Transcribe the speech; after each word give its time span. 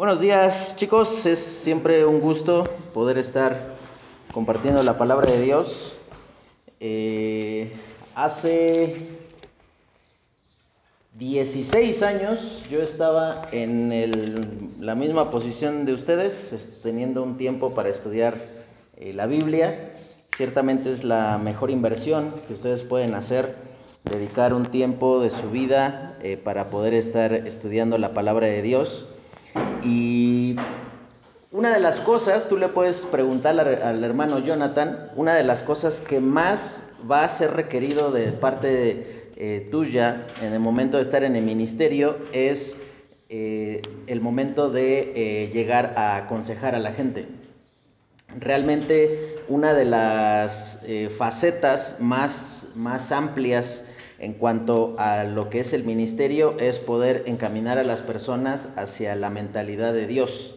Buenos 0.00 0.20
días 0.20 0.76
chicos, 0.76 1.26
es 1.26 1.38
siempre 1.38 2.06
un 2.06 2.20
gusto 2.20 2.64
poder 2.94 3.18
estar 3.18 3.74
compartiendo 4.32 4.82
la 4.82 4.96
palabra 4.96 5.30
de 5.30 5.42
Dios. 5.42 5.94
Eh, 6.80 7.70
hace 8.14 8.96
16 11.18 12.02
años 12.02 12.64
yo 12.70 12.80
estaba 12.80 13.46
en 13.52 14.80
la 14.80 14.94
misma 14.94 15.30
posición 15.30 15.84
de 15.84 15.92
ustedes, 15.92 16.78
teniendo 16.82 17.22
un 17.22 17.36
tiempo 17.36 17.74
para 17.74 17.90
estudiar 17.90 18.38
eh, 18.96 19.12
la 19.12 19.26
Biblia. 19.26 19.92
Ciertamente 20.34 20.88
es 20.88 21.04
la 21.04 21.36
mejor 21.36 21.70
inversión 21.70 22.32
que 22.48 22.54
ustedes 22.54 22.82
pueden 22.82 23.14
hacer, 23.14 23.54
dedicar 24.04 24.54
un 24.54 24.64
tiempo 24.64 25.20
de 25.20 25.28
su 25.28 25.50
vida 25.50 26.16
eh, 26.22 26.38
para 26.38 26.70
poder 26.70 26.94
estar 26.94 27.34
estudiando 27.34 27.98
la 27.98 28.14
palabra 28.14 28.46
de 28.46 28.62
Dios. 28.62 29.06
Y 29.84 30.56
una 31.52 31.74
de 31.74 31.80
las 31.80 31.98
cosas, 31.98 32.48
tú 32.48 32.56
le 32.56 32.68
puedes 32.68 33.04
preguntar 33.06 33.58
al, 33.58 34.04
hermano 34.04 34.38
Jonathan, 34.38 35.10
una 35.16 35.34
de 35.34 35.42
las 35.42 35.62
cosas 35.62 36.00
que 36.00 36.20
más 36.20 36.92
va 37.10 37.24
a 37.24 37.28
ser 37.28 37.52
requerido 37.54 38.12
de 38.12 38.30
parte 38.30 39.32
eh, 39.36 39.68
tuya 39.70 40.26
en 40.42 40.52
el 40.52 40.60
momento 40.60 40.98
de 40.98 41.02
estar 41.02 41.24
en 41.24 41.34
el 41.34 41.42
ministerio 41.42 42.18
es 42.32 42.76
eh, 43.28 43.82
el 44.06 44.20
momento 44.20 44.70
de 44.70 45.12
eh, 45.16 45.50
llegar 45.52 45.94
a 45.96 46.16
aconsejar 46.16 46.74
a 46.74 46.78
la 46.78 46.92
gente. 46.92 47.26
Realmente 48.38 49.42
una 49.48 49.74
de 49.74 49.86
las 49.86 50.84
facetas 51.18 51.96
más, 51.98 52.68
más 52.76 53.10
amplias 53.10 53.84
en 54.20 54.34
cuanto 54.34 54.94
a 54.98 55.24
lo 55.24 55.48
que 55.48 55.60
es 55.60 55.72
el 55.72 55.84
ministerio 55.84 56.56
es 56.60 56.78
poder 56.78 57.24
encaminar 57.26 57.78
a 57.78 57.84
las 57.84 58.02
personas 58.02 58.74
hacia 58.76 59.14
la 59.16 59.30
mentalidad 59.30 59.94
de 59.94 60.06
Dios. 60.06 60.54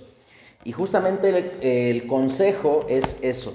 Y 0.66 0.74
justamente 0.74 1.90
el, 1.90 2.08
consejo 2.08 2.86
es 2.90 3.24
eso, 3.24 3.54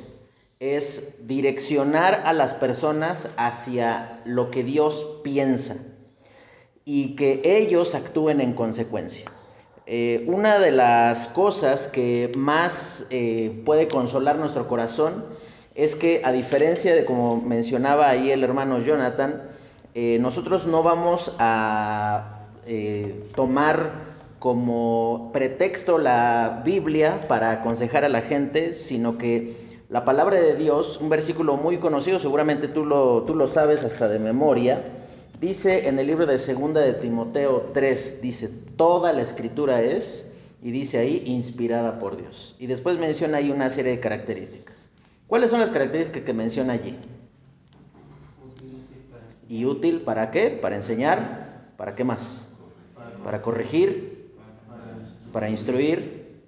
es 0.60 1.26
direccionar 1.26 2.22
a 2.24 2.32
las 2.32 2.54
personas 2.54 3.30
hacia 3.36 4.20
lo 4.24 4.50
que 4.50 4.64
Dios 4.64 5.20
piensa 5.22 5.76
y 6.84 7.14
que 7.14 7.42
ellos 7.44 7.94
actúen 7.94 8.40
en 8.40 8.54
consecuencia. 8.54 9.30
Eh, 9.86 10.24
una 10.26 10.58
de 10.58 10.70
las 10.70 11.28
cosas 11.28 11.86
que 11.86 12.30
más 12.36 13.06
eh, 13.10 13.62
puede 13.64 13.88
consolar 13.88 14.36
nuestro 14.36 14.68
corazón 14.68 15.24
es 15.74 15.94
que 15.94 16.22
a 16.24 16.32
diferencia 16.32 16.94
de 16.94 17.04
como 17.04 17.40
mencionaba 17.40 18.08
ahí 18.08 18.30
el 18.30 18.44
hermano 18.44 18.80
Jonathan, 18.80 19.48
eh, 20.00 20.16
nosotros 20.20 20.64
no 20.64 20.84
vamos 20.84 21.34
a 21.40 22.46
eh, 22.66 23.28
tomar 23.34 23.90
como 24.38 25.30
pretexto 25.32 25.98
la 25.98 26.62
Biblia 26.64 27.22
para 27.26 27.50
aconsejar 27.50 28.04
a 28.04 28.08
la 28.08 28.22
gente, 28.22 28.74
sino 28.74 29.18
que 29.18 29.56
la 29.88 30.04
palabra 30.04 30.40
de 30.40 30.54
Dios, 30.54 31.00
un 31.02 31.08
versículo 31.08 31.56
muy 31.56 31.78
conocido, 31.78 32.20
seguramente 32.20 32.68
tú 32.68 32.84
lo, 32.84 33.24
tú 33.24 33.34
lo 33.34 33.48
sabes 33.48 33.82
hasta 33.82 34.06
de 34.06 34.20
memoria, 34.20 34.84
dice 35.40 35.88
en 35.88 35.98
el 35.98 36.06
libro 36.06 36.26
de 36.26 36.38
Segunda 36.38 36.80
de 36.80 36.92
Timoteo 36.92 37.70
3, 37.74 38.22
dice, 38.22 38.48
toda 38.76 39.12
la 39.12 39.22
escritura 39.22 39.82
es, 39.82 40.32
y 40.62 40.70
dice 40.70 40.98
ahí, 40.98 41.24
inspirada 41.26 41.98
por 41.98 42.16
Dios. 42.16 42.54
Y 42.60 42.68
después 42.68 43.00
menciona 43.00 43.38
ahí 43.38 43.50
una 43.50 43.68
serie 43.68 43.90
de 43.90 43.98
características. 43.98 44.90
¿Cuáles 45.26 45.50
son 45.50 45.58
las 45.58 45.70
características 45.70 46.22
que 46.22 46.32
menciona 46.32 46.74
allí? 46.74 46.96
¿Y 49.48 49.64
útil 49.64 50.02
para 50.02 50.30
qué? 50.30 50.50
Para 50.50 50.76
enseñar. 50.76 51.72
¿Para 51.76 51.94
qué 51.94 52.04
más? 52.04 52.48
Para 53.24 53.42
corregir. 53.42 54.32
Para 55.32 55.48
instruir. 55.48 56.42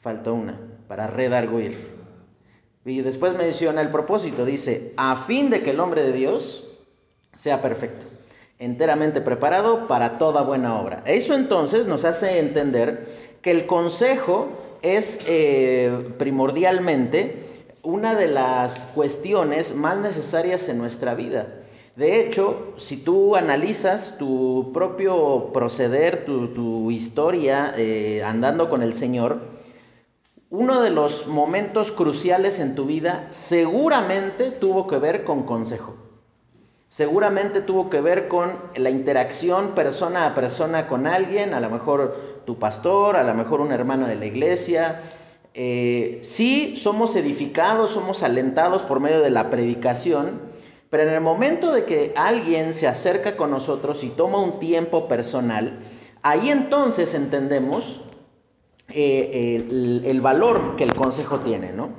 Falta 0.00 0.32
una. 0.32 0.58
Para 0.88 1.06
redarguir. 1.06 1.92
Y 2.84 3.00
después 3.02 3.36
menciona 3.36 3.80
el 3.80 3.90
propósito. 3.90 4.44
Dice, 4.44 4.92
a 4.96 5.16
fin 5.16 5.50
de 5.50 5.62
que 5.62 5.70
el 5.70 5.80
hombre 5.80 6.02
de 6.02 6.12
Dios 6.12 6.68
sea 7.34 7.62
perfecto, 7.62 8.04
enteramente 8.58 9.20
preparado 9.20 9.86
para 9.86 10.18
toda 10.18 10.42
buena 10.42 10.80
obra. 10.80 11.02
Eso 11.06 11.34
entonces 11.34 11.86
nos 11.86 12.04
hace 12.04 12.38
entender 12.38 13.38
que 13.40 13.52
el 13.52 13.66
consejo 13.66 14.50
es 14.82 15.20
eh, 15.26 16.10
primordialmente 16.18 17.51
una 17.82 18.14
de 18.14 18.28
las 18.28 18.86
cuestiones 18.94 19.74
más 19.74 19.96
necesarias 19.96 20.68
en 20.68 20.78
nuestra 20.78 21.14
vida. 21.14 21.46
De 21.96 22.20
hecho, 22.20 22.72
si 22.76 22.96
tú 22.96 23.36
analizas 23.36 24.16
tu 24.18 24.70
propio 24.72 25.50
proceder, 25.52 26.24
tu, 26.24 26.90
historia 26.90 27.74
eh, 27.76 28.22
andando 28.24 28.70
con 28.70 28.82
el 28.82 28.94
Señor, 28.94 29.40
uno 30.48 30.80
de 30.80 30.90
los 30.90 31.26
momentos 31.26 31.92
cruciales 31.92 32.60
en 32.60 32.74
tu 32.74 32.86
vida 32.86 33.26
seguramente 33.30 34.50
tuvo 34.50 34.86
que 34.86 34.98
ver 34.98 35.24
con 35.24 35.42
consejo. 35.42 35.96
Seguramente 36.88 37.62
tuvo 37.62 37.88
que 37.88 38.00
ver 38.02 38.28
con 38.28 38.52
la 38.76 38.90
interacción 38.90 39.74
persona 39.74 40.26
a 40.26 40.34
persona 40.34 40.88
con 40.88 41.06
alguien, 41.06 41.54
a 41.54 41.60
lo 41.60 41.70
mejor 41.70 42.42
tu 42.44 42.58
pastor, 42.58 43.16
a 43.16 43.24
lo 43.24 43.32
mejor 43.34 43.62
un 43.62 43.72
hermano 43.72 44.06
de 44.06 44.16
la 44.16 44.26
iglesia, 44.26 45.00
eh, 45.54 46.20
sí 46.22 46.74
somos 46.76 47.14
edificados, 47.14 47.90
somos 47.90 48.22
alentados 48.22 48.82
por 48.82 49.00
medio 49.00 49.20
de 49.20 49.30
la 49.30 49.50
predicación, 49.50 50.40
pero 50.88 51.02
en 51.04 51.10
el 51.10 51.20
momento 51.20 51.72
de 51.72 51.84
que 51.84 52.12
alguien 52.16 52.72
se 52.72 52.88
acerca 52.88 53.36
con 53.36 53.50
nosotros 53.50 54.02
y 54.04 54.08
toma 54.08 54.38
un 54.38 54.60
tiempo 54.60 55.08
personal, 55.08 55.80
ahí 56.22 56.50
entonces 56.50 57.14
entendemos 57.14 58.00
eh, 58.88 60.02
el, 60.04 60.20
valor 60.20 60.76
que 60.76 60.84
el 60.84 60.94
consejo 60.94 61.38
tiene, 61.38 61.72
¿no? 61.72 61.90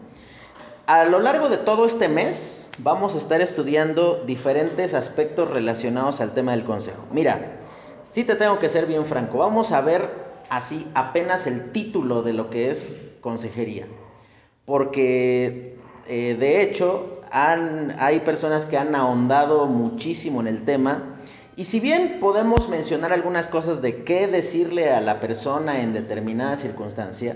A 0.85 1.05
lo 1.05 1.19
largo 1.19 1.49
de 1.49 1.57
todo 1.57 1.85
este 1.85 2.07
mes 2.07 2.67
vamos 2.77 3.15
a 3.15 3.17
estar 3.17 3.41
estudiando 3.41 4.23
diferentes 4.25 4.93
aspectos 4.93 5.49
relacionados 5.49 6.21
al 6.21 6.33
tema 6.33 6.51
del 6.51 6.65
consejo. 6.65 7.05
Mira, 7.11 7.61
sí 8.11 8.23
te 8.23 8.35
tengo 8.35 8.59
que 8.59 8.69
ser 8.69 8.85
bien 8.85 9.05
franco, 9.05 9.39
vamos 9.39 9.71
a 9.71 9.81
ver 9.81 10.22
así 10.49 10.87
apenas 10.93 11.47
el 11.47 11.71
título 11.71 12.21
de 12.21 12.33
lo 12.33 12.49
que 12.49 12.69
es 12.69 13.03
consejería. 13.21 13.87
Porque 14.65 15.77
eh, 16.07 16.35
de 16.39 16.61
hecho 16.61 17.21
hay 17.31 18.19
personas 18.19 18.65
que 18.65 18.77
han 18.77 18.93
ahondado 18.93 19.65
muchísimo 19.65 20.41
en 20.41 20.47
el 20.47 20.65
tema. 20.65 21.17
Y 21.55 21.63
si 21.65 21.79
bien 21.79 22.19
podemos 22.19 22.69
mencionar 22.69 23.13
algunas 23.13 23.47
cosas 23.47 23.81
de 23.81 24.03
qué 24.03 24.27
decirle 24.27 24.91
a 24.91 25.01
la 25.01 25.19
persona 25.19 25.81
en 25.81 25.93
determinada 25.93 26.57
circunstancia, 26.57 27.35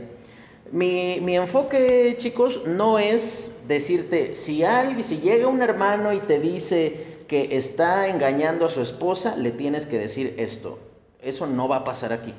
mi, 0.72 1.20
mi, 1.22 1.36
enfoque, 1.36 2.16
chicos, 2.18 2.64
no 2.68 3.00
es 3.00 3.62
decirte, 3.68 4.36
si 4.36 4.64
alguien, 4.64 5.04
si 5.04 5.18
llega 5.18 5.48
un 5.48 5.62
hermano 5.62 6.12
y 6.12 6.20
te 6.20 6.40
dice 6.40 7.24
que 7.28 7.56
está 7.56 8.08
engañando 8.08 8.66
a 8.66 8.70
su 8.70 8.82
esposa, 8.82 9.36
le 9.38 9.52
tienes 9.52 9.86
que 9.86 9.98
decir 9.98 10.36
esto. 10.38 10.78
Eso 11.22 11.48
no 11.48 11.68
va 11.68 11.78
a 11.78 11.84
pasar 11.84 12.12
aquí 12.12 12.34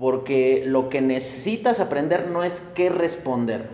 porque 0.00 0.64
lo 0.66 0.88
que 0.88 1.02
necesitas 1.02 1.78
aprender 1.78 2.30
no 2.30 2.42
es 2.42 2.60
qué 2.74 2.88
responder 2.88 3.68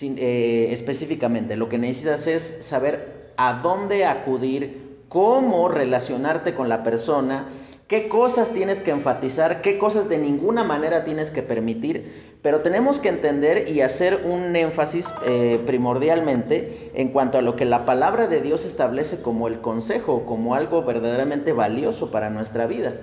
eh, 0.00 0.68
específicamente, 0.70 1.56
lo 1.56 1.68
que 1.68 1.76
necesitas 1.76 2.26
es 2.26 2.56
saber 2.60 3.32
a 3.36 3.60
dónde 3.62 4.06
acudir, 4.06 5.04
cómo 5.10 5.68
relacionarte 5.68 6.54
con 6.54 6.70
la 6.70 6.82
persona, 6.82 7.50
qué 7.86 8.08
cosas 8.08 8.52
tienes 8.52 8.80
que 8.80 8.92
enfatizar, 8.92 9.60
qué 9.60 9.76
cosas 9.76 10.08
de 10.08 10.16
ninguna 10.16 10.64
manera 10.64 11.04
tienes 11.04 11.30
que 11.30 11.42
permitir, 11.42 12.38
pero 12.40 12.60
tenemos 12.62 12.98
que 12.98 13.10
entender 13.10 13.68
y 13.68 13.82
hacer 13.82 14.22
un 14.24 14.56
énfasis 14.56 15.12
eh, 15.26 15.60
primordialmente 15.66 16.92
en 16.94 17.10
cuanto 17.10 17.36
a 17.36 17.42
lo 17.42 17.56
que 17.56 17.66
la 17.66 17.84
palabra 17.84 18.26
de 18.26 18.40
Dios 18.40 18.64
establece 18.64 19.20
como 19.20 19.48
el 19.48 19.60
consejo, 19.60 20.24
como 20.24 20.54
algo 20.54 20.82
verdaderamente 20.82 21.52
valioso 21.52 22.10
para 22.10 22.30
nuestra 22.30 22.66
vida. 22.66 22.94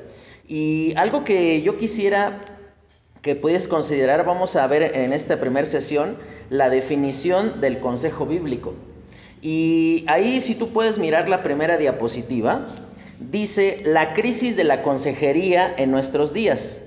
Y 0.50 0.94
algo 0.98 1.24
que 1.24 1.62
yo 1.62 1.78
quisiera 1.78 2.42
que 3.22 3.36
puedes 3.36 3.68
considerar, 3.68 4.26
vamos 4.26 4.56
a 4.56 4.66
ver 4.66 4.98
en 4.98 5.14
esta 5.14 5.40
primera 5.40 5.68
sesión 5.68 6.18
la 6.50 6.72
definición 6.72 7.62
del 7.62 7.80
consejo 7.80 8.26
bíblico. 8.26 8.74
Y 9.44 10.06
ahí 10.08 10.42
si 10.42 10.56
tú 10.56 10.70
puedes 10.70 10.98
mirar 10.98 11.30
la 11.30 11.44
primera 11.44 11.78
diapositiva, 11.78 12.74
dice 13.20 13.84
la 13.86 14.16
crisis 14.16 14.56
de 14.56 14.64
la 14.64 14.82
consejería 14.82 15.72
en 15.78 15.92
nuestros 15.92 16.34
días. 16.34 16.82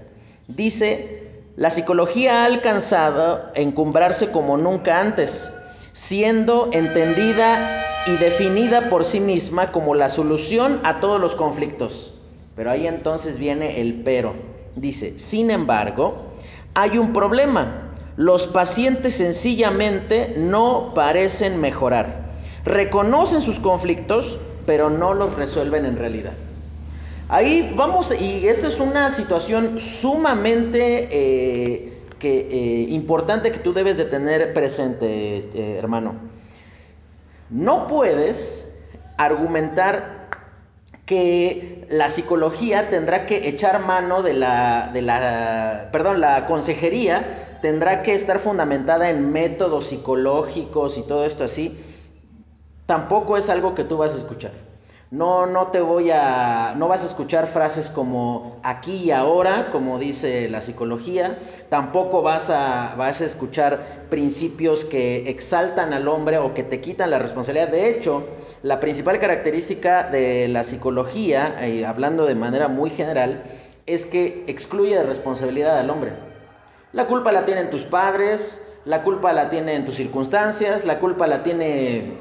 Dice, 0.48 1.30
la 1.54 1.70
psicología 1.70 2.42
ha 2.42 2.46
alcanzado 2.46 3.44
encumbrarse 3.54 4.32
como 4.32 4.56
nunca 4.56 4.98
antes, 4.98 5.52
siendo 5.92 6.68
entendida 6.72 7.80
y 8.08 8.16
definida 8.16 8.90
por 8.90 9.04
sí 9.04 9.20
misma 9.20 9.70
como 9.70 9.94
la 9.94 10.08
solución 10.08 10.80
a 10.82 10.98
todos 10.98 11.20
los 11.20 11.36
conflictos. 11.36 12.12
Pero 12.54 12.70
ahí 12.70 12.86
entonces 12.86 13.38
viene 13.38 13.80
el 13.80 14.02
pero. 14.02 14.34
Dice, 14.76 15.18
sin 15.18 15.50
embargo, 15.50 16.32
hay 16.74 16.98
un 16.98 17.12
problema. 17.12 17.90
Los 18.16 18.46
pacientes 18.46 19.14
sencillamente 19.14 20.34
no 20.36 20.92
parecen 20.94 21.60
mejorar. 21.60 22.30
Reconocen 22.64 23.40
sus 23.40 23.58
conflictos, 23.58 24.38
pero 24.66 24.90
no 24.90 25.14
los 25.14 25.34
resuelven 25.34 25.86
en 25.86 25.96
realidad. 25.96 26.34
Ahí 27.28 27.72
vamos, 27.74 28.12
y 28.12 28.46
esta 28.46 28.66
es 28.66 28.78
una 28.78 29.08
situación 29.08 29.80
sumamente 29.80 31.08
eh, 31.10 31.92
que, 32.18 32.40
eh, 32.40 32.86
importante 32.90 33.50
que 33.50 33.58
tú 33.58 33.72
debes 33.72 33.96
de 33.96 34.04
tener 34.04 34.52
presente, 34.52 35.48
eh, 35.54 35.76
hermano. 35.78 36.14
No 37.48 37.86
puedes 37.86 38.76
argumentar 39.16 40.21
que 41.06 41.86
la 41.90 42.10
psicología 42.10 42.90
tendrá 42.90 43.26
que 43.26 43.48
echar 43.48 43.80
mano 43.84 44.22
de 44.22 44.34
la, 44.34 44.90
de 44.92 45.02
la, 45.02 45.88
perdón, 45.92 46.20
la 46.20 46.46
consejería 46.46 47.58
tendrá 47.60 48.02
que 48.02 48.14
estar 48.14 48.38
fundamentada 48.38 49.08
en 49.08 49.32
métodos 49.32 49.86
psicológicos 49.86 50.98
y 50.98 51.02
todo 51.02 51.24
esto 51.24 51.44
así. 51.44 51.78
Tampoco 52.86 53.36
es 53.36 53.48
algo 53.48 53.74
que 53.74 53.84
tú 53.84 53.96
vas 53.96 54.14
a 54.14 54.18
escuchar. 54.18 54.52
No, 55.12 55.44
no 55.44 55.66
te 55.66 55.80
voy 55.80 56.10
a, 56.10 56.74
no 56.76 56.88
vas 56.88 57.02
a 57.02 57.06
escuchar 57.06 57.46
frases 57.46 57.88
como 57.88 58.56
aquí 58.62 58.94
y 58.94 59.10
ahora, 59.10 59.70
como 59.70 59.98
dice 59.98 60.48
la 60.48 60.62
psicología. 60.62 61.38
Tampoco 61.68 62.22
vas 62.22 62.48
a, 62.48 62.94
vas 62.96 63.20
a 63.20 63.26
escuchar 63.26 64.06
principios 64.08 64.86
que 64.86 65.28
exaltan 65.28 65.92
al 65.92 66.08
hombre 66.08 66.38
o 66.38 66.54
que 66.54 66.62
te 66.62 66.80
quitan 66.80 67.10
la 67.10 67.18
responsabilidad. 67.18 67.68
De 67.68 67.90
hecho, 67.90 68.26
la 68.62 68.78
principal 68.80 69.18
característica 69.18 70.04
de 70.04 70.48
la 70.48 70.62
psicología, 70.64 71.56
eh, 71.60 71.84
hablando 71.84 72.26
de 72.26 72.34
manera 72.34 72.68
muy 72.68 72.90
general, 72.90 73.42
es 73.86 74.06
que 74.06 74.44
excluye 74.46 74.96
de 74.96 75.02
responsabilidad 75.02 75.78
al 75.78 75.90
hombre. 75.90 76.12
La 76.92 77.06
culpa 77.06 77.32
la 77.32 77.44
tienen 77.44 77.70
tus 77.70 77.82
padres, 77.82 78.64
la 78.84 79.02
culpa 79.02 79.32
la 79.32 79.50
tienen 79.50 79.84
tus 79.84 79.96
circunstancias, 79.96 80.84
la 80.84 81.00
culpa 81.00 81.26
la 81.26 81.42
tiene 81.42 82.14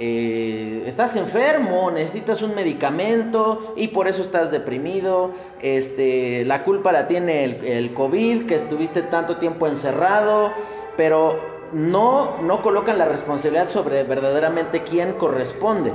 eh, 0.00 0.84
estás 0.86 1.16
enfermo, 1.16 1.90
necesitas 1.90 2.42
un 2.42 2.54
medicamento 2.54 3.74
y 3.76 3.88
por 3.88 4.06
eso 4.06 4.22
estás 4.22 4.52
deprimido, 4.52 5.32
este, 5.60 6.44
la 6.44 6.62
culpa 6.62 6.92
la 6.92 7.08
tiene 7.08 7.42
el, 7.42 7.64
el, 7.64 7.94
COVID, 7.94 8.46
que 8.46 8.54
estuviste 8.54 9.02
tanto 9.02 9.38
tiempo 9.38 9.66
encerrado, 9.66 10.52
pero 10.96 11.57
no, 11.72 12.40
no 12.42 12.62
colocan 12.62 12.98
la 12.98 13.06
responsabilidad 13.06 13.68
sobre 13.68 14.02
verdaderamente 14.04 14.82
quién 14.82 15.14
corresponde. 15.14 15.92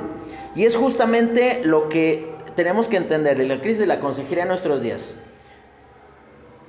Y 0.56 0.66
es 0.66 0.76
justamente 0.76 1.62
lo 1.64 1.90
que 1.90 2.34
tenemos 2.56 2.88
que 2.88 2.98
entender 2.98 3.38
de 3.38 3.46
la 3.46 3.60
crisis 3.60 3.80
de 3.80 3.88
la 3.88 4.00
consejería 4.00 4.44
en 4.44 4.50
nuestros 4.50 4.82
días. 4.82 5.16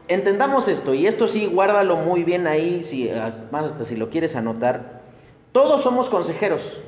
Entendamos 0.09 0.69
esto, 0.69 0.93
y 0.93 1.07
esto 1.07 1.29
sí, 1.29 1.47
guárdalo 1.47 1.97
muy 1.97 2.25
bien 2.25 2.47
ahí, 2.47 2.83
si, 2.83 3.11
más 3.51 3.65
hasta 3.65 3.85
si 3.85 3.97
lo 3.97 4.11
quieres 4.11 4.37
anotar. 4.37 5.03
Todos 5.53 5.83
somos 5.83 6.11
consejeros. 6.11 6.83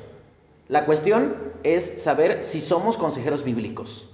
La 0.67 0.85
cuestión 0.85 1.35
es 1.63 2.01
saber 2.01 2.43
si 2.43 2.61
somos 2.61 2.97
consejeros 2.97 3.43
bíblicos. 3.43 4.09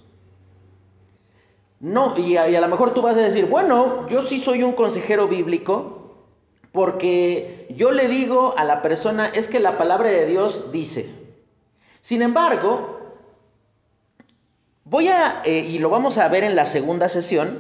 No, 1.80 2.18
y 2.18 2.38
a, 2.38 2.48
y 2.48 2.56
a, 2.56 2.62
lo 2.62 2.70
mejor 2.70 2.94
tú 2.94 3.02
vas 3.02 3.18
a 3.18 3.22
decir, 3.22 3.46
bueno, 3.46 4.08
yo 4.08 4.22
sí 4.22 4.40
soy 4.40 4.64
un 4.64 4.72
consejero 4.72 5.28
bíblico 5.28 6.03
porque 6.74 7.68
yo 7.70 7.92
le 7.92 8.08
digo 8.08 8.56
a 8.58 8.66
la 8.66 8.81
persona, 8.81 9.28
es 9.28 9.48
que 9.48 9.60
la 9.60 9.78
palabra 9.78 10.10
de 10.10 10.25
Dios 10.25 10.72
dice. 10.72 11.08
Sin 12.02 12.24
embargo, 12.24 13.00
voy 14.84 15.08
a, 15.08 15.44
eh, 15.46 15.60
y 15.60 15.78
lo 15.78 15.92
vamos 15.92 16.18
a 16.18 16.28
ver 16.28 16.44
en 16.44 16.56
la 16.56 16.66
segunda 16.66 17.08
sesión, 17.10 17.60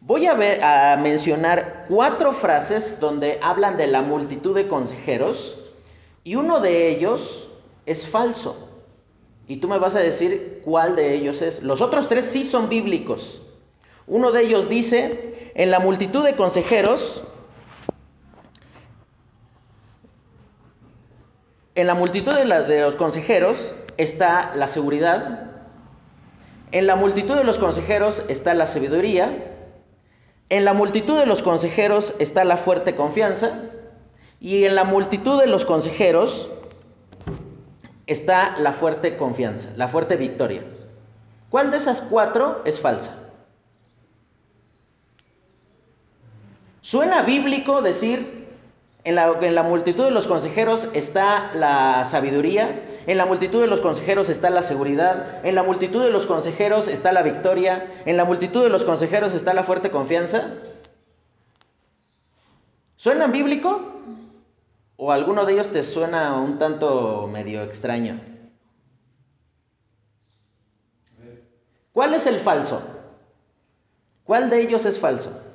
voy 0.00 0.26
a, 0.26 0.34
ver, 0.34 0.62
a 0.62 0.98
mencionar 0.98 1.86
cuatro 1.88 2.32
frases 2.32 3.00
donde 3.00 3.40
hablan 3.42 3.78
de 3.78 3.86
la 3.86 4.02
multitud 4.02 4.54
de 4.54 4.68
consejeros 4.68 5.58
y 6.22 6.36
uno 6.36 6.60
de 6.60 6.88
ellos 6.88 7.48
es 7.86 8.06
falso. 8.06 8.68
Y 9.48 9.56
tú 9.56 9.68
me 9.68 9.78
vas 9.78 9.96
a 9.96 10.00
decir 10.00 10.60
cuál 10.66 10.96
de 10.96 11.14
ellos 11.14 11.40
es. 11.40 11.62
Los 11.62 11.80
otros 11.80 12.10
tres 12.10 12.26
sí 12.26 12.44
son 12.44 12.68
bíblicos. 12.68 13.40
Uno 14.06 14.32
de 14.32 14.42
ellos 14.42 14.68
dice, 14.68 15.50
en 15.54 15.70
la 15.70 15.80
multitud 15.80 16.22
de 16.22 16.36
consejeros, 16.36 17.24
en 21.74 21.86
la 21.86 21.94
multitud 21.94 22.34
de, 22.34 22.44
los 22.80 22.96
consejeros 22.96 23.74
está 23.96 24.52
la 24.54 24.68
seguridad, 24.68 25.50
en 26.72 26.86
la 26.86 26.96
multitud 26.96 27.36
de 27.36 27.44
los 27.44 27.58
consejeros 27.58 28.24
está 28.28 28.54
la 28.54 28.66
sabiduría, 28.66 29.32
en 30.48 30.64
la 30.64 30.72
multitud 30.72 31.18
de 31.18 31.26
los 31.26 31.42
consejeros 31.42 32.14
está 32.18 32.44
la 32.44 32.56
fuerte 32.56 32.96
confianza, 32.96 33.62
y 34.40 34.64
en 34.64 34.74
la 34.74 34.84
multitud 34.84 35.40
de 35.40 35.46
los 35.46 35.64
consejeros 35.64 36.50
está 38.06 38.56
la 38.58 38.72
fuerte 38.72 39.16
confianza, 39.16 39.70
la 39.76 39.86
fuerte 39.88 40.16
victoria. 40.16 40.62
¿Cuál 41.50 41.70
de 41.70 41.76
esas 41.76 42.00
cuatro 42.02 42.62
es 42.64 42.80
falsa? 42.80 43.16
Suena 46.80 47.22
bíblico 47.22 47.82
decir, 47.82 48.39
en 49.04 49.14
la, 49.14 49.62
multitud 49.62 50.04
de 50.04 50.10
los 50.10 50.26
consejeros 50.26 50.88
está 50.92 51.52
la 51.54 52.04
sabiduría, 52.04 52.82
en 53.06 53.16
la 53.16 53.24
multitud 53.24 53.60
de 53.60 53.66
los 53.66 53.80
consejeros 53.80 54.28
está 54.28 54.50
la 54.50 54.62
seguridad, 54.62 55.44
en 55.44 55.54
la 55.54 55.62
multitud 55.62 56.02
de 56.02 56.10
los 56.10 56.26
consejeros 56.26 56.86
está 56.86 57.10
la 57.12 57.22
victoria, 57.22 57.90
en 58.04 58.16
la 58.16 58.24
multitud 58.24 58.62
de 58.62 58.68
los 58.68 58.84
consejeros 58.84 59.34
está 59.34 59.54
la 59.54 59.62
fuerte 59.62 59.90
confianza. 59.90 60.54
¿Suena 62.96 63.26
bíblico? 63.28 63.80
¿O 64.96 65.12
alguno 65.12 65.46
de 65.46 65.54
ellos 65.54 65.70
te 65.70 65.82
suena 65.82 66.38
un 66.38 66.58
tanto 66.58 67.26
medio 67.26 67.62
extraño? 67.62 68.20
¿Cuál 71.94 72.12
es 72.12 72.26
el 72.26 72.38
falso? 72.38 72.82
¿Cuál 74.24 74.50
de 74.50 74.60
ellos 74.60 74.84
es 74.84 75.00
falso? 75.00 75.49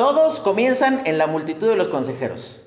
Todos 0.00 0.40
comienzan 0.40 1.06
en 1.06 1.18
la 1.18 1.26
multitud 1.26 1.68
de 1.68 1.76
los 1.76 1.88
consejeros. 1.88 2.62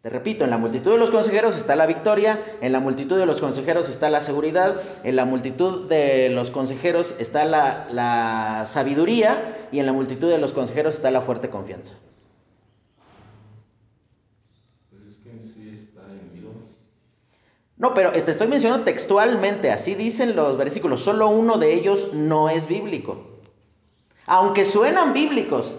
Te 0.00 0.08
repito, 0.08 0.42
en 0.42 0.48
la 0.48 0.56
multitud 0.56 0.92
de 0.92 0.96
los 0.96 1.10
consejeros 1.10 1.54
está 1.54 1.76
la 1.76 1.84
victoria, 1.84 2.40
en 2.62 2.72
la 2.72 2.80
multitud 2.80 3.18
de 3.18 3.26
los 3.26 3.42
consejeros 3.42 3.90
está 3.90 4.08
la 4.08 4.22
seguridad, 4.22 4.80
en 5.04 5.16
la 5.16 5.26
multitud 5.26 5.86
de 5.86 6.30
los 6.30 6.50
consejeros 6.50 7.14
está 7.18 7.44
la, 7.44 7.88
la 7.90 8.64
sabiduría 8.64 9.68
y 9.70 9.80
en 9.80 9.84
la 9.84 9.92
multitud 9.92 10.30
de 10.30 10.38
los 10.38 10.54
consejeros 10.54 10.94
está 10.94 11.10
la 11.10 11.20
fuerte 11.20 11.50
confianza. 11.50 11.92
Pues 14.88 15.02
es 15.12 15.16
que 15.18 15.30
en 15.30 15.42
sí 15.42 15.72
está 15.74 16.00
en 16.10 16.32
Dios. 16.32 16.78
No, 17.76 17.92
pero 17.92 18.12
te 18.12 18.30
estoy 18.30 18.48
mencionando 18.48 18.86
textualmente, 18.86 19.70
así 19.70 19.94
dicen 19.94 20.36
los 20.36 20.56
versículos, 20.56 21.04
solo 21.04 21.28
uno 21.28 21.58
de 21.58 21.74
ellos 21.74 22.14
no 22.14 22.48
es 22.48 22.66
bíblico. 22.66 23.35
Aunque 24.26 24.64
suenan 24.64 25.12
bíblicos, 25.12 25.76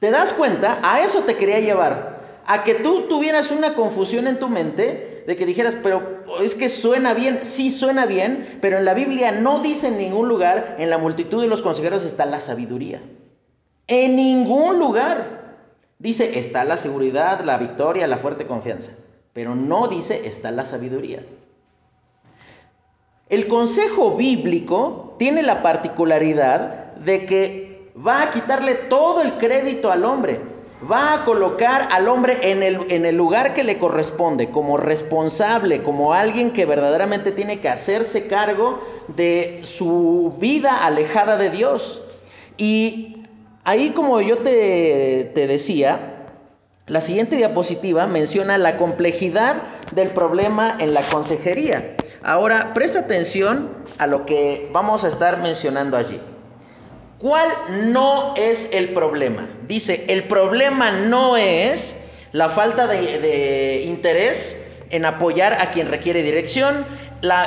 ¿te 0.00 0.10
das 0.10 0.32
cuenta? 0.32 0.80
A 0.82 1.00
eso 1.00 1.22
te 1.22 1.36
quería 1.36 1.60
llevar 1.60 2.20
a 2.46 2.64
que 2.64 2.74
tú 2.74 3.06
tuvieras 3.08 3.52
una 3.52 3.74
confusión 3.74 4.26
en 4.26 4.40
tu 4.40 4.48
mente 4.48 5.22
de 5.24 5.36
que 5.36 5.46
dijeras, 5.46 5.76
pero 5.84 6.24
es 6.40 6.56
que 6.56 6.68
suena 6.68 7.14
bien, 7.14 7.40
sí 7.44 7.70
suena 7.70 8.06
bien, 8.06 8.58
pero 8.60 8.78
en 8.78 8.84
la 8.84 8.94
Biblia 8.94 9.30
no 9.30 9.60
dice 9.60 9.86
en 9.86 9.98
ningún 9.98 10.26
lugar, 10.26 10.74
en 10.78 10.90
la 10.90 10.98
multitud 10.98 11.40
de 11.40 11.46
los 11.46 11.62
consejeros 11.62 12.04
está 12.04 12.26
la 12.26 12.40
sabiduría. 12.40 13.02
En 13.86 14.16
ningún 14.16 14.80
lugar 14.80 15.58
dice 16.00 16.40
está 16.40 16.64
la 16.64 16.76
seguridad, 16.76 17.44
la 17.44 17.58
victoria, 17.58 18.08
la 18.08 18.18
fuerte 18.18 18.46
confianza, 18.46 18.92
pero 19.32 19.54
no 19.54 19.86
dice 19.86 20.26
está 20.26 20.50
la 20.50 20.64
sabiduría. 20.64 21.22
El 23.28 23.46
consejo 23.46 24.16
bíblico 24.16 25.14
tiene 25.20 25.44
la 25.44 25.62
particularidad 25.62 26.79
de 27.04 27.26
que 27.26 27.90
va 28.06 28.22
a 28.22 28.30
quitarle 28.30 28.74
todo 28.74 29.22
el 29.22 29.38
crédito 29.38 29.90
al 29.90 30.04
hombre 30.04 30.40
va 30.88 31.14
a 31.14 31.24
colocar 31.24 31.88
al 31.90 32.08
hombre 32.08 32.50
en 32.50 32.62
el, 32.62 32.90
en 32.90 33.04
el, 33.04 33.16
lugar 33.16 33.54
que 33.54 33.64
le 33.64 33.78
corresponde, 33.78 34.50
como 34.50 34.76
responsable, 34.76 35.82
como 35.82 36.14
alguien 36.14 36.52
que 36.52 36.64
verdaderamente 36.64 37.32
tiene 37.32 37.60
que 37.60 37.68
hacerse 37.68 38.26
cargo 38.28 38.80
de 39.08 39.60
su 39.62 40.34
vida 40.38 40.84
alejada 40.84 41.36
de 41.36 41.50
Dios. 41.50 42.02
Y 42.56 43.24
ahí 43.64 43.90
como 43.90 44.20
yo 44.20 44.38
te, 44.38 45.30
te 45.34 45.46
decía, 45.46 46.28
la 46.86 47.00
siguiente 47.00 47.36
diapositiva 47.36 48.06
menciona 48.06 48.56
la 48.58 48.76
complejidad 48.76 49.62
del 49.92 50.08
problema 50.08 50.76
en 50.78 50.94
la 50.94 51.02
consejería. 51.02 51.96
Ahora, 52.22 52.72
presta 52.74 53.00
atención 53.00 53.70
a 53.98 54.06
lo 54.06 54.26
que 54.26 54.68
vamos 54.72 55.04
a 55.04 55.08
estar 55.08 55.38
mencionando 55.38 55.96
allí. 55.96 56.20
¿Cuál 57.20 57.50
no 57.92 58.32
es 58.34 58.70
el 58.72 58.94
problema? 58.94 59.46
Dice, 59.68 60.06
el 60.08 60.24
problema 60.24 60.90
no 60.90 61.36
es 61.36 61.94
la 62.32 62.48
falta 62.48 62.86
de, 62.86 63.82
interés 63.84 64.58
en 64.88 65.04
apoyar 65.04 65.60
a 65.60 65.70
quien 65.70 65.88
requiere 65.88 66.22
dirección. 66.22 66.86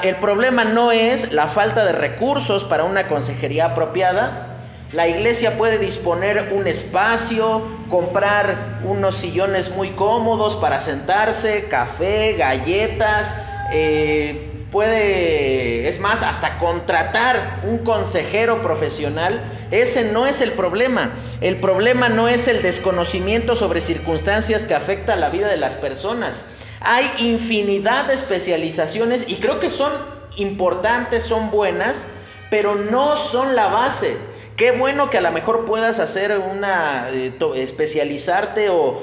El 0.04 0.18
problema 0.18 0.64
no 0.64 0.92
es 0.92 1.32
la 1.32 1.48
falta 1.48 1.86
de 1.86 1.94
recursos 1.94 2.64
para 2.64 2.84
una 2.84 3.08
consejería 3.08 3.66
apropiada. 3.66 4.60
La 4.92 5.08
iglesia 5.08 5.58
puede 5.58 5.80
disponer 5.80 6.52
un 6.54 6.68
espacio, 6.68 7.64
comprar 7.90 8.80
unos 8.84 9.16
sillones 9.16 9.72
muy 9.72 9.90
cómodos 9.94 10.56
para 10.56 10.80
sentarse, 10.80 11.64
café, 11.64 12.36
galletas, 12.38 13.34
eh, 13.72 14.53
puede, 14.74 15.88
es 15.88 16.00
más, 16.00 16.24
hasta 16.24 16.58
contratar 16.58 17.62
un 17.64 17.78
consejero 17.78 18.64
profesional. 18.64 19.68
Ese 19.70 20.04
no 20.04 20.26
es 20.26 20.42
el 20.42 20.54
problema. 20.54 21.14
El 21.42 21.60
problema 21.60 22.10
no 22.10 22.28
es 22.28 22.48
el 22.48 22.64
desconocimiento 22.64 23.56
sobre 23.56 23.82
circunstancias 23.82 24.66
que 24.66 24.74
afecta 24.74 25.16
la 25.16 25.30
vida 25.30 25.48
de 25.48 25.58
las 25.58 25.76
personas. 25.76 26.44
Hay 26.82 27.06
infinidad 27.20 28.06
de 28.06 28.16
especializaciones 28.16 29.26
y 29.28 29.36
creo 29.36 29.60
que 29.60 29.70
son 29.70 29.94
importantes, 30.38 31.22
son 31.22 31.52
buenas, 31.52 32.08
pero 32.50 32.74
no 32.74 33.16
son 33.16 33.56
la 33.56 33.68
base. 33.68 34.18
Qué 34.56 34.70
bueno 34.72 35.10
que 35.10 35.18
a 35.18 35.22
lo 35.22 35.32
mejor 35.32 35.66
puedas 35.66 36.00
hacer 36.00 36.38
una, 36.38 37.10
eh, 37.10 37.34
especializarte 37.56 38.70
o, 38.70 39.00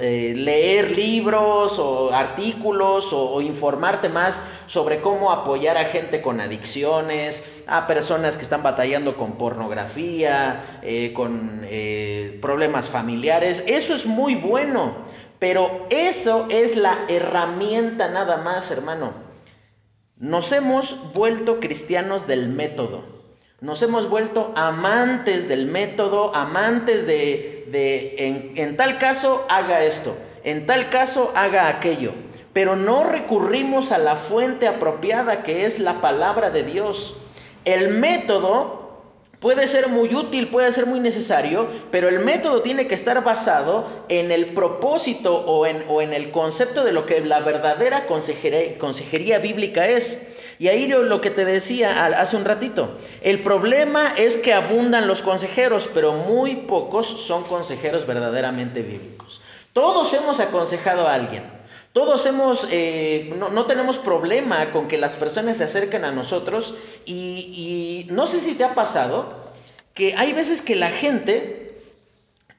eh, 0.00 0.32
leer 0.34 0.92
libros 0.92 1.78
o 1.78 2.10
artículos 2.10 3.12
o, 3.12 3.42
informarte 3.42 4.08
más 4.08 4.40
sobre 4.66 5.02
cómo 5.02 5.30
apoyar 5.30 5.76
a 5.76 5.84
gente 5.84 6.22
con 6.22 6.40
adicciones, 6.40 7.44
a 7.66 7.86
personas 7.86 8.38
que 8.38 8.44
están 8.44 8.62
batallando 8.62 9.14
con 9.14 9.32
pornografía, 9.32 10.80
eh, 10.82 11.12
con 11.12 11.66
problemas 12.40 12.88
familiares. 12.88 13.62
Eso 13.66 13.94
es 13.94 14.06
muy 14.06 14.36
bueno, 14.36 14.94
pero 15.38 15.86
eso 15.90 16.46
es 16.48 16.76
la 16.76 17.04
herramienta 17.08 18.08
nada 18.08 18.38
más, 18.38 18.70
hermano. 18.70 19.12
Nos 20.16 20.50
hemos 20.52 21.12
vuelto 21.12 21.60
cristianos 21.60 22.26
del 22.26 22.48
método. 22.48 23.15
Nos 23.62 23.80
hemos 23.82 24.10
vuelto 24.10 24.52
amantes 24.54 25.48
del 25.48 25.64
método, 25.64 26.34
amantes 26.34 27.06
de, 27.06 27.64
en, 28.18 28.52
en 28.54 28.76
tal 28.76 28.98
caso 28.98 29.46
haga 29.48 29.82
esto, 29.82 30.14
en 30.44 30.66
tal 30.66 30.90
caso 30.90 31.32
haga 31.34 31.68
aquello, 31.68 32.12
pero 32.52 32.76
no 32.76 33.04
recurrimos 33.04 33.92
a 33.92 33.98
la 33.98 34.16
fuente 34.16 34.68
apropiada 34.68 35.42
que 35.42 35.64
es 35.64 35.78
la 35.78 36.02
palabra 36.02 36.50
de 36.50 36.64
Dios. 36.64 37.16
El 37.64 37.88
método 37.88 38.84
Puede 39.40 39.66
ser 39.66 39.88
muy 39.88 40.14
útil, 40.14 40.48
puede 40.48 40.72
ser 40.72 40.86
muy 40.86 40.98
necesario, 40.98 41.68
pero 41.90 42.08
el 42.08 42.20
método 42.20 42.62
tiene 42.62 42.88
que 42.88 42.94
estar 42.94 43.22
basado 43.22 43.86
en 44.08 44.32
el 44.32 44.54
propósito 44.54 45.36
o 45.36 45.66
en, 45.66 45.84
o 45.88 46.00
en 46.00 46.14
el 46.14 46.30
concepto 46.30 46.84
de 46.84 46.92
lo 46.92 47.04
que 47.04 47.20
la 47.20 47.40
verdadera 47.40 48.06
consejería, 48.06 48.78
consejería 48.78 49.38
bíblica 49.38 49.86
es. 49.86 50.26
Y 50.58 50.68
ahí 50.68 50.86
lo 50.86 51.20
que 51.20 51.30
te 51.30 51.44
decía 51.44 52.06
hace 52.06 52.36
un 52.36 52.44
ratito, 52.44 52.98
el 53.20 53.40
problema 53.40 54.14
es 54.16 54.38
que 54.38 54.54
abundan 54.54 55.06
los 55.06 55.22
consejeros, 55.22 55.88
pero 55.92 56.12
muy 56.12 56.56
pocos 56.56 57.06
son 57.06 57.42
consejeros 57.44 58.06
verdaderamente 58.06 58.82
bíblicos. 58.82 59.40
Todos 59.72 60.14
hemos 60.14 60.40
aconsejado 60.40 61.06
a 61.06 61.14
alguien, 61.14 61.44
todos 61.92 62.24
hemos, 62.24 62.66
eh, 62.70 63.34
no, 63.38 63.66
tenemos 63.66 63.98
problema 63.98 64.70
con 64.70 64.88
que 64.88 64.96
las 64.96 65.14
personas 65.14 65.58
se 65.58 65.64
acerquen 65.64 66.04
a 66.04 66.12
nosotros 66.12 66.74
y, 67.04 68.06
no 68.10 68.26
sé 68.26 68.38
si 68.38 68.54
te 68.54 68.64
ha 68.64 68.74
pasado 68.74 69.52
que 69.92 70.14
hay 70.14 70.32
veces 70.32 70.62
que 70.62 70.76
la 70.76 70.90
gente 70.90 71.80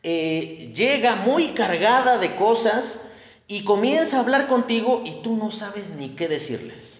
eh, 0.03 0.71
llega 0.75 1.15
muy 1.15 1.49
cargada 1.49 2.17
de 2.17 2.35
cosas 2.35 3.07
y 3.47 3.63
comienza 3.63 4.17
a 4.17 4.19
hablar 4.21 4.47
contigo 4.47 5.03
y 5.05 5.21
tú 5.21 5.35
no 5.35 5.51
sabes 5.51 5.89
ni 5.91 6.09
qué 6.09 6.27
decirles. 6.27 6.96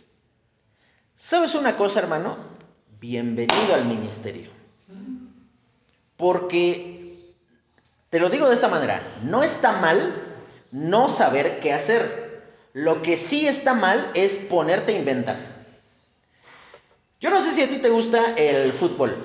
¿Sabes 1.19 1.55
una 1.55 1.75
cosa, 1.75 1.99
hermano? 1.99 2.37
Bienvenido 2.99 3.73
al 3.73 3.85
ministerio. 3.85 4.51
Porque, 6.15 7.33
te 8.11 8.19
lo 8.19 8.29
digo 8.29 8.47
de 8.47 8.53
esta 8.53 8.67
manera, 8.67 9.01
no 9.23 9.41
está 9.41 9.71
mal 9.71 10.13
no 10.71 11.09
saber 11.09 11.59
qué 11.59 11.73
hacer. 11.73 12.43
Lo 12.73 13.01
que 13.01 13.17
sí 13.17 13.47
está 13.47 13.73
mal 13.73 14.11
es 14.13 14.37
ponerte 14.37 14.93
a 14.93 14.99
inventar. 14.99 15.37
Yo 17.19 17.31
no 17.31 17.41
sé 17.41 17.49
si 17.49 17.63
a 17.63 17.67
ti 17.67 17.79
te 17.79 17.89
gusta 17.89 18.35
el 18.35 18.71
fútbol. 18.71 19.15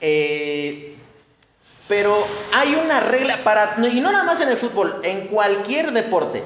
Eh, 0.00 0.96
pero 1.88 2.24
hay 2.52 2.76
una 2.76 3.00
regla 3.00 3.42
para, 3.42 3.74
y 3.88 4.00
no 4.00 4.12
nada 4.12 4.22
más 4.22 4.40
en 4.40 4.48
el 4.50 4.56
fútbol, 4.56 5.00
en 5.02 5.26
cualquier 5.26 5.90
deporte. 5.90 6.44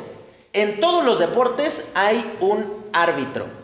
En 0.54 0.80
todos 0.80 1.04
los 1.04 1.18
deportes 1.18 1.86
hay 1.94 2.38
un 2.40 2.86
árbitro. 2.94 3.63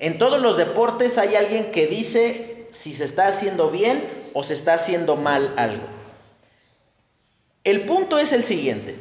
En 0.00 0.16
todos 0.16 0.40
los 0.40 0.56
deportes 0.56 1.18
hay 1.18 1.36
alguien 1.36 1.70
que 1.70 1.86
dice 1.86 2.66
si 2.70 2.94
se 2.94 3.04
está 3.04 3.28
haciendo 3.28 3.70
bien 3.70 4.30
o 4.32 4.42
se 4.42 4.54
está 4.54 4.74
haciendo 4.74 5.16
mal 5.16 5.52
algo. 5.58 5.84
El 7.64 7.84
punto 7.84 8.18
es 8.18 8.32
el 8.32 8.42
siguiente. 8.42 8.96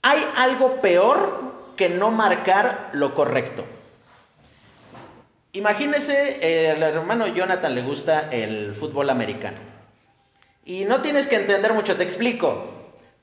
Hay 0.00 0.26
algo 0.34 0.80
peor 0.80 1.52
que 1.76 1.90
no 1.90 2.10
marcar 2.10 2.88
lo 2.92 3.14
correcto. 3.14 3.64
Imagínese, 5.52 6.70
el 6.70 6.82
hermano 6.82 7.26
Jonathan 7.26 7.74
le 7.74 7.82
gusta 7.82 8.30
el 8.30 8.72
fútbol 8.72 9.10
americano. 9.10 9.58
Y 10.64 10.86
no 10.86 11.02
tienes 11.02 11.26
que 11.26 11.36
entender 11.36 11.74
mucho, 11.74 11.96
te 11.96 12.04
explico. 12.04 12.64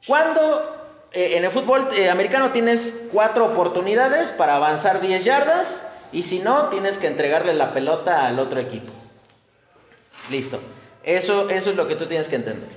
Cuando 0.06 0.79
eh, 1.12 1.38
en 1.38 1.44
el 1.44 1.50
fútbol 1.50 1.90
eh, 1.96 2.10
americano 2.10 2.52
tienes 2.52 3.08
cuatro 3.12 3.46
oportunidades 3.46 4.30
para 4.32 4.56
avanzar 4.56 5.02
10 5.02 5.24
yardas 5.24 5.86
y 6.12 6.22
si 6.24 6.40
no, 6.40 6.70
tienes 6.70 6.98
que 6.98 7.08
entregarle 7.08 7.54
la 7.54 7.74
pelota 7.74 8.26
al 8.26 8.40
otro 8.40 8.60
equipo. 8.60 8.92
Listo. 10.30 10.60
Eso, 11.04 11.50
es 11.50 11.66
lo 11.66 11.88
que 11.88 11.96
tú 11.96 12.06
tienes 12.06 12.28
que 12.30 12.36
entender. 12.36 12.70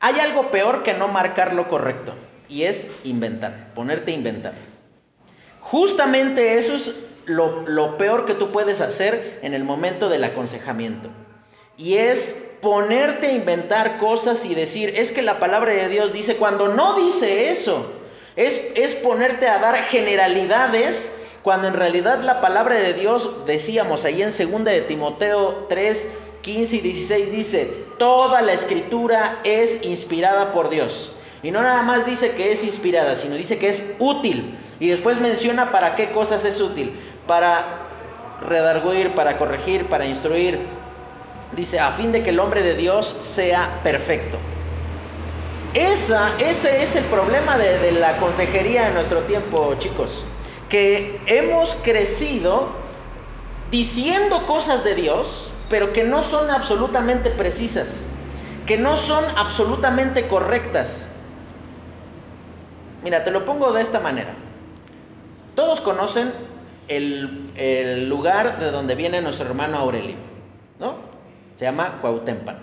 Hay 0.00 0.20
algo 0.20 0.50
peor 0.50 0.82
que 0.82 0.94
no 0.94 1.08
marcar 1.08 1.54
lo 1.54 1.68
correcto 1.68 2.14
y 2.48 2.64
es 2.64 2.90
inventar, 3.02 3.72
ponerte 3.74 4.12
a 4.12 4.14
inventar. 4.14 4.52
Justamente 5.60 6.56
eso 6.58 6.74
es 6.74 6.94
lo 7.26 7.98
peor 7.98 8.24
que 8.24 8.34
tú 8.34 8.52
puedes 8.52 8.80
hacer 8.80 9.40
en 9.42 9.54
el 9.54 9.64
momento 9.64 10.08
del 10.08 10.24
aconsejamiento. 10.24 11.10
Y 11.76 11.94
es 11.94 12.47
ponerte 12.60 13.28
a 13.28 13.32
inventar 13.32 13.98
cosas 13.98 14.44
y 14.44 14.54
decir, 14.54 14.94
es 14.96 15.12
que 15.12 15.22
la 15.22 15.38
palabra 15.38 15.72
de 15.72 15.88
Dios 15.88 16.12
dice, 16.12 16.36
cuando 16.36 16.68
no 16.68 16.94
dice 16.94 17.50
eso, 17.50 17.86
es, 18.36 18.60
es 18.74 18.94
ponerte 18.94 19.48
a 19.48 19.58
dar 19.58 19.76
generalidades, 19.84 21.12
cuando 21.42 21.68
en 21.68 21.74
realidad 21.74 22.22
la 22.22 22.40
palabra 22.40 22.76
de 22.76 22.94
Dios, 22.94 23.46
decíamos 23.46 24.04
ahí 24.04 24.22
en 24.22 24.30
2 24.30 24.64
de 24.64 24.80
Timoteo 24.82 25.66
3, 25.68 26.08
15 26.42 26.76
y 26.76 26.80
16, 26.80 27.32
dice, 27.32 27.84
toda 27.98 28.42
la 28.42 28.52
escritura 28.52 29.40
es 29.44 29.82
inspirada 29.82 30.52
por 30.52 30.70
Dios. 30.70 31.12
Y 31.42 31.50
no 31.50 31.62
nada 31.62 31.82
más 31.82 32.04
dice 32.04 32.32
que 32.32 32.50
es 32.50 32.64
inspirada, 32.64 33.14
sino 33.14 33.36
dice 33.36 33.58
que 33.58 33.68
es 33.68 33.84
útil. 33.98 34.58
Y 34.80 34.88
después 34.88 35.20
menciona 35.20 35.70
para 35.70 35.94
qué 35.94 36.10
cosas 36.10 36.44
es 36.44 36.60
útil. 36.60 36.98
Para 37.26 37.86
redarguir, 38.40 39.14
para 39.14 39.38
corregir, 39.38 39.88
para 39.88 40.06
instruir, 40.06 40.60
Dice, 41.56 41.80
a 41.80 41.92
fin 41.92 42.12
de 42.12 42.22
que 42.22 42.30
el 42.30 42.40
hombre 42.40 42.62
de 42.62 42.74
Dios 42.74 43.16
sea 43.20 43.80
perfecto. 43.82 44.38
Esa, 45.74 46.36
ese 46.38 46.82
es 46.82 46.96
el 46.96 47.04
problema 47.04 47.58
de, 47.58 47.78
de 47.78 47.92
la 47.92 48.16
consejería 48.18 48.88
en 48.88 48.94
nuestro 48.94 49.22
tiempo, 49.22 49.74
chicos. 49.78 50.24
Que 50.68 51.20
hemos 51.26 51.74
crecido 51.82 52.68
diciendo 53.70 54.46
cosas 54.46 54.84
de 54.84 54.94
Dios, 54.94 55.50
pero 55.68 55.92
que 55.92 56.04
no 56.04 56.22
son 56.22 56.50
absolutamente 56.50 57.30
precisas, 57.30 58.06
que 58.66 58.76
no 58.76 58.96
son 58.96 59.24
absolutamente 59.36 60.28
correctas. 60.28 61.08
Mira, 63.02 63.24
te 63.24 63.30
lo 63.30 63.44
pongo 63.44 63.72
de 63.72 63.82
esta 63.82 64.00
manera. 64.00 64.34
Todos 65.54 65.80
conocen 65.80 66.32
el, 66.88 67.50
el 67.56 68.08
lugar 68.08 68.58
de 68.58 68.70
donde 68.70 68.94
viene 68.94 69.20
nuestro 69.20 69.46
hermano 69.46 69.78
Aurelio, 69.78 70.16
¿no? 70.78 71.07
Se 71.58 71.64
llama 71.64 71.98
Cuautempan. 72.00 72.56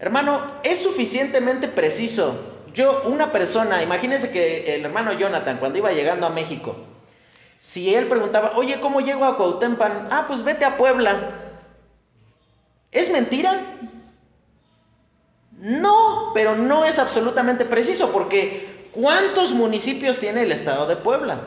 Hermano, 0.00 0.52
es 0.62 0.82
suficientemente 0.82 1.68
preciso. 1.68 2.34
Yo, 2.72 3.02
una 3.04 3.30
persona, 3.30 3.82
imagínense 3.82 4.30
que 4.30 4.74
el 4.74 4.86
hermano 4.86 5.12
Jonathan, 5.12 5.58
cuando 5.58 5.76
iba 5.76 5.92
llegando 5.92 6.26
a 6.26 6.30
México, 6.30 6.76
si 7.58 7.94
él 7.94 8.08
preguntaba, 8.08 8.52
oye, 8.56 8.80
¿cómo 8.80 9.02
llego 9.02 9.26
a 9.26 9.36
Cuautempan? 9.36 10.08
Ah, 10.10 10.24
pues 10.26 10.42
vete 10.42 10.64
a 10.64 10.78
Puebla. 10.78 11.34
¿Es 12.90 13.10
mentira? 13.10 13.60
No, 15.58 16.30
pero 16.32 16.56
no 16.56 16.86
es 16.86 16.98
absolutamente 16.98 17.66
preciso, 17.66 18.12
porque 18.12 18.88
¿cuántos 18.92 19.52
municipios 19.52 20.18
tiene 20.18 20.42
el 20.42 20.52
estado 20.52 20.86
de 20.86 20.96
Puebla? 20.96 21.38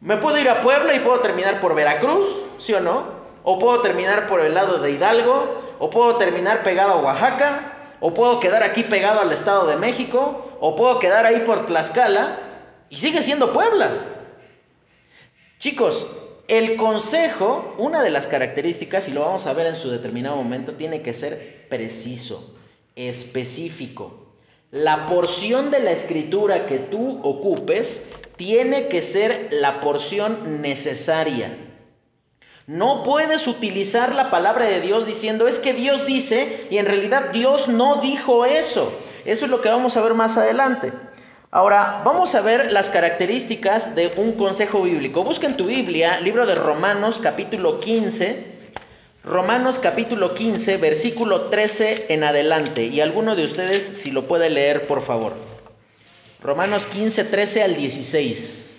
Me 0.00 0.16
puedo 0.16 0.38
ir 0.38 0.48
a 0.48 0.62
Puebla 0.62 0.94
y 0.94 1.00
puedo 1.00 1.20
terminar 1.20 1.60
por 1.60 1.74
Veracruz, 1.74 2.26
¿sí 2.58 2.72
o 2.72 2.80
no? 2.80 3.19
O 3.42 3.58
puedo 3.58 3.80
terminar 3.80 4.26
por 4.26 4.40
el 4.40 4.54
lado 4.54 4.78
de 4.78 4.92
Hidalgo, 4.92 5.62
o 5.78 5.90
puedo 5.90 6.16
terminar 6.16 6.62
pegado 6.62 6.92
a 6.92 6.96
Oaxaca, 6.96 7.96
o 8.00 8.14
puedo 8.14 8.40
quedar 8.40 8.62
aquí 8.62 8.82
pegado 8.82 9.20
al 9.20 9.32
Estado 9.32 9.66
de 9.66 9.76
México, 9.76 10.56
o 10.60 10.76
puedo 10.76 10.98
quedar 10.98 11.26
ahí 11.26 11.40
por 11.40 11.66
Tlaxcala, 11.66 12.38
y 12.88 12.96
sigue 12.96 13.22
siendo 13.22 13.52
Puebla. 13.52 13.90
Chicos, 15.58 16.06
el 16.48 16.76
consejo, 16.76 17.74
una 17.78 18.02
de 18.02 18.10
las 18.10 18.26
características, 18.26 19.08
y 19.08 19.12
lo 19.12 19.20
vamos 19.20 19.46
a 19.46 19.52
ver 19.52 19.66
en 19.66 19.76
su 19.76 19.90
determinado 19.90 20.36
momento, 20.36 20.72
tiene 20.72 21.02
que 21.02 21.14
ser 21.14 21.66
preciso, 21.68 22.56
específico. 22.96 24.34
La 24.70 25.06
porción 25.06 25.70
de 25.70 25.80
la 25.80 25.92
escritura 25.92 26.66
que 26.66 26.78
tú 26.78 27.20
ocupes 27.22 28.08
tiene 28.36 28.88
que 28.88 29.02
ser 29.02 29.48
la 29.50 29.80
porción 29.80 30.62
necesaria. 30.62 31.69
No 32.70 33.02
puedes 33.02 33.48
utilizar 33.48 34.14
la 34.14 34.30
palabra 34.30 34.64
de 34.66 34.80
Dios 34.80 35.04
diciendo 35.04 35.48
es 35.48 35.58
que 35.58 35.72
Dios 35.72 36.06
dice 36.06 36.68
y 36.70 36.78
en 36.78 36.86
realidad 36.86 37.30
Dios 37.32 37.66
no 37.66 37.96
dijo 37.96 38.44
eso. 38.44 38.96
Eso 39.24 39.46
es 39.46 39.50
lo 39.50 39.60
que 39.60 39.68
vamos 39.68 39.96
a 39.96 40.00
ver 40.02 40.14
más 40.14 40.38
adelante. 40.38 40.92
Ahora, 41.50 42.02
vamos 42.04 42.36
a 42.36 42.42
ver 42.42 42.72
las 42.72 42.88
características 42.88 43.96
de 43.96 44.12
un 44.16 44.34
consejo 44.34 44.82
bíblico. 44.82 45.24
Busca 45.24 45.48
en 45.48 45.56
tu 45.56 45.64
Biblia, 45.64 46.20
libro 46.20 46.46
de 46.46 46.54
Romanos 46.54 47.18
capítulo 47.20 47.80
15, 47.80 48.46
Romanos 49.24 49.80
capítulo 49.80 50.32
15, 50.32 50.76
versículo 50.76 51.46
13 51.46 52.06
en 52.10 52.22
adelante. 52.22 52.84
Y 52.84 53.00
alguno 53.00 53.34
de 53.34 53.46
ustedes, 53.46 53.82
si 53.82 54.12
lo 54.12 54.28
puede 54.28 54.48
leer, 54.48 54.86
por 54.86 55.02
favor. 55.02 55.32
Romanos 56.40 56.86
15, 56.86 57.24
13 57.24 57.64
al 57.64 57.74
16. 57.74 58.69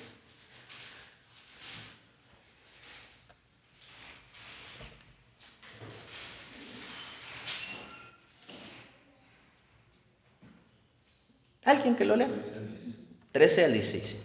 ¿Alguien 11.72 11.96
que 11.96 12.04
lo 12.04 12.18
lea? 12.18 12.30
13 13.32 13.64
al 13.64 13.72
16. 13.72 14.18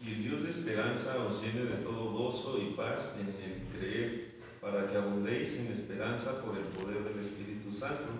Y 0.00 0.10
el 0.10 0.22
Dios 0.24 0.42
de 0.42 0.50
esperanza 0.50 1.16
os 1.24 1.40
llene 1.40 1.66
de 1.66 1.76
todo 1.84 2.10
gozo 2.10 2.58
y 2.60 2.74
paz 2.74 3.14
en 3.14 3.28
el 3.28 3.62
creer, 3.72 4.40
para 4.60 4.88
que 4.88 4.96
abundéis 4.96 5.54
en 5.54 5.68
esperanza 5.68 6.42
por 6.42 6.56
el 6.56 6.64
poder 6.64 7.04
del 7.04 7.20
Espíritu 7.24 7.70
Santo. 7.72 8.10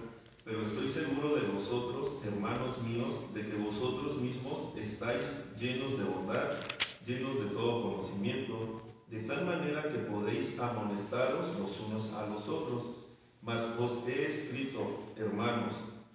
Pero 0.44 0.62
estoy 0.62 0.88
seguro 0.88 1.34
de 1.34 1.48
vosotros, 1.48 2.12
hermanos 2.24 2.80
míos, 2.82 3.16
de 3.34 3.44
que 3.44 3.56
vosotros 3.56 4.18
mismos 4.18 4.72
estáis 4.78 5.24
llenos 5.58 5.98
de 5.98 6.04
bondad, 6.04 6.52
llenos 7.04 7.40
de 7.40 7.46
todo 7.46 7.90
conocimiento, 7.90 8.82
de 9.10 9.18
tal 9.24 9.46
manera 9.46 9.82
que 9.82 9.98
podéis 9.98 10.56
amonestaros 10.60 11.46
los 11.58 11.80
unos 11.80 12.12
a 12.12 12.26
los 12.26 12.48
otros. 12.48 12.84
Mas 13.42 13.62
os 13.76 14.06
he 14.06 14.26
escrito, 14.26 15.12
hermanos, 15.16 15.74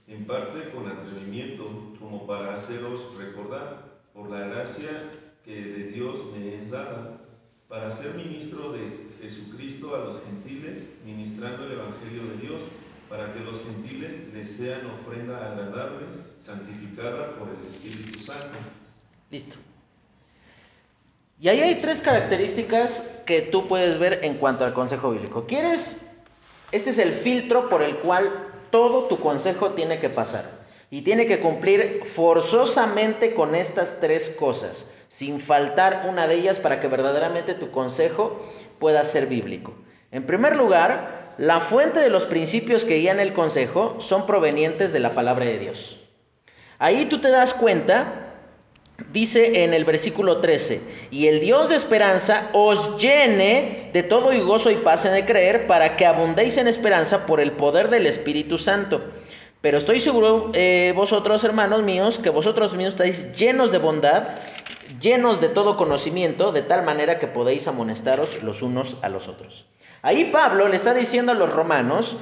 en 0.09 0.25
parte 0.25 0.71
con 0.71 0.87
atrevimiento, 0.87 1.93
como 1.99 2.25
para 2.25 2.55
haceros 2.55 3.15
recordar, 3.15 3.99
por 4.13 4.29
la 4.29 4.47
gracia 4.47 5.11
que 5.45 5.53
de 5.53 5.83
Dios 5.91 6.19
me 6.35 6.55
es 6.55 6.69
dada, 6.71 7.21
para 7.67 7.91
ser 7.91 8.15
ministro 8.15 8.71
de 8.71 9.07
Jesucristo 9.21 9.95
a 9.95 9.99
los 9.99 10.23
gentiles, 10.23 10.89
ministrando 11.05 11.65
el 11.65 11.73
Evangelio 11.73 12.23
de 12.23 12.37
Dios, 12.37 12.63
para 13.07 13.33
que 13.33 13.39
los 13.39 13.61
gentiles 13.63 14.33
les 14.33 14.49
sean 14.51 14.81
ofrenda 14.87 15.51
agradable, 15.51 16.07
santificada 16.41 17.35
por 17.37 17.49
el 17.49 17.65
Espíritu 17.65 18.19
Santo. 18.19 18.57
Listo. 19.29 19.55
Y 21.39 21.47
ahí 21.47 21.61
hay 21.61 21.75
tres 21.75 22.01
características 22.01 23.21
que 23.25 23.41
tú 23.43 23.67
puedes 23.67 23.97
ver 23.99 24.19
en 24.23 24.37
cuanto 24.37 24.65
al 24.65 24.73
consejo 24.73 25.11
bíblico. 25.11 25.45
¿Quieres? 25.45 26.01
Este 26.71 26.89
es 26.89 26.97
el 26.97 27.13
filtro 27.13 27.69
por 27.69 27.81
el 27.81 27.95
cual 27.97 28.48
todo 28.71 29.05
tu 29.05 29.19
consejo 29.19 29.71
tiene 29.71 29.99
que 29.99 30.09
pasar. 30.09 30.59
Y 30.91 31.03
tiene 31.03 31.27
que 31.27 31.39
cumplir 31.39 32.01
forzosamente 32.05 33.35
con 33.35 33.53
estas 33.53 33.99
tres 33.99 34.29
cosas, 34.31 34.89
sin 35.07 35.39
faltar 35.39 36.05
una 36.09 36.27
de 36.27 36.35
ellas 36.35 36.59
para 36.59 36.79
que 36.79 36.88
verdaderamente 36.88 37.53
tu 37.53 37.69
consejo 37.69 38.39
pueda 38.79 39.05
ser 39.05 39.27
bíblico. 39.27 39.73
En 40.11 40.25
primer 40.25 40.55
lugar, 40.55 41.35
la 41.38 41.59
fuente 41.59 41.99
de 41.99 42.09
los 42.09 42.25
principios 42.25 42.85
que 42.85 42.97
guían 42.97 43.19
el 43.19 43.33
consejo 43.33 43.95
son 43.99 44.25
provenientes 44.25 44.91
de 44.91 44.99
la 44.99 45.13
palabra 45.13 45.45
de 45.45 45.59
Dios. 45.59 45.99
Ahí 46.79 47.05
tú 47.05 47.21
te 47.21 47.29
das 47.29 47.53
cuenta 47.53 48.28
Dice 49.11 49.63
en 49.63 49.73
el 49.73 49.85
versículo 49.85 50.37
13, 50.37 50.81
y 51.09 51.27
el 51.27 51.39
Dios 51.39 51.69
de 51.69 51.75
esperanza 51.75 52.49
os 52.53 53.01
llene 53.01 53.89
de 53.91 54.03
todo 54.03 54.33
y 54.33 54.41
gozo 54.41 54.69
y 54.69 54.75
paz 54.75 55.05
en 55.05 55.15
el 55.15 55.25
creer, 55.25 55.65
para 55.65 55.97
que 55.97 56.05
abundéis 56.05 56.57
en 56.57 56.67
esperanza 56.67 57.25
por 57.25 57.39
el 57.39 57.53
poder 57.53 57.89
del 57.89 58.05
Espíritu 58.05 58.60
Santo. 58.60 59.01
Pero 59.62 59.79
estoy 59.79 59.99
seguro, 59.99 60.51
eh, 60.53 60.93
vosotros 60.95 61.43
hermanos 61.43 61.81
míos, 61.81 62.19
que 62.19 62.29
vosotros 62.29 62.73
mismos 62.73 62.93
estáis 62.93 63.34
llenos 63.34 63.71
de 63.71 63.79
bondad, 63.79 64.36
llenos 65.01 65.41
de 65.41 65.49
todo 65.49 65.75
conocimiento, 65.75 66.51
de 66.51 66.62
tal 66.62 66.84
manera 66.84 67.17
que 67.17 67.27
podéis 67.27 67.67
amonestaros 67.67 68.43
los 68.43 68.62
unos 68.62 68.95
a 69.01 69.10
los 69.10 69.27
otros. 69.27 69.65
Ahí 70.03 70.25
Pablo 70.25 70.67
le 70.67 70.75
está 70.75 70.93
diciendo 70.93 71.31
a 71.31 71.36
los 71.36 71.51
romanos, 71.51 72.15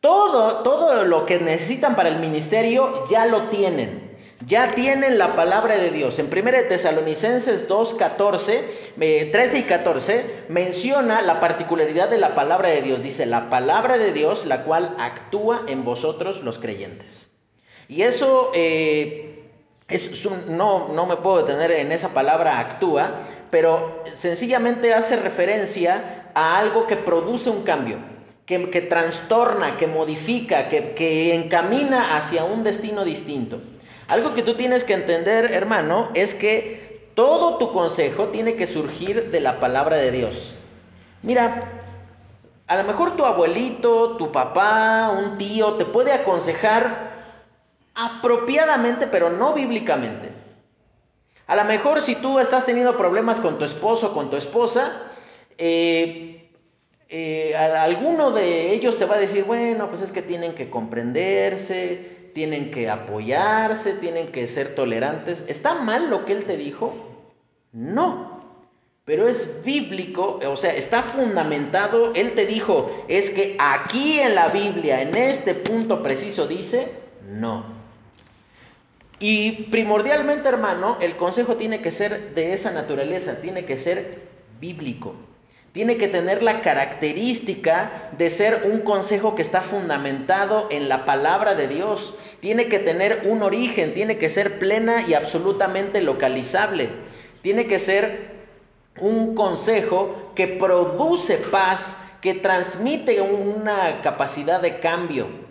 todo, 0.00 0.64
todo 0.64 1.04
lo 1.04 1.24
que 1.24 1.38
necesitan 1.38 1.94
para 1.94 2.08
el 2.08 2.18
ministerio 2.18 3.06
ya 3.08 3.26
lo 3.26 3.44
tienen. 3.44 4.07
Ya 4.46 4.70
tienen 4.70 5.18
la 5.18 5.34
palabra 5.34 5.76
de 5.76 5.90
Dios. 5.90 6.18
En 6.20 6.26
1 6.26 6.50
Tesalonicenses 6.68 7.66
2, 7.66 7.94
14, 7.94 8.92
13 9.32 9.58
y 9.58 9.62
14 9.64 10.44
menciona 10.48 11.22
la 11.22 11.40
particularidad 11.40 12.08
de 12.08 12.18
la 12.18 12.36
palabra 12.36 12.68
de 12.68 12.82
Dios. 12.82 13.02
Dice, 13.02 13.26
la 13.26 13.50
palabra 13.50 13.98
de 13.98 14.12
Dios, 14.12 14.46
la 14.46 14.62
cual 14.62 14.94
actúa 14.98 15.62
en 15.66 15.84
vosotros 15.84 16.44
los 16.44 16.60
creyentes. 16.60 17.32
Y 17.88 18.02
eso 18.02 18.52
eh, 18.54 19.50
es 19.88 20.24
no, 20.46 20.88
no 20.92 21.06
me 21.06 21.16
puedo 21.16 21.38
detener 21.38 21.72
en 21.72 21.90
esa 21.90 22.10
palabra 22.10 22.60
actúa, 22.60 23.22
pero 23.50 24.04
sencillamente 24.12 24.94
hace 24.94 25.16
referencia 25.16 26.30
a 26.34 26.58
algo 26.58 26.86
que 26.86 26.96
produce 26.96 27.50
un 27.50 27.64
cambio. 27.64 27.96
Que, 28.46 28.58
trastorna, 28.80 29.76
que 29.76 29.86
modifica, 29.86 30.70
que, 30.70 30.94
que 30.94 31.34
encamina 31.34 32.16
hacia 32.16 32.44
un 32.44 32.64
destino 32.64 33.04
distinto. 33.04 33.60
Algo 34.08 34.34
que 34.34 34.42
tú 34.42 34.54
tienes 34.54 34.84
que 34.84 34.94
entender, 34.94 35.52
hermano, 35.52 36.08
es 36.14 36.34
que 36.34 37.10
todo 37.14 37.58
tu 37.58 37.72
consejo 37.72 38.28
tiene 38.28 38.56
que 38.56 38.66
surgir 38.66 39.30
de 39.30 39.40
la 39.40 39.60
palabra 39.60 39.96
de 39.96 40.10
Dios. 40.10 40.54
Mira, 41.22 41.82
a 42.66 42.76
lo 42.76 42.84
mejor 42.84 43.16
tu 43.16 43.26
abuelito, 43.26 44.16
tu 44.16 44.32
papá, 44.32 45.10
un 45.10 45.36
tío 45.36 45.74
te 45.74 45.84
puede 45.84 46.12
aconsejar 46.12 47.08
apropiadamente, 47.94 49.06
pero 49.06 49.28
no 49.28 49.52
bíblicamente. 49.52 50.30
A 51.46 51.56
lo 51.56 51.64
mejor 51.64 52.00
si 52.00 52.14
tú 52.14 52.38
estás 52.38 52.64
teniendo 52.64 52.96
problemas 52.96 53.40
con 53.40 53.58
tu 53.58 53.64
esposo 53.64 54.14
con 54.14 54.30
tu 54.30 54.36
esposa, 54.36 55.02
eh, 55.58 56.50
eh, 57.10 57.56
alguno 57.56 58.30
de 58.30 58.72
ellos 58.72 58.96
te 58.96 59.06
va 59.06 59.16
a 59.16 59.18
decir, 59.18 59.44
bueno, 59.44 59.88
pues 59.88 60.00
es 60.00 60.12
que 60.12 60.22
tienen 60.22 60.54
que 60.54 60.70
comprenderse, 60.70 62.17
tienen 62.34 62.70
que 62.70 62.88
apoyarse, 62.88 63.94
tienen 63.94 64.28
que 64.28 64.46
ser 64.46 64.74
tolerantes. 64.74 65.44
¿Está 65.48 65.74
mal 65.74 66.10
lo 66.10 66.24
que 66.24 66.32
él 66.32 66.44
te 66.44 66.56
dijo? 66.56 66.94
No. 67.72 68.38
Pero 69.04 69.26
es 69.26 69.62
bíblico, 69.64 70.38
o 70.46 70.56
sea, 70.56 70.74
está 70.74 71.02
fundamentado. 71.02 72.12
Él 72.14 72.34
te 72.34 72.44
dijo, 72.44 72.90
es 73.08 73.30
que 73.30 73.56
aquí 73.58 74.20
en 74.20 74.34
la 74.34 74.48
Biblia, 74.48 75.00
en 75.00 75.16
este 75.16 75.54
punto 75.54 76.02
preciso, 76.02 76.46
dice, 76.46 76.88
no. 77.26 77.64
Y 79.20 79.64
primordialmente, 79.70 80.48
hermano, 80.48 80.98
el 81.00 81.16
consejo 81.16 81.56
tiene 81.56 81.80
que 81.80 81.90
ser 81.90 82.34
de 82.34 82.52
esa 82.52 82.70
naturaleza, 82.70 83.40
tiene 83.40 83.64
que 83.64 83.76
ser 83.76 84.28
bíblico. 84.60 85.14
Tiene 85.72 85.96
que 85.96 86.08
tener 86.08 86.42
la 86.42 86.62
característica 86.62 88.10
de 88.16 88.30
ser 88.30 88.62
un 88.64 88.80
consejo 88.80 89.34
que 89.34 89.42
está 89.42 89.60
fundamentado 89.60 90.68
en 90.70 90.88
la 90.88 91.04
palabra 91.04 91.54
de 91.54 91.68
Dios. 91.68 92.14
Tiene 92.40 92.68
que 92.68 92.78
tener 92.78 93.22
un 93.26 93.42
origen, 93.42 93.94
tiene 93.94 94.18
que 94.18 94.30
ser 94.30 94.58
plena 94.58 95.02
y 95.06 95.14
absolutamente 95.14 96.00
localizable. 96.00 96.88
Tiene 97.42 97.66
que 97.66 97.78
ser 97.78 98.38
un 98.98 99.34
consejo 99.34 100.32
que 100.34 100.48
produce 100.48 101.36
paz, 101.36 101.96
que 102.20 102.34
transmite 102.34 103.20
una 103.20 104.00
capacidad 104.02 104.60
de 104.60 104.80
cambio. 104.80 105.47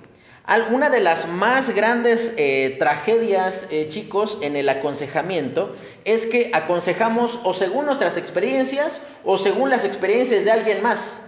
Una 0.72 0.90
de 0.90 1.02
las 1.02 1.28
más 1.28 1.72
grandes 1.72 2.34
eh, 2.38 2.78
tragedias, 2.80 3.68
eh, 3.70 3.90
chicos, 3.90 4.38
en 4.42 4.56
el 4.56 4.70
aconsejamiento 4.70 5.76
es 6.06 6.26
que 6.26 6.52
aconsejamos 6.54 7.42
o 7.44 7.54
según 7.54 7.86
nuestras 7.86 8.16
experiencias 8.16 9.02
o 9.26 9.38
según 9.38 9.70
las 9.70 9.84
experiencias 9.84 10.46
de 10.46 10.52
alguien 10.52 10.82
más. 10.82 11.22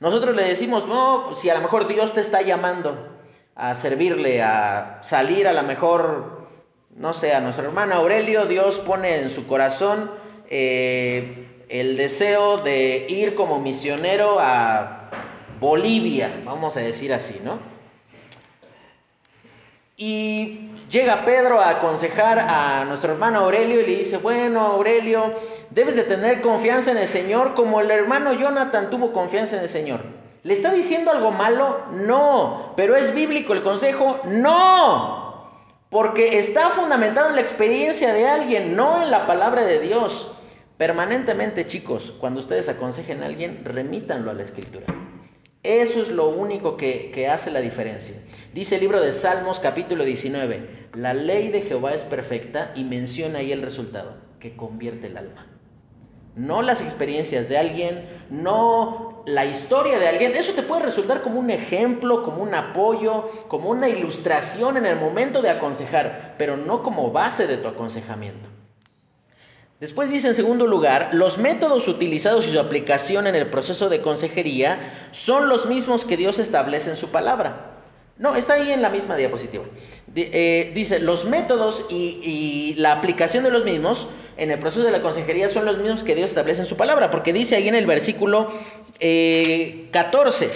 Nosotros 0.00 0.36
le 0.36 0.44
decimos, 0.44 0.86
no, 0.86 1.32
si 1.34 1.48
a 1.48 1.54
lo 1.54 1.62
mejor 1.62 1.88
Dios 1.88 2.12
te 2.12 2.20
está 2.20 2.42
llamando 2.42 3.08
a 3.54 3.74
servirle, 3.74 4.42
a 4.42 4.98
salir 5.02 5.48
a 5.48 5.54
lo 5.54 5.62
mejor, 5.62 6.46
no 6.94 7.14
sé, 7.14 7.32
a 7.32 7.40
nuestro 7.40 7.64
hermano 7.64 7.94
Aurelio, 7.94 8.44
Dios 8.44 8.78
pone 8.80 9.18
en 9.18 9.30
su 9.30 9.46
corazón 9.46 10.10
eh, 10.50 11.64
el 11.70 11.96
deseo 11.96 12.58
de 12.58 13.06
ir 13.08 13.34
como 13.34 13.60
misionero 13.60 14.36
a 14.38 15.10
Bolivia, 15.58 16.42
vamos 16.44 16.76
a 16.76 16.80
decir 16.80 17.14
así, 17.14 17.40
¿no? 17.42 17.75
Y 19.98 20.72
llega 20.90 21.24
Pedro 21.24 21.58
a 21.58 21.70
aconsejar 21.70 22.38
a 22.38 22.84
nuestro 22.84 23.12
hermano 23.12 23.38
Aurelio 23.38 23.80
y 23.80 23.86
le 23.86 23.96
dice, 23.96 24.18
bueno 24.18 24.60
Aurelio, 24.60 25.32
debes 25.70 25.96
de 25.96 26.02
tener 26.02 26.42
confianza 26.42 26.90
en 26.90 26.98
el 26.98 27.06
Señor 27.06 27.54
como 27.54 27.80
el 27.80 27.90
hermano 27.90 28.34
Jonathan 28.34 28.90
tuvo 28.90 29.14
confianza 29.14 29.56
en 29.56 29.62
el 29.62 29.70
Señor. 29.70 30.00
¿Le 30.42 30.52
está 30.52 30.70
diciendo 30.70 31.10
algo 31.10 31.30
malo? 31.30 31.86
No. 31.92 32.74
¿Pero 32.76 32.94
es 32.94 33.14
bíblico 33.14 33.54
el 33.54 33.62
consejo? 33.62 34.20
No. 34.26 35.50
Porque 35.88 36.38
está 36.38 36.68
fundamentado 36.68 37.30
en 37.30 37.36
la 37.36 37.40
experiencia 37.40 38.12
de 38.12 38.28
alguien, 38.28 38.76
no 38.76 39.02
en 39.02 39.10
la 39.10 39.26
palabra 39.26 39.64
de 39.64 39.80
Dios. 39.80 40.30
Permanentemente, 40.76 41.66
chicos, 41.66 42.14
cuando 42.20 42.40
ustedes 42.40 42.68
aconsejen 42.68 43.22
a 43.22 43.26
alguien, 43.26 43.64
remítanlo 43.64 44.30
a 44.30 44.34
la 44.34 44.42
escritura. 44.42 44.84
Eso 45.66 46.00
es 46.00 46.08
lo 46.10 46.28
único 46.28 46.76
que, 46.76 47.28
hace 47.28 47.50
la 47.50 47.60
diferencia. 47.60 48.14
Dice 48.54 48.76
el 48.76 48.82
libro 48.82 49.00
de 49.00 49.10
Salmos 49.10 49.58
capítulo 49.58 50.04
19, 50.04 50.88
la 50.94 51.12
ley 51.12 51.48
de 51.48 51.62
Jehová 51.62 51.92
es 51.92 52.04
perfecta 52.04 52.70
y 52.76 52.84
menciona 52.84 53.40
ahí 53.40 53.50
el 53.50 53.62
resultado, 53.62 54.14
que 54.38 54.54
convierte 54.54 55.08
el 55.08 55.16
alma. 55.16 55.48
No 56.36 56.62
las 56.62 56.82
experiencias 56.82 57.48
de 57.48 57.58
alguien, 57.58 58.04
no 58.30 59.24
la 59.26 59.44
historia 59.44 59.98
de 59.98 60.06
alguien. 60.06 60.36
Eso 60.36 60.52
te 60.52 60.62
puede 60.62 60.82
resultar 60.82 61.22
como 61.22 61.40
un 61.40 61.50
ejemplo, 61.50 62.22
como 62.22 62.44
un 62.44 62.54
apoyo, 62.54 63.28
como 63.48 63.70
una 63.70 63.88
ilustración 63.88 64.76
en 64.76 64.86
el 64.86 65.00
momento 65.00 65.42
de 65.42 65.50
aconsejar, 65.50 66.36
pero 66.38 66.56
no 66.56 66.84
como 66.84 67.10
base 67.10 67.48
de 67.48 67.56
tu 67.56 67.66
aconsejamiento. 67.66 68.55
Después 69.80 70.08
dice 70.08 70.28
en 70.28 70.34
segundo 70.34 70.66
lugar, 70.66 71.10
los 71.12 71.36
métodos 71.36 71.86
utilizados 71.86 72.48
y 72.48 72.52
su 72.52 72.58
aplicación 72.58 73.26
en 73.26 73.34
el 73.34 73.48
proceso 73.48 73.90
de 73.90 74.00
consejería 74.00 75.08
son 75.10 75.50
los 75.50 75.66
mismos 75.66 76.06
que 76.06 76.16
Dios 76.16 76.38
establece 76.38 76.88
en 76.88 76.96
su 76.96 77.10
palabra. 77.10 77.76
No, 78.18 78.34
está 78.34 78.54
ahí 78.54 78.72
en 78.72 78.80
la 78.80 78.88
misma 78.88 79.16
diapositiva. 79.16 79.64
Eh, 80.14 80.72
dice, 80.74 80.98
los 80.98 81.26
métodos 81.26 81.84
y, 81.90 82.74
la 82.78 82.92
aplicación 82.92 83.44
de 83.44 83.50
los 83.50 83.64
mismos 83.64 84.08
en 84.38 84.50
el 84.50 84.58
proceso 84.58 84.82
de 84.82 84.90
la 84.90 85.02
consejería 85.02 85.50
son 85.50 85.66
los 85.66 85.76
mismos 85.76 86.02
que 86.02 86.14
Dios 86.14 86.30
establece 86.30 86.62
en 86.62 86.66
su 86.66 86.78
palabra, 86.78 87.10
porque 87.10 87.34
dice 87.34 87.56
ahí 87.56 87.68
en 87.68 87.74
el 87.74 87.84
versículo 87.84 88.48
14, 88.98 88.98
eh, 89.00 90.50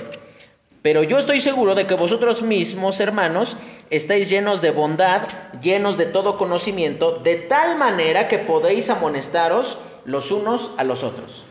pero 0.82 1.02
yo 1.02 1.18
estoy 1.18 1.40
seguro 1.40 1.74
de 1.74 1.86
que 1.86 1.94
vosotros 1.94 2.42
mismos, 2.42 3.00
hermanos, 3.00 3.56
estáis 3.90 4.30
llenos 4.30 4.62
de 4.62 4.70
bondad, 4.70 5.28
llenos 5.60 5.98
de 5.98 6.06
todo 6.06 6.38
conocimiento, 6.38 7.12
de 7.12 7.36
tal 7.36 7.76
manera 7.76 8.28
que 8.28 8.38
podéis 8.38 8.88
amonestaros 8.88 9.76
los 10.04 10.30
unos 10.30 10.72
a 10.78 10.84
los 10.84 11.04
otros. 11.04 11.44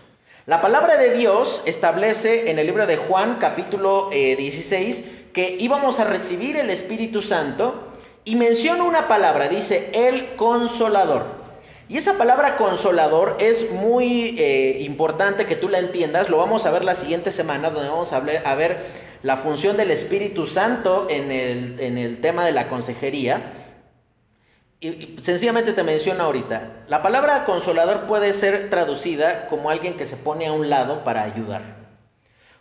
La 0.47 0.61
palabra 0.61 0.97
de 0.97 1.13
Dios 1.13 1.61
establece 1.65 2.49
en 2.49 2.57
el 2.57 2.65
libro 2.65 2.87
de 2.87 2.97
Juan 2.97 3.37
capítulo 3.39 4.09
16 4.09 4.99
eh, 4.99 5.29
que 5.31 5.57
íbamos 5.59 5.99
a 5.99 6.05
recibir 6.05 6.57
el 6.57 6.71
Espíritu 6.71 7.21
Santo 7.21 7.89
y 8.25 8.35
menciona 8.35 8.83
una 8.83 9.07
palabra, 9.07 9.47
dice 9.47 9.91
el 9.93 10.35
consolador. 10.35 11.38
Y 11.89 11.97
esa 11.97 12.19
palabra 12.19 12.55
consolador 12.55 13.37
es 13.39 13.71
muy 13.71 14.35
eh, 14.37 14.77
importante 14.81 15.47
que 15.47 15.55
tú 15.55 15.69
la 15.69 15.79
entiendas. 15.79 16.29
Lo 16.29 16.37
vamos 16.37 16.67
a 16.67 16.71
ver 16.71 16.85
la 16.85 16.93
siguiente 16.93 17.31
semana, 17.31 17.71
donde 17.71 17.89
vamos 17.89 18.13
a, 18.13 18.19
ver 18.19 18.77
la 19.23 19.37
función 19.37 19.75
del 19.75 19.89
Espíritu 19.89 20.45
Santo 20.45 21.07
en 21.09 21.31
el, 21.31 21.79
en 21.79 21.97
el 21.97 22.21
tema 22.21 22.45
de 22.45 22.51
la 22.51 22.69
consejería. 22.69 23.53
Y 24.79 25.17
sencillamente 25.19 25.73
te 25.73 25.81
menciono 25.81 26.23
ahorita, 26.23 26.83
la 26.87 27.01
palabra 27.01 27.43
consolador 27.43 28.05
puede 28.05 28.33
ser 28.33 28.69
traducida 28.69 29.47
como 29.47 29.71
alguien 29.71 29.97
que 29.97 30.05
se 30.05 30.15
pone 30.15 30.45
a 30.45 30.53
un 30.53 30.69
lado 30.69 31.03
para 31.03 31.23
ayudar. 31.23 31.75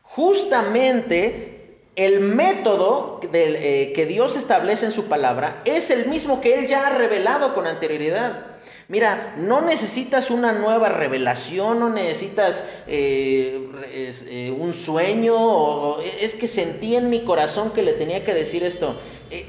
Justamente 0.03 1.58
el 1.99 2.21
método 2.21 3.19
eh, 3.33 3.93
que 3.93 4.07
Dios 4.07 4.37
establece 4.37 4.87
en 4.87 4.93
su 4.93 5.07
palabra 5.07 5.63
es 5.65 5.91
el 5.91 6.07
mismo 6.07 6.41
que 6.41 6.57
Él 6.57 6.69
ya 6.69 6.87
ha 6.87 6.91
revelado 6.91 7.55
con 7.55 7.67
anterioridad. 7.67 8.47
Mira, 8.87 9.35
no 9.37 9.63
necesitas 9.63 10.31
una 10.31 10.53
nueva 10.53 10.91
revelación, 10.91 11.81
no 11.81 11.91
necesitas 11.91 12.63
eh, 12.87 13.69
eh, 13.93 14.57
un 14.57 14.75
sueño, 14.75 15.99
es 16.01 16.35
que 16.35 16.47
sentí 16.47 16.95
en 16.95 17.11
mi 17.11 17.25
corazón 17.25 17.73
que 17.73 17.83
le 17.83 17.95
tenía 17.95 18.25
que 18.25 18.33
decir 18.33 18.63
esto. 18.63 18.95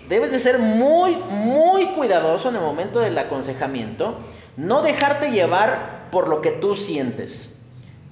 Debes 0.09 0.31
de 0.31 0.39
ser 0.39 0.57
muy, 0.57 1.17
muy 1.17 1.93
cuidadoso 1.93 2.49
en 2.49 2.55
el 2.55 2.61
momento 2.61 2.99
del 2.99 3.17
aconsejamiento, 3.17 4.17
no 4.57 4.81
dejarte 4.81 5.31
llevar 5.31 6.09
por 6.11 6.27
lo 6.27 6.41
que 6.41 6.49
tú 6.49 6.73
sientes. 6.73 7.55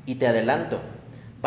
Y 0.06 0.16
te 0.16 0.28
adelanto, 0.28 0.80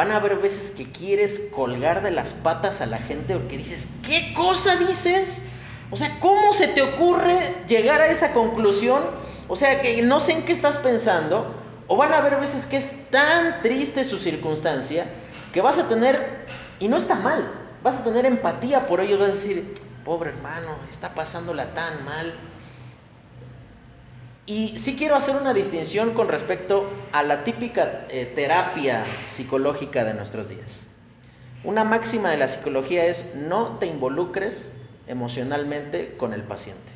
van 0.01 0.13
a 0.13 0.17
haber 0.17 0.37
veces 0.37 0.71
que 0.71 0.91
quieres 0.91 1.51
colgar 1.55 2.03
de 2.03 2.11
las 2.11 2.33
patas 2.33 2.81
a 2.81 2.87
la 2.87 2.97
gente 2.97 3.35
porque 3.35 3.59
dices, 3.59 3.87
¿qué 4.03 4.33
cosa 4.33 4.77
dices? 4.77 5.43
O 5.91 5.97
sea, 5.99 6.19
¿cómo 6.21 6.55
se 6.55 6.69
te 6.69 6.81
ocurre 6.81 7.57
llegar 7.69 8.01
a 8.01 8.07
esa 8.07 8.33
conclusión? 8.33 9.03
O 9.47 9.57
sea, 9.57 9.83
que 9.83 10.01
no 10.01 10.19
sé 10.19 10.33
en 10.33 10.47
qué 10.47 10.53
estás 10.53 10.79
pensando. 10.79 11.55
O 11.87 11.99
van 11.99 12.15
a 12.15 12.17
haber 12.17 12.41
veces 12.41 12.65
que 12.65 12.79
es 12.79 12.95
tan 13.11 13.61
triste 13.61 14.05
su 14.05 14.17
circunstancia 14.17 15.05
que 15.53 15.61
vas 15.61 15.77
a 15.77 15.87
tener, 15.87 16.47
y 16.79 16.89
no 16.89 16.97
está 16.97 17.15
mal, 17.17 17.53
vas 17.83 17.97
a 17.97 18.03
tener 18.03 18.25
empatía 18.25 18.87
por 18.87 19.03
ellos, 19.03 19.19
vas 19.19 19.29
a 19.29 19.33
decir, 19.33 19.75
pobre 20.07 20.31
hermano, 20.31 20.77
está 20.89 21.15
pasándola 21.15 21.75
tan 21.75 22.07
mal. 22.07 22.33
Y 24.51 24.77
sí 24.79 24.97
quiero 24.97 25.15
hacer 25.15 25.37
una 25.37 25.55
distinción 25.55 26.13
con 26.13 26.27
respecto 26.27 26.91
a 27.13 27.23
la 27.23 27.45
típica 27.45 28.07
eh, 28.09 28.33
terapia 28.35 29.05
psicológica 29.29 30.03
de 30.03 30.13
nuestros 30.13 30.49
días. 30.49 30.89
Una 31.63 31.85
máxima 31.85 32.31
de 32.31 32.37
la 32.37 32.49
psicología 32.49 33.05
es 33.05 33.25
no 33.37 33.79
te 33.79 33.87
involucres 33.87 34.73
emocionalmente 35.07 36.17
con 36.17 36.35
el 36.35 36.43
paciente. 36.43 36.91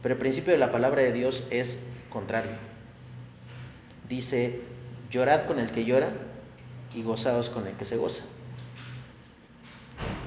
Pero 0.00 0.14
el 0.14 0.20
principio 0.20 0.52
de 0.52 0.60
la 0.60 0.70
palabra 0.70 1.02
de 1.02 1.10
Dios 1.10 1.44
es 1.50 1.80
contrario. 2.10 2.52
Dice, 4.08 4.60
llorad 5.10 5.46
con 5.46 5.58
el 5.58 5.72
que 5.72 5.84
llora 5.84 6.10
y 6.94 7.02
gozaos 7.02 7.50
con 7.50 7.66
el 7.66 7.74
que 7.74 7.84
se 7.84 7.96
goza. 7.96 8.22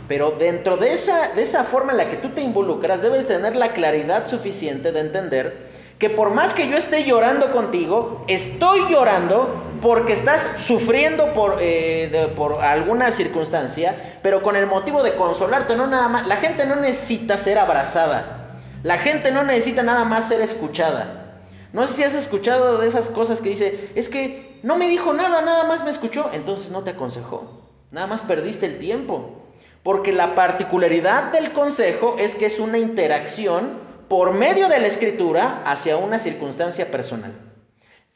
Pero 0.08 0.32
dentro 0.32 0.78
de 0.78 0.94
esa, 0.94 1.30
de 1.30 1.42
esa 1.42 1.64
forma 1.64 1.92
en 1.92 1.98
la 1.98 2.10
que 2.10 2.18
tú 2.18 2.30
te 2.30 2.42
involucras, 2.42 3.02
debes 3.02 3.28
tener 3.28 3.56
la 3.56 3.74
claridad 3.74 4.28
suficiente 4.28 4.92
de 4.92 5.00
entender 5.00 5.72
que 6.02 6.10
por 6.10 6.32
más 6.32 6.56
que 6.56 6.68
yo 6.68 6.78
esté 6.78 7.04
llorando 7.04 7.52
contigo, 7.52 8.26
estoy 8.28 8.90
llorando 8.90 9.54
porque 9.84 10.14
estás 10.14 10.50
sufriendo 10.58 11.32
por, 11.32 11.58
eh, 11.60 12.34
por 12.36 12.64
alguna 12.64 13.12
circunstancia, 13.12 14.18
pero 14.24 14.42
con 14.42 14.56
el 14.56 14.66
motivo 14.66 15.04
de 15.04 15.14
consolarte, 15.14 15.76
no 15.76 15.86
nada 15.86 16.08
más. 16.08 16.26
La 16.26 16.38
gente 16.38 16.66
no 16.66 16.76
necesita 16.76 17.38
ser 17.38 17.60
abrazada, 17.60 18.58
la 18.82 18.98
gente 18.98 19.32
no 19.32 19.44
necesita 19.44 19.84
nada 19.84 20.04
más 20.04 20.28
ser 20.28 20.42
escuchada. 20.42 21.36
No 21.72 21.86
sé 21.86 21.94
si 21.94 22.04
has 22.04 22.16
escuchado 22.16 22.80
de 22.80 22.88
esas 22.88 23.08
cosas 23.08 23.40
que 23.40 23.50
dice, 23.50 23.92
es 23.94 24.10
que 24.10 24.60
no 24.64 24.78
me 24.78 24.88
dijo 24.88 25.14
nada, 25.14 25.44
nada 25.44 25.66
más 25.66 25.84
me 25.84 25.92
escuchó, 25.92 26.32
entonces 26.34 26.72
no 26.72 26.84
te 26.84 26.90
aconsejó, 26.90 27.62
nada 27.92 28.08
más 28.08 28.24
perdiste 28.24 28.66
el 28.66 28.80
tiempo. 28.80 29.38
Porque 29.84 30.12
la 30.12 30.36
particularidad 30.36 31.32
del 31.32 31.54
consejo 31.54 32.16
es 32.20 32.36
que 32.36 32.46
es 32.46 32.60
una 32.60 32.78
interacción 32.78 33.80
por 34.08 34.34
medio 34.34 34.68
de 34.68 34.80
la 34.80 34.88
escritura 34.88 35.64
hacia 35.66 35.98
una 35.98 36.20
circunstancia 36.20 36.92
personal. 36.92 37.34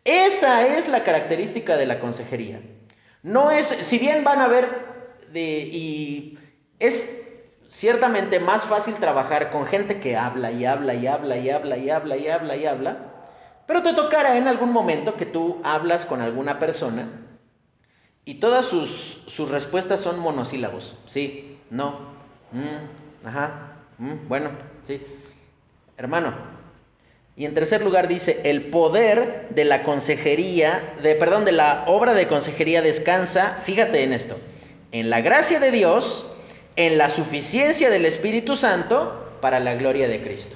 Esa 0.03 0.67
es 0.67 0.87
la 0.87 1.03
característica 1.03 1.77
de 1.77 1.85
la 1.85 1.99
consejería. 1.99 2.61
No 3.23 3.49
es, 3.49 3.65
si 3.65 3.97
bien 3.97 4.23
van 4.23 4.41
a 4.41 4.47
ver, 4.47 4.67
y 5.33 6.37
es 6.79 7.09
ciertamente 7.67 8.39
más 8.39 8.65
fácil 8.65 8.95
trabajar 8.95 9.51
con 9.51 9.65
gente 9.65 9.99
que 9.99 10.15
habla 10.15 10.51
y 10.51 10.65
habla 10.65 10.93
y 10.93 11.07
habla 11.07 11.37
y 11.37 11.49
habla 11.49 11.77
y 11.77 11.89
habla 11.89 12.17
y 12.17 12.27
habla 12.27 12.55
y 12.55 12.65
habla, 12.65 12.97
pero 13.65 13.81
te 13.81 13.93
tocará 13.93 14.37
en 14.37 14.47
algún 14.47 14.71
momento 14.71 15.15
que 15.15 15.25
tú 15.25 15.59
hablas 15.63 16.05
con 16.05 16.21
alguna 16.21 16.59
persona 16.59 17.09
y 18.23 18.35
todas 18.35 18.65
sus, 18.65 19.23
sus 19.27 19.49
respuestas 19.49 19.99
son 19.99 20.19
monosílabos. 20.19 20.95
Sí, 21.05 21.54
no, 21.69 21.99
mm, 22.51 23.27
ajá, 23.27 23.51
mm, 23.97 24.27
bueno, 24.27 24.49
sí 24.85 25.01
hermano. 25.97 26.33
Y 27.37 27.45
en 27.45 27.53
tercer 27.53 27.81
lugar 27.81 28.07
dice, 28.07 28.39
el 28.43 28.67
poder 28.67 29.47
de 29.49 29.65
la 29.65 29.83
consejería, 29.83 30.95
de, 31.03 31.15
perdón, 31.15 31.43
de 31.43 31.51
la 31.51 31.83
obra 31.87 32.13
de 32.13 32.27
consejería 32.27 32.81
descansa, 32.81 33.59
fíjate 33.65 34.03
en 34.03 34.13
esto, 34.13 34.37
en 34.93 35.09
la 35.09 35.19
gracia 35.19 35.59
de 35.59 35.71
Dios, 35.71 36.27
en 36.77 36.97
la 36.97 37.09
suficiencia 37.09 37.89
del 37.89 38.05
Espíritu 38.05 38.55
Santo 38.55 39.37
para 39.41 39.59
la 39.59 39.75
gloria 39.75 40.07
de 40.07 40.21
Cristo. 40.21 40.55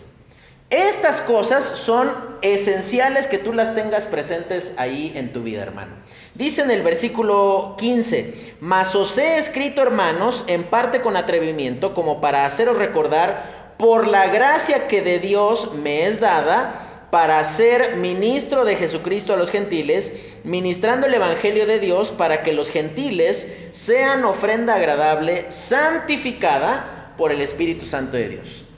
Estas 0.70 1.20
cosas 1.22 1.64
son 1.64 2.38
esenciales 2.44 3.26
que 3.26 3.40
tú 3.40 3.54
las 3.54 3.74
tengas 3.74 4.06
presentes 4.06 4.76
ahí 4.78 5.12
en 5.16 5.34
tu 5.34 5.42
vida, 5.42 5.64
hermano. 5.64 5.96
Dice 6.36 6.62
en 6.62 6.70
el 6.70 6.84
versículo 6.84 7.76
15, 7.80 8.54
mas 8.60 8.96
os 8.96 9.18
he 9.18 9.40
escrito, 9.40 9.82
hermanos, 9.82 10.44
en 10.46 10.66
parte 10.66 11.02
con 11.02 11.18
atrevimiento, 11.18 11.96
como 11.96 12.22
para 12.22 12.46
haceros 12.46 12.78
recordar 12.78 13.74
por 13.80 14.08
la 14.08 14.28
gracia 14.28 14.88
que 14.88 15.02
de 15.02 15.18
Dios 15.18 15.74
me 15.74 16.06
es 16.06 16.20
dada 16.20 17.08
para 17.10 17.44
ser 17.46 17.96
ministro 17.96 18.64
de 18.64 18.76
Jesucristo 18.76 19.34
a 19.34 19.38
los 19.38 19.50
gentiles, 19.50 20.14
ministrando 20.44 21.08
el 21.08 21.16
Evangelio 21.16 21.66
de 21.66 21.80
Dios 21.80 22.12
para 22.12 22.44
que 22.44 22.54
los 22.54 22.70
gentiles 22.70 23.52
sean 23.72 24.24
ofrenda 24.24 24.76
agradable, 24.76 25.48
santificada 25.50 27.16
por 27.18 27.32
el 27.32 27.42
Espíritu 27.42 27.88
Santo 27.88 28.18
de 28.18 28.30
Dios. 28.30 28.69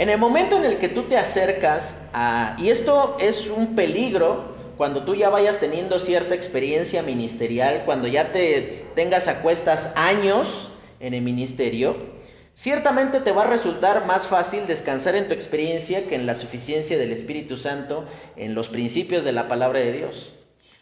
En 0.00 0.08
el 0.08 0.16
momento 0.16 0.56
en 0.56 0.64
el 0.64 0.78
que 0.78 0.88
tú 0.88 1.08
te 1.08 1.18
acercas 1.18 1.94
a, 2.14 2.56
y 2.56 2.70
esto 2.70 3.18
es 3.20 3.50
un 3.50 3.76
peligro 3.76 4.54
cuando 4.78 5.04
tú 5.04 5.14
ya 5.14 5.28
vayas 5.28 5.60
teniendo 5.60 5.98
cierta 5.98 6.34
experiencia 6.34 7.02
ministerial, 7.02 7.82
cuando 7.84 8.08
ya 8.08 8.32
te 8.32 8.86
tengas 8.94 9.28
a 9.28 9.42
cuestas 9.42 9.92
años 9.96 10.70
en 11.00 11.12
el 11.12 11.20
ministerio, 11.20 12.18
Ciertamente 12.54 13.20
te 13.20 13.32
va 13.32 13.44
a 13.44 13.46
resultar 13.46 14.04
más 14.06 14.26
fácil 14.26 14.66
descansar 14.66 15.14
en 15.16 15.28
tu 15.28 15.34
experiencia 15.34 16.06
que 16.06 16.14
en 16.14 16.26
la 16.26 16.34
suficiencia 16.34 16.98
del 16.98 17.10
Espíritu 17.10 17.56
Santo, 17.56 18.06
en 18.36 18.54
los 18.54 18.68
principios 18.68 19.24
de 19.24 19.32
la 19.32 19.48
palabra 19.48 19.78
de 19.78 19.92
Dios. 19.92 20.34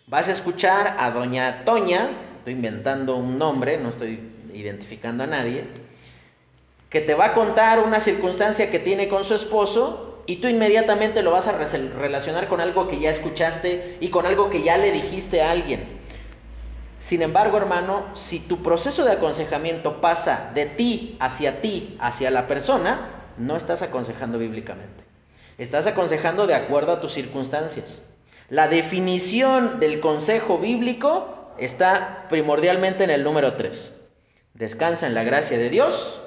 Vas 0.08 0.28
a 0.28 0.32
escuchar 0.32 0.96
a 0.98 1.12
doña 1.12 1.64
Toña, 1.64 2.10
estoy 2.38 2.54
inventando 2.54 3.14
un 3.14 3.38
nombre, 3.38 3.78
no 3.78 3.90
estoy 3.90 4.18
identificando 4.52 5.22
a 5.22 5.28
nadie, 5.28 5.66
que 6.88 7.00
te 7.00 7.14
va 7.14 7.26
a 7.26 7.34
contar 7.34 7.80
una 7.80 8.00
circunstancia 8.00 8.70
que 8.70 8.78
tiene 8.78 9.08
con 9.08 9.24
su 9.24 9.34
esposo 9.34 10.22
y 10.26 10.36
tú 10.36 10.48
inmediatamente 10.48 11.22
lo 11.22 11.32
vas 11.32 11.46
a 11.46 11.52
relacionar 11.52 12.48
con 12.48 12.60
algo 12.60 12.88
que 12.88 12.98
ya 12.98 13.10
escuchaste 13.10 13.96
y 14.00 14.08
con 14.08 14.26
algo 14.26 14.50
que 14.50 14.62
ya 14.62 14.76
le 14.76 14.92
dijiste 14.92 15.42
a 15.42 15.50
alguien. 15.50 15.98
Sin 16.98 17.22
embargo, 17.22 17.56
hermano, 17.56 18.06
si 18.14 18.40
tu 18.40 18.62
proceso 18.62 19.04
de 19.04 19.12
aconsejamiento 19.12 20.00
pasa 20.00 20.50
de 20.54 20.66
ti 20.66 21.16
hacia 21.20 21.60
ti, 21.60 21.96
hacia 22.00 22.30
la 22.30 22.46
persona, 22.48 23.08
no 23.38 23.56
estás 23.56 23.82
aconsejando 23.82 24.38
bíblicamente. 24.38 25.04
Estás 25.58 25.86
aconsejando 25.86 26.46
de 26.46 26.54
acuerdo 26.54 26.92
a 26.92 27.00
tus 27.00 27.12
circunstancias. 27.12 28.02
La 28.48 28.68
definición 28.68 29.78
del 29.78 30.00
consejo 30.00 30.58
bíblico 30.58 31.52
está 31.58 32.26
primordialmente 32.28 33.04
en 33.04 33.10
el 33.10 33.22
número 33.22 33.54
3. 33.54 33.94
Descansa 34.54 35.06
en 35.06 35.14
la 35.14 35.22
gracia 35.22 35.56
de 35.56 35.70
Dios 35.70 36.20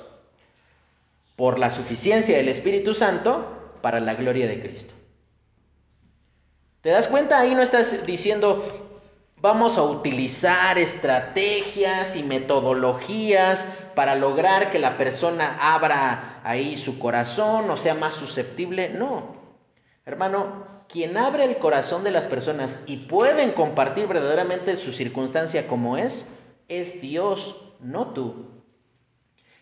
por 1.41 1.58
la 1.58 1.71
suficiencia 1.71 2.38
del 2.38 2.49
Espíritu 2.49 2.93
Santo 2.93 3.80
para 3.82 3.99
la 3.99 4.13
gloria 4.13 4.47
de 4.47 4.62
Cristo. 4.62 4.93
¿Te 6.82 6.89
das 6.89 7.08
cuenta? 7.08 7.39
Ahí 7.39 7.56
no 7.56 7.63
estás 7.63 8.06
diciendo, 8.06 8.63
Vamos 9.38 9.80
a 9.80 9.82
utilizar 9.82 10.77
estrategias 10.77 12.15
y 12.15 12.21
metodologías 12.21 13.65
para 13.95 14.13
lograr 14.13 14.71
que 14.71 14.77
la 14.77 14.99
persona 14.99 15.58
abra 15.60 16.41
ahí 16.43 16.77
su 16.77 16.99
corazón 16.99 17.71
o 17.71 17.75
sea 17.75 17.95
más 17.95 18.13
susceptible. 18.13 18.89
No. 18.89 19.36
Hermano, 20.06 20.84
quien 20.88 21.17
abre 21.17 21.45
el 21.45 21.58
corazón 21.58 22.04
de 22.04 22.12
las 22.12 22.27
personas 22.27 22.84
y 22.86 22.97
pueden 22.97 23.54
compartir 23.54 24.06
verdaderamente 24.06 24.75
su 24.75 24.91
circunstancia 24.91 25.65
como 25.65 25.97
es, 25.97 26.27
es 26.67 27.01
Dios, 27.01 27.60
no 27.80 28.13
tú. 28.13 28.61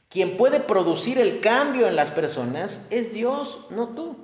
Quien 0.10 0.38
puede 0.38 0.60
producir 0.60 1.20
el 1.20 1.40
cambio 1.40 1.88
en 1.88 1.96
las 1.96 2.10
personas 2.10 2.86
es 2.90 3.14
Dios, 3.14 3.60
no 3.70 3.90
tú. 3.90 4.18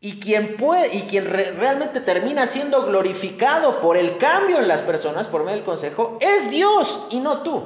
Y 0.00 0.20
quien 0.20 0.58
puede 0.58 0.94
y 0.94 1.02
quien 1.02 1.24
realmente 1.24 2.00
termina 2.00 2.46
siendo 2.46 2.84
glorificado 2.84 3.80
por 3.80 3.96
el 3.96 4.18
cambio 4.18 4.58
en 4.58 4.68
las 4.68 4.82
personas 4.82 5.28
por 5.28 5.42
medio 5.42 5.56
del 5.56 5.64
consejo 5.64 6.18
es 6.20 6.50
Dios 6.50 7.06
y 7.10 7.18
no 7.20 7.42
tú. 7.42 7.62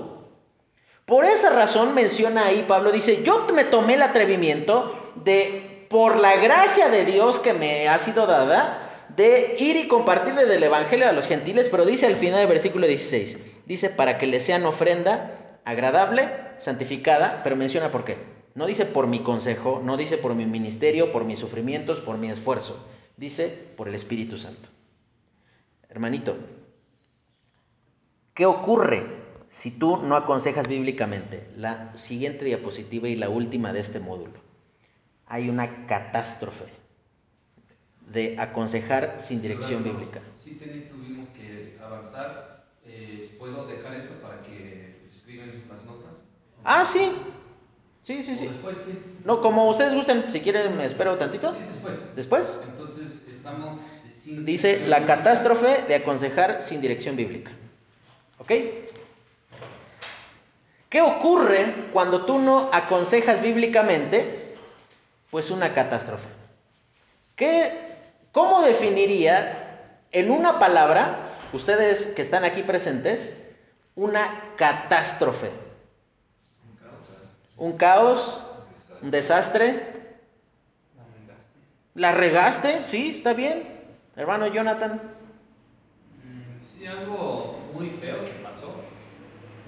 Por 1.04 1.24
esa 1.24 1.50
razón 1.50 1.94
menciona 1.94 2.46
ahí 2.46 2.64
Pablo 2.68 2.92
dice, 2.92 3.24
"Yo 3.24 3.44
me 3.52 3.64
tomé 3.64 3.94
el 3.94 4.02
atrevimiento 4.02 5.12
de 5.16 5.86
por 5.90 6.20
la 6.20 6.36
gracia 6.36 6.88
de 6.88 7.04
Dios 7.04 7.40
que 7.40 7.52
me 7.52 7.88
ha 7.88 7.98
sido 7.98 8.28
dada 8.28 9.06
de 9.08 9.56
ir 9.58 9.74
y 9.74 9.88
compartirle 9.88 10.46
del 10.46 10.62
evangelio 10.62 11.08
a 11.08 11.12
los 11.12 11.26
gentiles", 11.26 11.68
pero 11.68 11.84
dice 11.84 12.06
al 12.06 12.14
final 12.14 12.38
del 12.38 12.48
versículo 12.48 12.86
16, 12.86 13.40
dice 13.66 13.90
para 13.90 14.16
que 14.16 14.28
le 14.28 14.38
sean 14.38 14.64
ofrenda 14.64 15.39
agradable, 15.64 16.30
santificada, 16.58 17.42
pero 17.42 17.56
menciona 17.56 17.90
por 17.90 18.04
qué. 18.04 18.18
No 18.54 18.66
dice 18.66 18.84
por 18.84 19.06
mi 19.06 19.22
consejo, 19.22 19.80
no 19.84 19.96
dice 19.96 20.18
por 20.18 20.34
mi 20.34 20.46
ministerio, 20.46 21.12
por 21.12 21.24
mis 21.24 21.38
sufrimientos, 21.38 22.00
por 22.00 22.18
mi 22.18 22.30
esfuerzo. 22.30 22.86
Dice 23.16 23.48
por 23.76 23.88
el 23.88 23.94
Espíritu 23.94 24.38
Santo. 24.38 24.68
Hermanito, 25.88 26.36
¿qué 28.34 28.46
ocurre 28.46 29.04
si 29.48 29.70
tú 29.70 29.98
no 29.98 30.16
aconsejas 30.16 30.68
bíblicamente? 30.68 31.48
La 31.56 31.96
siguiente 31.96 32.44
diapositiva 32.44 33.08
y 33.08 33.16
la 33.16 33.28
última 33.28 33.72
de 33.72 33.80
este 33.80 34.00
módulo. 34.00 34.40
Hay 35.26 35.48
una 35.48 35.86
catástrofe 35.86 36.64
de 38.10 38.36
aconsejar 38.38 39.20
sin 39.20 39.40
dirección 39.42 39.84
bíblica. 39.84 40.20
Sí 40.36 40.58
tuvimos 40.90 41.28
que 41.30 41.78
avanzar. 41.80 42.59
Eh, 42.84 43.34
¿Puedo 43.38 43.66
dejar 43.66 43.94
esto 43.94 44.14
para 44.20 44.42
que 44.42 45.06
escriban 45.08 45.68
las 45.68 45.84
notas? 45.84 46.16
Ah, 46.64 46.84
sí. 46.84 47.12
Sí, 48.02 48.22
sí, 48.22 48.36
sí. 48.36 48.48
después, 48.48 48.74
sí. 48.74 48.90
No, 49.24 49.40
como 49.40 49.68
ustedes 49.68 49.94
gusten, 49.94 50.32
si 50.32 50.40
quieren 50.40 50.76
me 50.76 50.84
espero 50.84 51.16
tantito. 51.18 51.52
Sí, 51.52 51.80
después. 51.82 52.14
¿Después? 52.16 52.60
Entonces, 52.70 53.12
estamos 53.36 53.78
sin 54.14 54.44
Dice 54.44 54.86
la 54.86 55.04
catástrofe 55.04 55.82
de 55.86 55.94
aconsejar 55.94 56.62
sin 56.62 56.80
dirección 56.80 57.16
bíblica. 57.16 57.52
¿Ok? 58.38 58.52
¿Qué 60.88 61.02
ocurre 61.02 61.88
cuando 61.92 62.24
tú 62.24 62.38
no 62.38 62.70
aconsejas 62.72 63.40
bíblicamente? 63.42 64.56
Pues 65.30 65.50
una 65.50 65.72
catástrofe. 65.74 66.26
¿Qué, 67.36 67.94
¿Cómo 68.32 68.62
definiría 68.62 69.98
en 70.10 70.30
una 70.30 70.58
palabra, 70.58 71.29
ustedes 71.52 72.06
que 72.08 72.22
están 72.22 72.44
aquí 72.44 72.62
presentes, 72.62 73.36
una 73.94 74.54
catástrofe? 74.56 75.50
un 77.60 77.76
caos, 77.76 78.42
un 79.02 79.10
desastre. 79.10 79.86
¿La 81.94 82.10
regaste? 82.12 82.82
Sí, 82.88 83.12
está 83.16 83.34
bien. 83.34 83.68
Hermano 84.16 84.46
Jonathan. 84.46 85.00
Sí, 86.74 86.86
algo 86.86 87.58
muy 87.74 87.90
feo 87.90 88.24
que 88.24 88.32
pasó. 88.42 88.74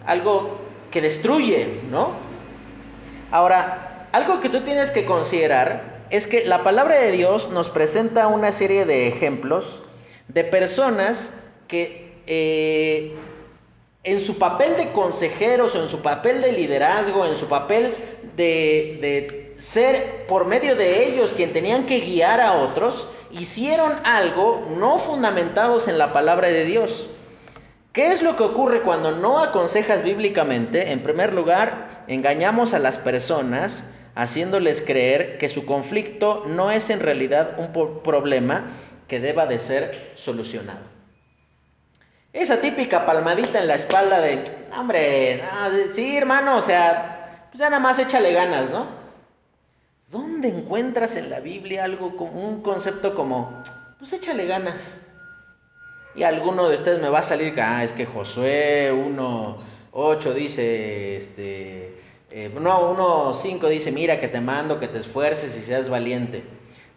Algo 0.07 0.59
que 0.91 1.03
destruye, 1.03 1.81
¿no? 1.91 2.13
Ahora, 3.31 4.09
algo 4.13 4.41
que 4.41 4.49
tú 4.49 4.63
tienes 4.63 4.91
que 4.91 5.05
considerar 5.05 6.01
es 6.09 6.27
que 6.27 6.45
la 6.45 6.63
palabra 6.63 6.97
de 6.97 7.13
Dios 7.13 7.51
nos 7.51 7.69
presenta 7.69 8.27
una 8.27 8.53
serie 8.53 8.87
de 8.87 9.07
ejemplos 9.07 9.83
de 10.29 10.45
personas 10.45 11.33
que 11.73 12.13
eh, 12.27 13.15
en 14.05 14.21
su 14.21 14.37
papel 14.37 14.77
de 14.77 14.93
consejeros, 14.93 15.75
en 15.75 15.89
su 15.89 16.03
papel 16.03 16.43
de 16.43 16.53
liderazgo, 16.53 17.25
en 17.25 17.35
su 17.35 17.47
papel 17.47 17.95
de, 18.37 19.55
ser 19.57 20.27
por 20.27 20.45
medio 20.45 20.77
de 20.77 21.07
ellos 21.09 21.33
quien 21.33 21.55
tenían 21.55 21.87
que 21.87 22.01
guiar 22.01 22.43
a 22.43 22.53
otros, 22.53 23.09
hicieron 23.31 23.93
algo 24.05 24.69
no 24.77 24.99
fundamentados 24.99 25.89
en 25.89 25.97
la 25.97 26.13
palabra 26.13 26.49
de 26.49 26.67
Dios. 26.67 27.09
¿Qué 27.95 28.13
es 28.13 28.21
lo 28.21 28.37
que 28.37 28.43
ocurre 28.43 28.83
cuando 28.83 29.13
no 29.13 29.39
aconsejas 29.39 30.03
bíblicamente? 30.03 30.91
En 30.91 31.03
primer 31.03 31.33
lugar, 31.33 32.05
engañamos 32.07 32.75
a 32.75 32.79
las 32.81 32.99
personas 32.99 33.89
haciéndoles 34.15 34.83
creer 34.83 35.39
que 35.39 35.49
su 35.49 35.65
conflicto 35.65 36.45
no 36.47 36.71
es 36.71 36.91
en 36.91 37.01
realidad 37.01 37.57
un 37.59 37.73
problema 38.03 38.73
que 39.09 39.21
deba 39.21 39.47
de 39.47 39.59
ser 39.59 40.13
solucionado. 40.17 41.02
Esa 42.33 42.63
típica 42.63 43.05
palmadita 43.05 43.61
en 43.61 43.69
la 43.69 43.75
espalda 43.75 44.21
de, 44.23 44.43
hombre, 44.75 45.43
sí, 45.93 46.17
hermano, 46.17 46.57
o 46.57 46.63
sea, 46.63 47.49
pues 47.51 47.61
ya 47.61 47.69
nada 47.69 47.83
más 47.83 47.99
échale 47.99 48.33
ganas, 48.33 48.71
¿no? 48.71 48.87
¿Dónde 50.11 50.49
encuentras 50.49 51.17
en 51.17 51.29
la 51.29 51.41
Biblia 51.41 51.85
algo 51.85 52.17
como 52.17 52.49
un 52.49 52.63
concepto 52.63 53.15
como, 53.15 53.63
pues 53.99 54.15
échale 54.15 54.47
ganas? 54.47 54.97
Y 56.15 56.23
alguno 56.23 56.71
de 56.71 56.77
ustedes 56.77 57.01
me 57.03 57.11
va 57.11 57.19
a 57.19 57.23
salir 57.23 57.55
ah, 57.61 57.85
es 57.85 57.93
que 57.93 58.07
Josué 58.07 58.93
1.8 58.95 60.33
dice, 60.33 61.17
este, 61.17 62.01
eh, 62.31 62.51
no, 62.59 63.33
1.5 63.33 63.69
dice, 63.69 63.93
mira 63.93 64.21
que 64.21 64.29
te 64.29 64.41
mando, 64.41 64.81
que 64.81 64.89
te 64.89 64.99
esfuerces 64.99 65.55
y 65.57 65.61
seas 65.61 65.91
valiente. 65.91 66.45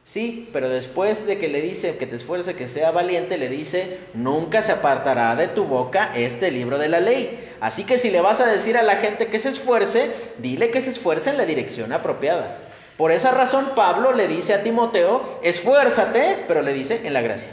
Sí, 0.05 0.47
pero 0.53 0.69
después 0.69 1.25
de 1.25 1.39
que 1.39 1.47
le 1.47 1.63
dice 1.63 1.97
que 1.97 2.05
te 2.05 2.15
esfuerce, 2.15 2.55
que 2.55 2.67
sea 2.67 2.91
valiente, 2.91 3.39
le 3.39 3.49
dice, 3.49 4.01
nunca 4.13 4.61
se 4.61 4.71
apartará 4.71 5.35
de 5.35 5.47
tu 5.47 5.63
boca 5.63 6.11
este 6.15 6.51
libro 6.51 6.77
de 6.77 6.89
la 6.89 6.99
ley. 6.99 7.51
Así 7.59 7.85
que 7.85 7.97
si 7.97 8.11
le 8.11 8.21
vas 8.21 8.39
a 8.39 8.45
decir 8.45 8.77
a 8.77 8.83
la 8.83 8.97
gente 8.97 9.31
que 9.31 9.39
se 9.39 9.49
esfuerce, 9.49 10.11
dile 10.37 10.69
que 10.69 10.83
se 10.83 10.91
esfuerce 10.91 11.31
en 11.31 11.37
la 11.37 11.45
dirección 11.47 11.91
apropiada. 11.91 12.55
Por 12.97 13.11
esa 13.11 13.31
razón 13.31 13.71
Pablo 13.75 14.13
le 14.13 14.27
dice 14.27 14.53
a 14.53 14.61
Timoteo, 14.61 15.39
esfuérzate, 15.41 16.45
pero 16.47 16.61
le 16.61 16.73
dice 16.73 17.01
en 17.03 17.13
la 17.13 17.21
gracia. 17.23 17.49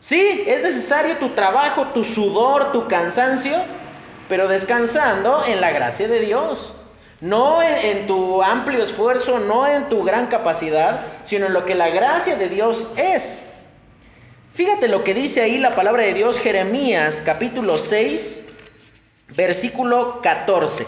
Sí, 0.00 0.44
es 0.46 0.62
necesario 0.62 1.18
tu 1.18 1.34
trabajo, 1.34 1.88
tu 1.88 2.04
sudor, 2.04 2.72
tu 2.72 2.88
cansancio, 2.88 3.54
pero 4.30 4.48
descansando 4.48 5.44
en 5.44 5.60
la 5.60 5.72
gracia 5.72 6.08
de 6.08 6.20
Dios. 6.20 6.74
No 7.20 7.62
en, 7.62 8.06
tu 8.06 8.42
amplio 8.42 8.82
esfuerzo, 8.82 9.38
no 9.38 9.66
en 9.66 9.90
tu 9.90 10.02
gran 10.02 10.28
capacidad, 10.28 11.02
sino 11.24 11.46
en 11.46 11.52
lo 11.52 11.66
que 11.66 11.74
la 11.74 11.90
gracia 11.90 12.36
de 12.36 12.48
Dios 12.48 12.88
es. 12.96 13.42
Fíjate 14.54 14.88
lo 14.88 15.04
que 15.04 15.12
dice 15.12 15.42
ahí 15.42 15.58
la 15.58 15.74
palabra 15.74 16.04
de 16.04 16.14
Dios, 16.14 16.38
Jeremías 16.38 17.22
capítulo 17.24 17.76
6, 17.76 18.42
versículo 19.36 20.20
14. 20.22 20.86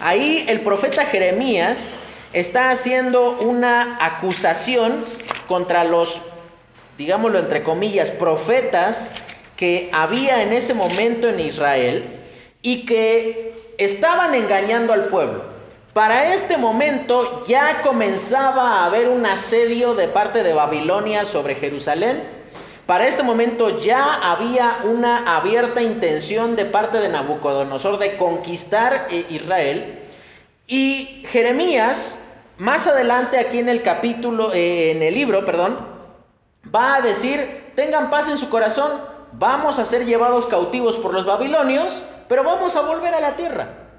Ahí 0.00 0.44
el 0.48 0.60
profeta 0.60 1.06
Jeremías 1.06 1.94
está 2.34 2.70
haciendo 2.70 3.38
una 3.40 3.98
acusación 4.00 5.04
contra 5.48 5.84
los, 5.84 6.20
digámoslo 6.98 7.38
entre 7.38 7.62
comillas, 7.62 8.10
profetas 8.10 9.12
que 9.56 9.88
había 9.92 10.42
en 10.42 10.52
ese 10.52 10.74
momento 10.74 11.28
en 11.28 11.40
Israel 11.40 12.04
y 12.62 12.84
que 12.86 13.54
estaban 13.78 14.34
engañando 14.34 14.92
al 14.92 15.08
pueblo. 15.08 15.49
Para 15.92 16.34
este 16.34 16.56
momento 16.56 17.42
ya 17.48 17.82
comenzaba 17.82 18.74
a 18.74 18.84
haber 18.84 19.08
un 19.08 19.26
asedio 19.26 19.94
de 19.94 20.06
parte 20.06 20.44
de 20.44 20.54
Babilonia 20.54 21.24
sobre 21.24 21.56
Jerusalén. 21.56 22.22
Para 22.86 23.08
este 23.08 23.24
momento 23.24 23.80
ya 23.80 24.14
había 24.14 24.82
una 24.84 25.36
abierta 25.36 25.82
intención 25.82 26.54
de 26.54 26.64
parte 26.66 26.98
de 26.98 27.08
Nabucodonosor 27.08 27.98
de 27.98 28.16
conquistar 28.16 29.08
eh, 29.10 29.26
Israel. 29.30 29.98
Y 30.68 31.24
Jeremías, 31.26 32.20
más 32.56 32.86
adelante 32.86 33.40
aquí 33.40 33.58
en 33.58 33.68
el 33.68 33.82
capítulo, 33.82 34.52
eh, 34.52 34.92
en 34.92 35.02
el 35.02 35.14
libro, 35.14 35.44
perdón, 35.44 35.76
va 36.72 36.96
a 36.96 37.00
decir, 37.00 37.72
tengan 37.74 38.10
paz 38.10 38.28
en 38.28 38.38
su 38.38 38.48
corazón, 38.48 39.00
vamos 39.32 39.80
a 39.80 39.84
ser 39.84 40.06
llevados 40.06 40.46
cautivos 40.46 40.96
por 40.98 41.12
los 41.12 41.26
babilonios, 41.26 42.04
pero 42.28 42.44
vamos 42.44 42.76
a 42.76 42.82
volver 42.82 43.12
a 43.12 43.20
la 43.20 43.34
tierra. 43.34 43.89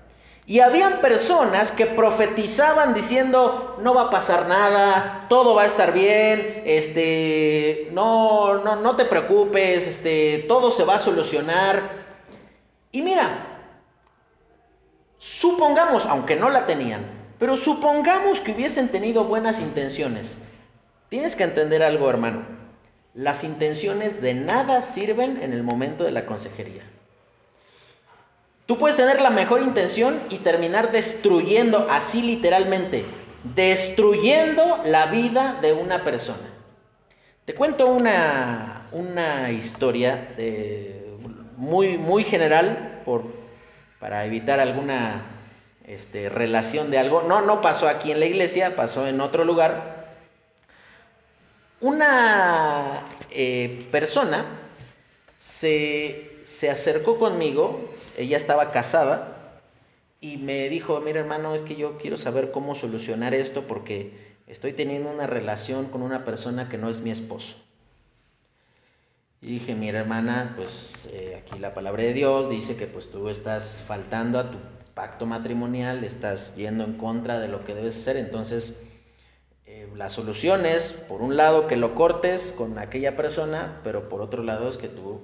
Y 0.45 0.59
habían 0.59 1.01
personas 1.01 1.71
que 1.71 1.85
profetizaban 1.85 2.93
diciendo, 2.93 3.77
no 3.81 3.93
va 3.93 4.03
a 4.03 4.09
pasar 4.09 4.47
nada, 4.47 5.27
todo 5.29 5.53
va 5.53 5.63
a 5.63 5.67
estar 5.67 5.93
bien, 5.93 6.63
este, 6.65 7.89
no, 7.91 8.57
no, 8.63 8.75
no 8.75 8.95
te 8.95 9.05
preocupes, 9.05 9.87
este, 9.87 10.45
todo 10.47 10.71
se 10.71 10.83
va 10.83 10.95
a 10.95 10.99
solucionar. 10.99 11.81
Y 12.91 13.01
mira, 13.01 13.45
supongamos, 15.19 16.05
aunque 16.07 16.35
no 16.35 16.49
la 16.49 16.65
tenían, 16.65 17.05
pero 17.37 17.55
supongamos 17.55 18.41
que 18.41 18.51
hubiesen 18.51 18.89
tenido 18.89 19.23
buenas 19.25 19.59
intenciones. 19.59 20.39
Tienes 21.09 21.35
que 21.35 21.43
entender 21.43 21.83
algo, 21.83 22.09
hermano. 22.09 22.45
Las 23.13 23.43
intenciones 23.43 24.21
de 24.21 24.33
nada 24.33 24.81
sirven 24.81 25.41
en 25.41 25.53
el 25.53 25.61
momento 25.63 26.03
de 26.03 26.11
la 26.11 26.25
consejería. 26.25 26.83
Tú 28.71 28.77
puedes 28.77 28.95
tener 28.95 29.19
la 29.19 29.31
mejor 29.31 29.61
intención 29.61 30.23
y 30.29 30.37
terminar 30.37 30.93
destruyendo, 30.93 31.87
así 31.91 32.21
literalmente, 32.21 33.03
destruyendo 33.53 34.79
la 34.85 35.07
vida 35.07 35.59
de 35.61 35.73
una 35.73 36.05
persona. 36.05 36.47
Te 37.43 37.53
cuento 37.53 37.87
una, 37.87 38.87
una 38.93 39.51
historia 39.51 40.29
de, 40.37 41.17
muy, 41.57 41.97
muy 41.97 42.23
general 42.23 43.01
por, 43.03 43.25
para 43.99 44.25
evitar 44.25 44.61
alguna 44.61 45.21
este, 45.85 46.29
relación 46.29 46.91
de 46.91 46.97
algo. 46.97 47.23
No, 47.23 47.41
no 47.41 47.59
pasó 47.59 47.89
aquí 47.89 48.13
en 48.13 48.21
la 48.21 48.25
iglesia, 48.25 48.77
pasó 48.77 49.05
en 49.05 49.19
otro 49.19 49.43
lugar. 49.43 50.13
Una 51.81 53.01
eh, 53.31 53.85
persona 53.91 54.45
se, 55.37 56.30
se 56.43 56.69
acercó 56.69 57.17
conmigo, 57.17 57.79
ella 58.17 58.37
estaba 58.37 58.69
casada, 58.69 59.41
y 60.21 60.37
me 60.37 60.69
dijo, 60.69 61.01
mira 61.01 61.19
hermano, 61.19 61.55
es 61.55 61.63
que 61.63 61.75
yo 61.75 61.97
quiero 61.97 62.17
saber 62.17 62.51
cómo 62.51 62.75
solucionar 62.75 63.33
esto 63.33 63.65
porque 63.65 64.35
estoy 64.45 64.71
teniendo 64.71 65.09
una 65.09 65.25
relación 65.25 65.87
con 65.87 66.03
una 66.03 66.23
persona 66.23 66.69
que 66.69 66.77
no 66.77 66.89
es 66.89 67.01
mi 67.01 67.09
esposo. 67.09 67.55
Y 69.41 69.53
dije, 69.53 69.73
mira 69.73 70.01
hermana, 70.01 70.53
pues 70.55 71.09
eh, 71.11 71.41
aquí 71.41 71.57
la 71.57 71.73
palabra 71.73 72.03
de 72.03 72.13
Dios 72.13 72.51
dice 72.51 72.75
que 72.75 72.85
pues 72.85 73.09
tú 73.09 73.29
estás 73.29 73.83
faltando 73.87 74.37
a 74.37 74.51
tu 74.51 74.59
pacto 74.93 75.25
matrimonial, 75.25 76.03
estás 76.03 76.55
yendo 76.55 76.83
en 76.83 76.97
contra 76.97 77.39
de 77.39 77.47
lo 77.47 77.65
que 77.65 77.73
debes 77.73 77.95
hacer, 77.95 78.17
entonces 78.17 78.79
eh, 79.65 79.89
la 79.95 80.11
solución 80.11 80.67
es, 80.67 80.91
por 80.91 81.23
un 81.23 81.35
lado, 81.35 81.65
que 81.65 81.77
lo 81.77 81.95
cortes 81.95 82.53
con 82.55 82.77
aquella 82.77 83.15
persona, 83.15 83.81
pero 83.83 84.07
por 84.09 84.21
otro 84.21 84.43
lado 84.43 84.69
es 84.69 84.77
que 84.77 84.89
tú 84.89 85.21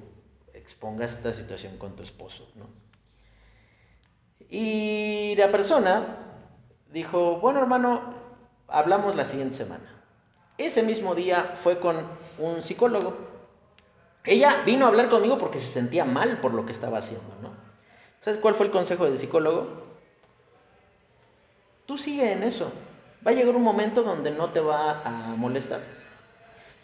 expongas 0.68 1.14
esta 1.14 1.32
situación 1.32 1.78
con 1.78 1.96
tu 1.96 2.04
esposo, 2.04 2.46
¿no? 2.56 2.66
Y 4.50 5.34
la 5.38 5.50
persona 5.50 6.18
dijo, 6.92 7.38
bueno 7.40 7.62
hermano, 7.62 8.14
hablamos 8.68 9.16
la 9.16 9.24
siguiente 9.24 9.56
semana. 9.56 10.04
Ese 10.58 10.84
mismo 10.84 11.16
día 11.16 11.54
fue 11.56 11.80
con 11.80 12.06
un 12.38 12.62
psicólogo. 12.62 13.16
Ella 14.26 14.64
vino 14.66 14.84
a 14.84 14.90
hablar 14.90 15.08
conmigo 15.08 15.38
porque 15.38 15.60
se 15.60 15.72
sentía 15.72 16.04
mal 16.04 16.42
por 16.42 16.54
lo 16.54 16.66
que 16.66 16.74
estaba 16.74 16.98
haciendo, 16.98 17.34
¿no? 17.42 17.52
¿Sabes 18.20 18.38
cuál 18.42 18.54
fue 18.54 18.66
el 18.66 18.72
consejo 18.74 19.06
del 19.06 19.18
psicólogo? 19.18 19.86
Tú 21.86 21.98
sigue 21.98 22.30
en 22.34 22.44
eso. 22.44 22.74
Va 23.26 23.32
a 23.32 23.34
llegar 23.34 23.56
un 23.56 23.64
momento 23.64 24.04
donde 24.04 24.32
no 24.32 24.50
te 24.50 24.60
va 24.60 25.02
a 25.06 25.34
molestar. 25.38 25.80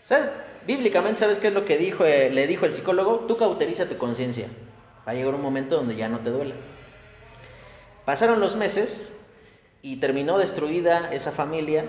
¿Sabes? 0.06 0.30
Bíblicamente, 0.66 1.20
¿sabes 1.20 1.40
qué 1.40 1.48
es 1.48 1.54
lo 1.54 1.66
que 1.66 1.78
dijo, 1.78 2.06
eh, 2.06 2.30
le 2.30 2.48
dijo 2.48 2.66
el 2.66 2.74
psicólogo? 2.74 3.26
Tú 3.28 3.36
cauteriza 3.36 3.90
tu 3.90 3.98
conciencia. 3.98 4.48
Va 5.06 5.12
a 5.12 5.16
llegar 5.16 5.36
un 5.36 5.42
momento 5.42 5.76
donde 5.76 5.98
ya 5.98 6.08
no 6.08 6.20
te 6.20 6.30
duele. 6.30 6.54
Pasaron 8.06 8.40
los 8.40 8.56
meses 8.56 9.14
y 9.82 9.98
terminó 9.98 10.38
destruida 10.38 11.14
esa 11.14 11.34
familia 11.34 11.86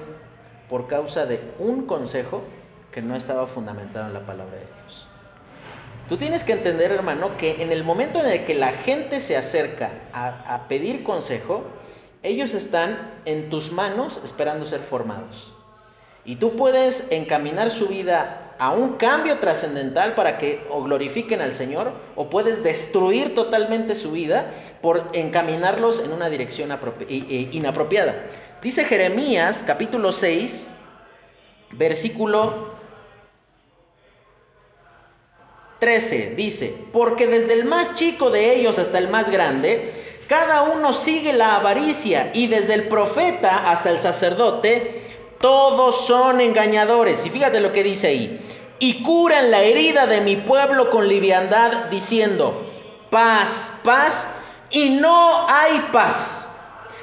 por 0.69 0.89
causa 0.89 1.25
de 1.25 1.41
un 1.61 1.87
consejo 1.87 2.43
que 2.91 3.01
no 3.01 3.15
estaba 3.15 3.47
fundamentado 3.47 4.09
en 4.09 4.15
la 4.15 4.27
palabra 4.27 4.55
de 4.55 4.67
Dios. 4.83 5.07
Tú 6.09 6.17
tienes 6.17 6.43
que 6.43 6.53
entender, 6.53 6.91
hermano, 6.91 7.37
que 7.37 7.63
en 7.63 7.71
el 7.71 7.85
momento 7.85 8.19
en 8.19 8.27
el 8.27 8.45
que 8.45 8.55
la 8.55 8.73
gente 8.73 9.21
se 9.21 9.37
acerca 9.37 9.91
a, 10.13 10.53
a 10.53 10.69
pedir 10.69 11.05
consejo, 11.05 11.65
ellos 12.25 12.55
están 12.55 13.13
en 13.25 13.51
tus 13.51 13.71
manos 13.71 14.21
esperando 14.25 14.67
ser 14.67 14.81
formados. 14.81 15.53
Y 16.25 16.37
tú 16.37 16.57
puedes 16.57 17.07
encaminar 17.11 17.71
su 17.71 17.87
vida 17.87 18.44
a 18.59 18.73
un 18.73 18.97
cambio 18.97 19.39
trascendental 19.39 20.15
para 20.15 20.39
que 20.39 20.67
o 20.71 20.83
glorifiquen 20.83 21.41
al 21.41 21.55
Señor 21.55 21.93
o 22.17 22.31
puedes 22.31 22.63
destruir 22.63 23.35
totalmente 23.35 23.95
su 23.95 24.13
vida 24.13 24.53
por 24.81 25.11
encaminarlos 25.13 26.01
en 26.01 26.13
una 26.13 26.29
dirección 26.31 26.71
inapropiada. 27.09 28.15
Dice 28.63 28.85
Jeremías 28.85 29.65
capítulo 29.67 30.13
6, 30.13 30.67
versículo 31.73 32.75
13, 35.81 36.35
dice, 36.37 36.75
porque 36.93 37.27
desde 37.27 37.53
el 37.53 37.67
más 37.67 37.95
chico 37.95 38.31
de 38.31 38.55
ellos 38.55 38.79
hasta 38.79 38.99
el 38.99 39.09
más 39.09 39.29
grande, 39.29 39.93
cada 40.29 40.63
uno 40.63 40.95
sigue 40.95 41.35
la 41.35 41.57
avaricia 41.57 42.31
y 42.33 42.47
desde 42.47 42.75
el 42.75 42.89
profeta 42.89 43.71
hasta 43.71 43.91
el 43.91 43.99
sacerdote, 43.99 45.03
todos 45.45 46.07
son 46.07 46.41
engañadores. 46.41 47.27
Y 47.27 47.29
fíjate 47.29 47.61
lo 47.61 47.71
que 47.71 47.83
dice 47.83 48.07
ahí. 48.07 48.41
Y 48.79 49.03
curan 49.03 49.51
la 49.51 49.61
herida 49.61 50.07
de 50.07 50.23
mi 50.23 50.37
pueblo 50.37 50.89
con 50.89 51.07
liviandad, 51.07 51.91
diciendo, 51.91 52.63
paz, 53.11 53.71
paz, 53.83 54.27
y 54.71 54.89
no 54.89 55.47
hay 55.47 55.81
paz. 55.93 56.49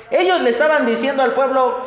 Ellos 0.10 0.42
le 0.42 0.50
estaban 0.50 0.88
diciendo 0.88 1.22
al 1.22 1.36
pueblo, 1.36 1.82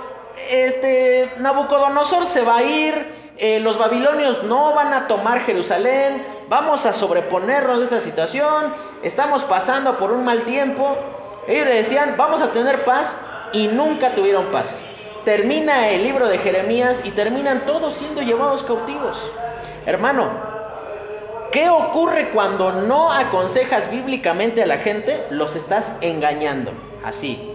este, 0.49 1.33
Nabucodonosor 1.39 2.25
se 2.25 2.43
va 2.43 2.59
a 2.59 2.63
ir, 2.63 3.05
eh, 3.37 3.59
los 3.59 3.77
babilonios 3.77 4.45
no 4.45 4.75
van 4.75 4.95
a 4.95 5.09
tomar 5.09 5.41
Jerusalén, 5.41 6.25
vamos 6.49 6.87
a 6.87 6.95
sobreponernos 6.95 7.79
de 7.79 7.85
esta 7.87 7.99
situación, 7.99 8.73
estamos 9.03 9.43
pasando 9.43 9.99
por 9.99 10.13
un 10.13 10.25
mal 10.25 10.45
tiempo. 10.45 10.97
Ellos 11.49 11.67
le 11.67 11.75
decían, 11.75 12.15
vamos 12.17 12.41
a 12.43 12.53
tener 12.53 12.85
paz 12.85 13.19
y 13.53 13.67
nunca 13.67 14.15
tuvieron 14.15 14.53
paz. 14.53 14.85
Termina 15.25 15.89
el 15.89 16.03
libro 16.03 16.29
de 16.29 16.37
Jeremías 16.37 17.03
y 17.05 17.11
terminan 17.13 17.65
todos 17.65 17.95
siendo 17.95 18.21
llevados 18.21 18.63
cautivos. 18.63 19.19
Hermano, 19.87 20.31
¿qué 21.51 21.71
ocurre 21.71 22.31
cuando 22.31 22.73
no 22.73 23.11
aconsejas 23.11 23.91
bíblicamente 23.91 24.63
a 24.63 24.67
la 24.67 24.77
gente? 24.77 25.25
Los 25.31 25.57
estás 25.57 25.97
engañando, 26.03 26.73
así. 27.03 27.53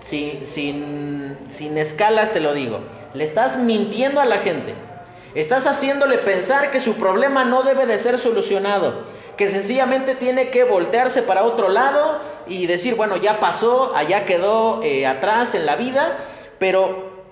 Sin, 0.00 0.44
sin, 0.44 1.38
sin 1.46 1.78
escalas 1.78 2.32
te 2.32 2.40
lo 2.40 2.52
digo. 2.52 2.80
Le 3.14 3.22
estás 3.22 3.58
mintiendo 3.58 4.20
a 4.20 4.24
la 4.24 4.38
gente. 4.38 4.74
Estás 5.36 5.68
haciéndole 5.68 6.18
pensar 6.18 6.72
que 6.72 6.80
su 6.80 6.94
problema 6.94 7.44
no 7.44 7.62
debe 7.62 7.86
de 7.86 7.98
ser 7.98 8.18
solucionado, 8.18 9.04
que 9.36 9.48
sencillamente 9.48 10.16
tiene 10.16 10.50
que 10.50 10.64
voltearse 10.64 11.22
para 11.22 11.44
otro 11.44 11.68
lado 11.68 12.18
y 12.48 12.66
decir, 12.66 12.96
bueno, 12.96 13.16
ya 13.16 13.38
pasó, 13.38 13.92
allá 13.94 14.24
quedó 14.24 14.82
eh, 14.82 15.06
atrás 15.06 15.54
en 15.54 15.66
la 15.66 15.76
vida, 15.76 16.18
pero 16.58 17.24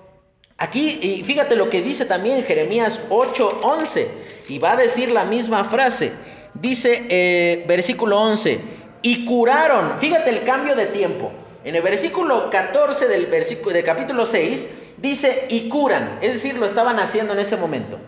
aquí, 0.57 0.99
y 1.01 1.23
fíjate 1.23 1.55
lo 1.55 1.69
que 1.69 1.81
dice 1.81 2.05
también 2.05 2.43
Jeremías 2.43 2.99
8:11, 3.09 4.07
y 4.49 4.59
va 4.59 4.73
a 4.73 4.75
decir 4.77 5.11
la 5.11 5.25
misma 5.25 5.65
frase, 5.65 6.11
dice 6.53 7.05
eh, 7.09 7.65
versículo 7.67 8.19
11, 8.19 8.59
y 9.01 9.25
curaron, 9.25 9.97
fíjate 9.99 10.29
el 10.29 10.43
cambio 10.43 10.75
de 10.75 10.87
tiempo. 10.87 11.31
En 11.63 11.75
el 11.75 11.81
versículo 11.81 12.49
14 12.49 13.07
del, 13.07 13.25
versículo, 13.25 13.73
del 13.73 13.83
capítulo 13.83 14.25
6 14.25 14.69
dice 14.97 15.47
y 15.49 15.67
curan, 15.67 16.17
es 16.21 16.33
decir, 16.33 16.55
lo 16.57 16.65
estaban 16.65 16.97
haciendo 16.99 17.33
en 17.33 17.39
ese 17.39 17.57
momento. 17.57 17.99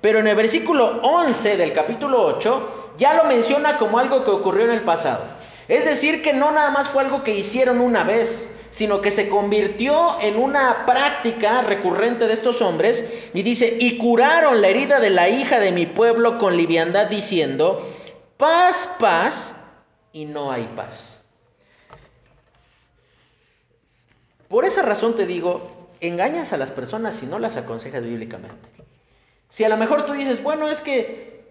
Pero 0.00 0.18
en 0.18 0.26
el 0.26 0.36
versículo 0.36 1.00
11 1.02 1.56
del 1.56 1.72
capítulo 1.72 2.24
8 2.26 2.92
ya 2.98 3.14
lo 3.14 3.24
menciona 3.24 3.78
como 3.78 3.98
algo 3.98 4.22
que 4.24 4.30
ocurrió 4.30 4.64
en 4.64 4.72
el 4.72 4.82
pasado. 4.82 5.24
Es 5.68 5.84
decir, 5.84 6.22
que 6.22 6.32
no 6.32 6.52
nada 6.52 6.70
más 6.70 6.88
fue 6.88 7.02
algo 7.02 7.24
que 7.24 7.34
hicieron 7.34 7.80
una 7.80 8.04
vez, 8.04 8.54
sino 8.70 9.00
que 9.00 9.10
se 9.10 9.28
convirtió 9.28 10.20
en 10.20 10.36
una 10.36 10.86
práctica 10.86 11.62
recurrente 11.62 12.26
de 12.26 12.34
estos 12.34 12.62
hombres 12.62 13.30
y 13.34 13.42
dice, 13.42 13.76
y 13.80 13.98
curaron 13.98 14.60
la 14.60 14.68
herida 14.68 15.00
de 15.00 15.10
la 15.10 15.28
hija 15.28 15.58
de 15.60 15.72
mi 15.72 15.86
pueblo 15.86 16.38
con 16.38 16.56
liviandad 16.56 17.06
diciendo, 17.06 17.94
paz, 18.36 18.88
paz, 18.98 19.54
y 20.12 20.24
no 20.24 20.50
hay 20.50 20.64
paz. 20.74 21.22
Por 24.48 24.64
esa 24.64 24.82
razón 24.82 25.14
te 25.14 25.26
digo, 25.26 25.88
engañas 26.00 26.52
a 26.52 26.56
las 26.56 26.70
personas 26.70 27.16
si 27.16 27.26
no 27.26 27.38
las 27.38 27.56
aconsejas 27.56 28.02
bíblicamente. 28.02 28.68
Si 29.48 29.64
a 29.64 29.68
lo 29.68 29.76
mejor 29.76 30.06
tú 30.06 30.12
dices, 30.12 30.42
bueno, 30.42 30.68
es 30.68 30.80
que 30.80 31.44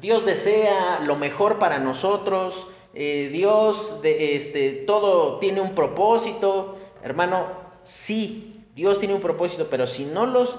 Dios 0.00 0.24
desea 0.24 1.00
lo 1.00 1.16
mejor 1.16 1.58
para 1.58 1.78
nosotros, 1.78 2.66
eh, 2.94 3.30
Dios 3.32 4.00
de, 4.02 4.36
este, 4.36 4.70
todo 4.86 5.38
tiene 5.38 5.60
un 5.60 5.74
propósito, 5.74 6.76
hermano, 7.02 7.46
sí, 7.82 8.64
Dios 8.74 8.98
tiene 8.98 9.14
un 9.14 9.20
propósito, 9.20 9.68
pero 9.70 9.86
si 9.86 10.04
no 10.04 10.26
los 10.26 10.58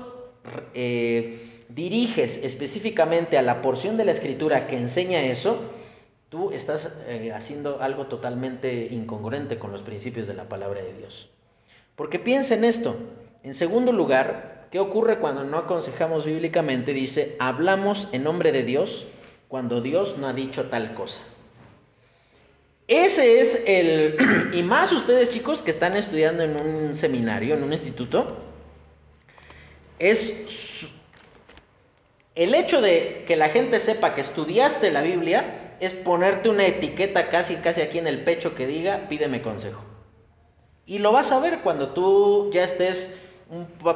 eh, 0.73 1.61
diriges 1.69 2.37
específicamente 2.43 3.37
a 3.37 3.41
la 3.41 3.61
porción 3.61 3.97
de 3.97 4.05
la 4.05 4.11
escritura 4.11 4.67
que 4.67 4.77
enseña 4.77 5.21
eso, 5.21 5.59
tú 6.29 6.51
estás 6.51 6.93
eh, 7.07 7.31
haciendo 7.33 7.81
algo 7.81 8.07
totalmente 8.07 8.87
incongruente 8.91 9.57
con 9.57 9.71
los 9.71 9.81
principios 9.81 10.27
de 10.27 10.33
la 10.35 10.47
palabra 10.47 10.81
de 10.81 10.93
Dios. 10.93 11.29
Porque 11.95 12.19
piensa 12.19 12.53
en 12.53 12.63
esto. 12.63 12.95
En 13.43 13.53
segundo 13.53 13.91
lugar, 13.91 14.67
¿qué 14.71 14.79
ocurre 14.79 15.19
cuando 15.19 15.43
no 15.43 15.57
aconsejamos 15.57 16.25
bíblicamente? 16.25 16.93
Dice, 16.93 17.35
hablamos 17.39 18.07
en 18.11 18.23
nombre 18.23 18.51
de 18.51 18.63
Dios 18.63 19.07
cuando 19.47 19.81
Dios 19.81 20.17
no 20.17 20.27
ha 20.27 20.33
dicho 20.33 20.69
tal 20.69 20.93
cosa. 20.93 21.21
Ese 22.89 23.39
es 23.39 23.61
el, 23.67 24.49
y 24.53 24.63
más 24.63 24.91
ustedes 24.91 25.29
chicos 25.29 25.61
que 25.61 25.69
están 25.69 25.95
estudiando 25.95 26.43
en 26.43 26.59
un 26.59 26.95
seminario, 26.95 27.53
en 27.53 27.63
un 27.63 27.71
instituto, 27.71 28.39
es 29.99 30.87
el 32.33 32.55
hecho 32.55 32.81
de 32.81 33.25
que 33.27 33.35
la 33.35 33.49
gente 33.49 33.79
sepa 33.79 34.15
que 34.15 34.21
estudiaste 34.21 34.89
la 34.89 35.03
Biblia 35.03 35.75
es 35.79 35.93
ponerte 35.93 36.49
una 36.49 36.65
etiqueta 36.65 37.29
casi 37.29 37.57
casi 37.57 37.81
aquí 37.81 37.99
en 37.99 38.07
el 38.07 38.23
pecho 38.23 38.55
que 38.55 38.65
diga 38.65 39.05
pídeme 39.07 39.43
consejo. 39.43 39.83
Y 40.87 40.97
lo 40.97 41.11
vas 41.11 41.31
a 41.31 41.39
ver 41.39 41.59
cuando 41.59 41.89
tú 41.89 42.49
ya 42.51 42.63
estés 42.63 43.13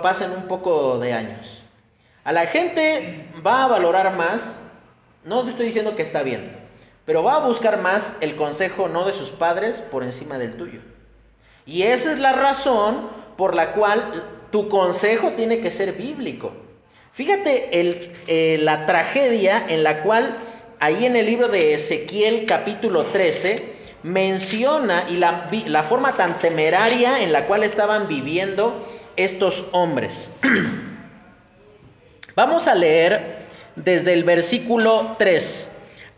pasen 0.04 0.32
un 0.32 0.48
poco 0.48 1.00
de 1.00 1.14
años. 1.14 1.64
A 2.24 2.32
la 2.32 2.46
gente 2.46 3.26
va 3.46 3.64
a 3.64 3.68
valorar 3.68 4.16
más, 4.16 4.62
no 5.26 5.50
estoy 5.50 5.66
diciendo 5.66 5.96
que 5.96 6.04
está 6.04 6.22
bien, 6.22 6.62
pero 7.06 7.24
va 7.24 7.36
a 7.36 7.47
buscar 7.47 7.82
más 7.82 8.16
el 8.22 8.36
consejo 8.36 8.88
no 8.88 9.06
de 9.06 9.14
sus 9.14 9.30
padres 9.30 9.82
por 9.82 10.04
encima 10.04 10.38
del 10.38 10.56
tuyo. 10.56 10.80
Y 11.66 11.84
esa 11.84 12.12
es 12.12 12.20
la 12.20 12.34
razón 12.34 13.10
por 13.38 13.56
la 13.56 13.74
cual 13.74 14.24
tu 14.51 14.70
consejo 14.70 15.32
tiene 15.32 15.60
que 15.60 15.72
ser 15.72 15.93
bíblico. 15.93 16.54
Fíjate 17.12 17.80
el, 17.80 18.14
eh, 18.28 18.58
la 18.62 18.86
tragedia 18.86 19.66
en 19.68 19.84
la 19.84 20.04
cual 20.04 20.38
ahí 20.80 21.06
en 21.06 21.16
el 21.16 21.26
libro 21.26 21.47
de 21.47 21.74
Ezequiel 21.74 22.45
capítulo 22.45 23.06
13 23.06 23.74
menciona 24.04 25.06
y 25.10 25.16
la, 25.16 25.47
la 25.68 25.84
forma 25.84 26.16
tan 26.16 26.39
temeraria 26.39 27.22
en 27.22 27.32
la 27.32 27.45
cual 27.47 27.64
estaban 27.64 28.08
viviendo 28.08 28.86
estos 29.16 29.66
hombres. 29.72 30.30
Vamos 32.36 32.68
a 32.68 32.76
leer 32.76 33.45
desde 33.76 34.14
el 34.14 34.24
versículo 34.24 35.16
3. 35.20 35.70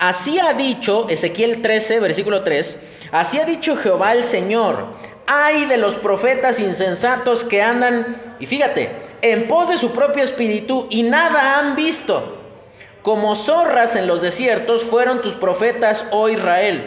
Así 0.08 0.38
ha 0.38 0.53
dicho, 0.53 1.08
Ezequiel 1.10 1.64
13, 1.64 1.99
versículo 1.99 2.43
3, 2.43 2.80
así 3.12 3.39
ha 3.39 3.45
dicho 3.45 3.76
Jehová 3.76 4.14
el 4.14 4.24
Señor, 4.24 4.86
ay 5.26 5.66
de 5.66 5.78
los 5.78 5.95
profetas 5.95 6.60
insensatos 6.60 7.43
que 7.43 7.64
andan, 7.64 8.36
y 8.39 8.45
fíjate, 8.45 8.91
en 9.24 9.47
pos 9.47 9.68
de 9.68 9.78
su 9.78 9.93
propio 9.93 10.24
espíritu 10.24 10.86
y 10.91 11.01
nada 11.01 11.58
han 11.58 11.76
visto. 11.76 12.38
Como 13.01 13.34
zorras 13.34 13.95
en 13.95 14.06
los 14.06 14.22
desiertos 14.22 14.86
fueron 14.86 15.24
tus 15.24 15.34
profetas, 15.34 16.06
oh 16.12 16.30
Israel. 16.30 16.84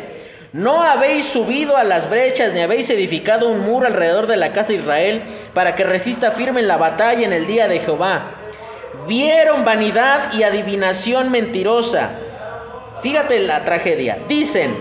No 0.53 0.81
habéis 0.81 1.25
subido 1.25 1.77
a 1.77 1.83
las 1.83 2.09
brechas 2.09 2.53
ni 2.53 2.61
habéis 2.61 2.89
edificado 2.89 3.49
un 3.49 3.63
muro 3.63 3.89
alrededor 3.89 4.29
de 4.29 4.37
la 4.37 4.53
casa 4.53 4.69
de 4.69 4.77
Israel 4.77 5.23
para 5.55 5.75
que 5.75 5.83
resista 5.83 6.31
firme 6.31 6.61
en 6.61 6.69
la 6.69 6.77
batalla 6.77 7.27
en 7.27 7.33
el 7.33 7.49
día 7.49 7.67
de 7.67 7.81
Jehová. 7.81 8.31
Vieron 9.09 9.65
vanidad 9.65 10.33
y 10.35 10.45
adivinación 10.45 11.33
mentirosa. 11.33 12.11
Fíjate 13.03 13.41
la 13.41 13.65
tragedia. 13.65 14.19
Dicen, 14.29 14.77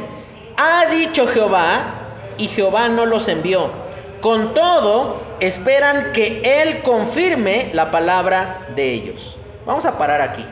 ha 0.58 0.86
dicho 0.88 1.28
Jehová 1.28 1.94
y 2.38 2.48
Jehová 2.48 2.90
no 2.90 3.06
los 3.06 3.28
envió. 3.28 3.70
Con 4.22 4.54
todo, 4.54 5.22
esperan 5.40 6.12
que 6.14 6.42
Él 6.44 6.82
confirme 6.82 7.70
la 7.74 7.92
palabra 7.92 8.68
de 8.76 8.92
ellos. 8.92 9.38
Vamos 9.66 9.86
a 9.86 9.98
parar 9.98 10.22
aquí. 10.22 10.46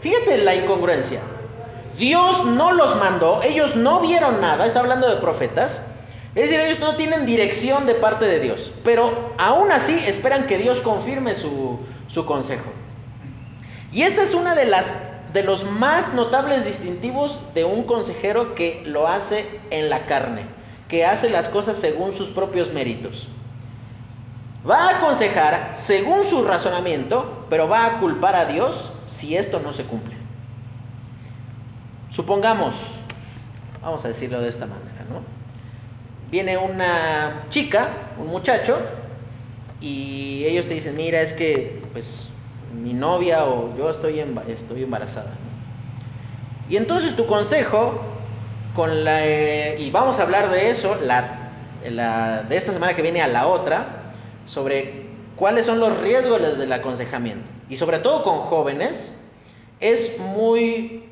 Fíjate 0.00 0.38
la 0.38 0.54
incongruencia. 0.54 1.20
Dios 1.98 2.46
no 2.46 2.72
los 2.72 2.96
mandó, 2.96 3.42
ellos 3.42 3.76
no 3.76 4.00
vieron 4.00 4.40
nada, 4.40 4.64
está 4.64 4.80
hablando 4.80 5.08
de 5.08 5.16
profetas. 5.16 5.82
Es 6.34 6.44
decir, 6.44 6.60
ellos 6.60 6.78
no 6.78 6.96
tienen 6.96 7.26
dirección 7.26 7.86
de 7.86 7.94
parte 7.94 8.24
de 8.24 8.38
Dios, 8.38 8.72
pero 8.84 9.34
aún 9.36 9.72
así 9.72 9.98
esperan 10.06 10.46
que 10.46 10.58
Dios 10.58 10.80
confirme 10.80 11.34
su, 11.34 11.78
su 12.06 12.24
consejo. 12.24 12.70
Y 13.92 14.02
esta 14.02 14.22
es 14.22 14.32
una 14.32 14.54
de 14.54 14.66
las 14.66 14.94
de 15.32 15.42
los 15.42 15.64
más 15.64 16.12
notables 16.12 16.64
distintivos 16.64 17.40
de 17.54 17.64
un 17.64 17.84
consejero 17.84 18.54
que 18.54 18.82
lo 18.84 19.06
hace 19.06 19.60
en 19.70 19.90
la 19.90 20.06
carne, 20.06 20.46
que 20.88 21.04
hace 21.04 21.30
las 21.30 21.48
cosas 21.48 21.76
según 21.76 22.12
sus 22.12 22.28
propios 22.28 22.72
méritos. 22.72 23.28
Va 24.68 24.88
a 24.88 24.98
aconsejar 24.98 25.70
según 25.74 26.24
su 26.24 26.44
razonamiento, 26.44 27.46
pero 27.48 27.68
va 27.68 27.86
a 27.86 28.00
culpar 28.00 28.36
a 28.36 28.44
Dios 28.44 28.92
si 29.06 29.36
esto 29.36 29.60
no 29.60 29.72
se 29.72 29.84
cumple. 29.84 30.14
Supongamos, 32.10 32.74
vamos 33.80 34.04
a 34.04 34.08
decirlo 34.08 34.40
de 34.40 34.48
esta 34.48 34.66
manera, 34.66 35.04
¿no? 35.08 35.22
Viene 36.30 36.58
una 36.58 37.46
chica, 37.50 37.88
un 38.18 38.26
muchacho, 38.26 38.78
y 39.80 40.44
ellos 40.44 40.66
te 40.66 40.74
dicen, 40.74 40.96
mira, 40.96 41.20
es 41.20 41.32
que 41.32 41.82
pues 41.92 42.26
mi 42.74 42.92
novia 42.92 43.44
o 43.44 43.76
yo 43.76 43.90
estoy, 43.90 44.22
estoy 44.48 44.82
embarazada. 44.82 45.32
Y 46.68 46.76
entonces 46.76 47.16
tu 47.16 47.26
consejo, 47.26 48.00
con 48.74 49.04
la, 49.04 49.26
y 49.76 49.90
vamos 49.90 50.18
a 50.18 50.22
hablar 50.22 50.50
de 50.50 50.70
eso, 50.70 50.96
la, 50.96 51.50
la, 51.88 52.42
de 52.44 52.56
esta 52.56 52.72
semana 52.72 52.94
que 52.94 53.02
viene 53.02 53.22
a 53.22 53.26
la 53.26 53.46
otra, 53.46 54.12
sobre 54.46 55.06
cuáles 55.36 55.66
son 55.66 55.80
los 55.80 55.98
riesgos 55.98 56.58
del 56.58 56.72
aconsejamiento. 56.72 57.48
Y 57.68 57.76
sobre 57.76 57.98
todo 57.98 58.22
con 58.22 58.40
jóvenes, 58.40 59.16
es 59.80 60.18
muy 60.18 61.04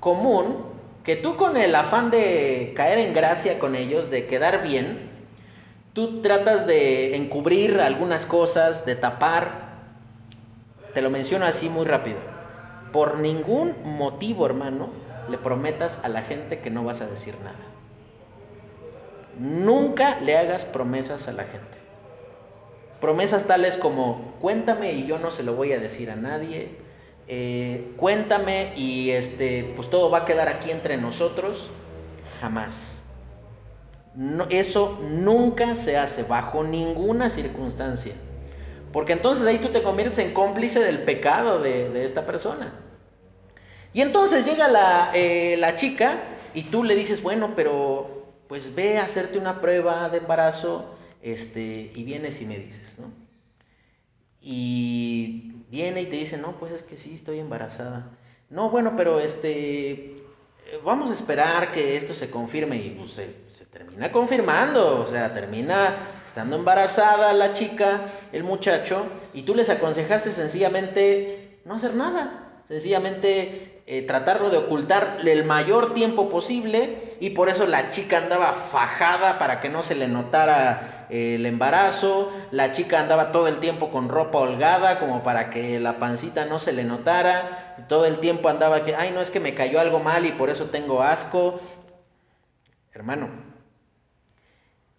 común 0.00 0.74
que 1.04 1.16
tú 1.16 1.36
con 1.36 1.56
el 1.56 1.74
afán 1.74 2.10
de 2.10 2.72
caer 2.74 2.98
en 2.98 3.12
gracia 3.12 3.58
con 3.58 3.74
ellos, 3.76 4.10
de 4.10 4.26
quedar 4.26 4.62
bien, 4.62 5.10
tú 5.92 6.22
tratas 6.22 6.66
de 6.66 7.14
encubrir 7.14 7.80
algunas 7.80 8.26
cosas, 8.26 8.84
de 8.86 8.96
tapar. 8.96 9.63
Te 10.94 11.02
lo 11.02 11.10
menciono 11.10 11.44
así 11.44 11.68
muy 11.68 11.84
rápido. 11.84 12.18
Por 12.92 13.18
ningún 13.18 13.74
motivo, 13.84 14.46
hermano, 14.46 14.90
le 15.28 15.38
prometas 15.38 15.98
a 16.04 16.08
la 16.08 16.22
gente 16.22 16.60
que 16.60 16.70
no 16.70 16.84
vas 16.84 17.00
a 17.00 17.06
decir 17.06 17.34
nada. 17.42 17.58
Nunca 19.38 20.20
le 20.20 20.38
hagas 20.38 20.64
promesas 20.64 21.26
a 21.26 21.32
la 21.32 21.42
gente. 21.44 21.78
Promesas 23.00 23.46
tales 23.46 23.76
como, 23.76 24.34
cuéntame 24.40 24.92
y 24.92 25.06
yo 25.06 25.18
no 25.18 25.32
se 25.32 25.42
lo 25.42 25.54
voy 25.54 25.72
a 25.72 25.80
decir 25.80 26.10
a 26.10 26.16
nadie, 26.16 26.78
eh, 27.26 27.92
cuéntame 27.96 28.72
y 28.76 29.10
este, 29.10 29.72
pues 29.76 29.90
todo 29.90 30.10
va 30.10 30.18
a 30.18 30.24
quedar 30.24 30.48
aquí 30.48 30.70
entre 30.70 30.96
nosotros, 30.96 31.70
jamás. 32.40 33.02
Eso 34.48 35.00
nunca 35.02 35.74
se 35.74 35.98
hace 35.98 36.22
bajo 36.22 36.62
ninguna 36.62 37.28
circunstancia. 37.30 38.14
Porque 38.94 39.12
entonces 39.12 39.44
ahí 39.44 39.58
tú 39.58 39.70
te 39.70 39.82
conviertes 39.82 40.20
en 40.20 40.32
cómplice 40.32 40.78
del 40.78 41.02
pecado 41.02 41.58
de, 41.58 42.04
esta 42.04 42.24
persona. 42.26 42.72
Y 43.92 44.02
entonces 44.02 44.46
llega 44.46 44.68
la, 44.68 45.10
eh, 45.14 45.56
la 45.58 45.74
chica 45.74 46.22
y 46.54 46.62
tú 46.62 46.84
le 46.84 46.94
dices, 46.94 47.20
bueno, 47.20 47.54
pero 47.56 48.28
pues 48.46 48.72
ve 48.72 48.98
a 48.98 49.02
hacerte 49.02 49.36
una 49.36 49.60
prueba 49.60 50.08
de 50.10 50.18
embarazo 50.18 50.94
este, 51.22 51.90
y 51.92 52.04
vienes 52.04 52.40
y 52.40 52.46
me 52.46 52.56
dices, 52.56 53.00
¿no? 53.00 53.10
Y 54.40 55.54
viene 55.72 56.02
y 56.02 56.06
te 56.06 56.14
dice, 56.14 56.38
no, 56.38 56.52
pues 56.52 56.70
es 56.70 56.84
que 56.84 56.96
sí, 56.96 57.14
estoy 57.14 57.40
embarazada. 57.40 58.12
No, 58.48 58.70
bueno, 58.70 58.94
pero 58.96 59.18
este, 59.18 60.13
vamos 60.82 61.10
a 61.10 61.12
esperar 61.12 61.72
que 61.72 61.96
esto 61.96 62.14
se 62.14 62.30
confirme. 62.30 62.76
Y 62.76 62.90
pues, 62.90 63.12
se, 63.12 63.66
termina 63.66 64.10
confirmando, 64.12 65.00
o 65.00 65.06
sea, 65.06 65.34
termina 65.34 66.22
estando 66.24 66.56
embarazada 66.56 67.32
la 67.32 67.52
chica, 67.52 68.12
el 68.32 68.44
muchacho, 68.44 69.06
y 69.32 69.42
tú 69.42 69.54
les 69.54 69.68
aconsejaste 69.68 70.30
sencillamente 70.30 71.58
no 71.64 71.74
hacer 71.74 71.94
nada, 71.94 72.62
sencillamente 72.68 73.82
eh, 73.86 74.02
tratarlo 74.02 74.50
de 74.50 74.58
ocultar 74.58 75.18
el 75.24 75.44
mayor 75.44 75.92
tiempo 75.92 76.28
posible 76.28 77.03
y 77.20 77.30
por 77.30 77.48
eso 77.48 77.66
la 77.66 77.90
chica 77.90 78.18
andaba 78.18 78.52
fajada 78.52 79.38
para 79.38 79.60
que 79.60 79.68
no 79.68 79.82
se 79.82 79.94
le 79.94 80.08
notara 80.08 81.06
eh, 81.10 81.36
el 81.36 81.46
embarazo, 81.46 82.32
la 82.50 82.72
chica 82.72 83.00
andaba 83.00 83.32
todo 83.32 83.48
el 83.48 83.58
tiempo 83.58 83.90
con 83.90 84.08
ropa 84.08 84.38
holgada 84.38 84.98
como 84.98 85.22
para 85.22 85.50
que 85.50 85.78
la 85.80 85.98
pancita 85.98 86.44
no 86.44 86.58
se 86.58 86.72
le 86.72 86.84
notara, 86.84 87.76
todo 87.88 88.06
el 88.06 88.18
tiempo 88.18 88.48
andaba 88.48 88.84
que, 88.84 88.94
ay 88.94 89.10
no 89.12 89.20
es 89.20 89.30
que 89.30 89.40
me 89.40 89.54
cayó 89.54 89.80
algo 89.80 90.00
mal 90.00 90.26
y 90.26 90.32
por 90.32 90.50
eso 90.50 90.66
tengo 90.66 91.02
asco. 91.02 91.60
Hermano, 92.92 93.28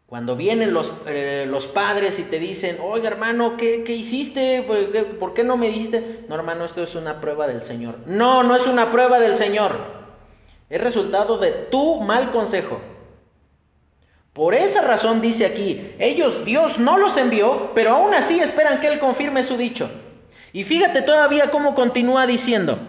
Cuando 0.06 0.36
vienen 0.36 0.74
los, 0.74 0.92
eh, 1.08 1.46
los 1.48 1.66
padres 1.68 2.20
y 2.20 2.24
te 2.24 2.40
dicen, 2.40 2.78
oiga 2.82 3.08
hermano, 3.08 3.58
¿qué, 3.58 3.84
qué 3.84 3.96
hiciste? 3.96 4.64
¿Por 4.68 4.92
qué, 4.92 5.04
¿Por 5.04 5.34
qué 5.34 5.44
no 5.44 5.58
me 5.58 5.68
dijiste? 5.68 6.26
No 6.30 6.36
hermano, 6.36 6.66
esto 6.66 6.84
es 6.84 6.96
una 6.96 7.20
prueba 7.22 7.48
del 7.48 7.62
Señor. 7.62 8.00
No, 8.06 8.44
no 8.44 8.56
es 8.56 8.68
una 8.68 8.92
prueba 8.92 9.20
del 9.20 9.36
Señor. 9.36 9.95
Es 10.70 10.82
resultado 10.82 11.38
de 11.38 11.52
tu 11.52 12.02
mal 12.02 12.32
consejo. 12.32 12.82
Por 14.34 14.56
esa 14.56 14.82
razón 14.82 15.22
dice 15.22 15.46
aquí, 15.46 15.92
ellos, 16.00 16.44
Dios 16.44 16.80
no 16.80 16.98
los 16.98 17.16
envió, 17.18 17.72
pero 17.74 17.96
aún 17.96 18.14
así 18.14 18.40
esperan 18.40 18.80
que 18.80 18.88
Él 18.88 19.00
confirme 19.00 19.44
su 19.44 19.56
dicho. 19.58 19.90
Y 20.52 20.64
fíjate 20.64 21.02
todavía 21.04 21.52
cómo 21.52 21.76
continúa 21.76 22.28
diciendo. 22.28 22.80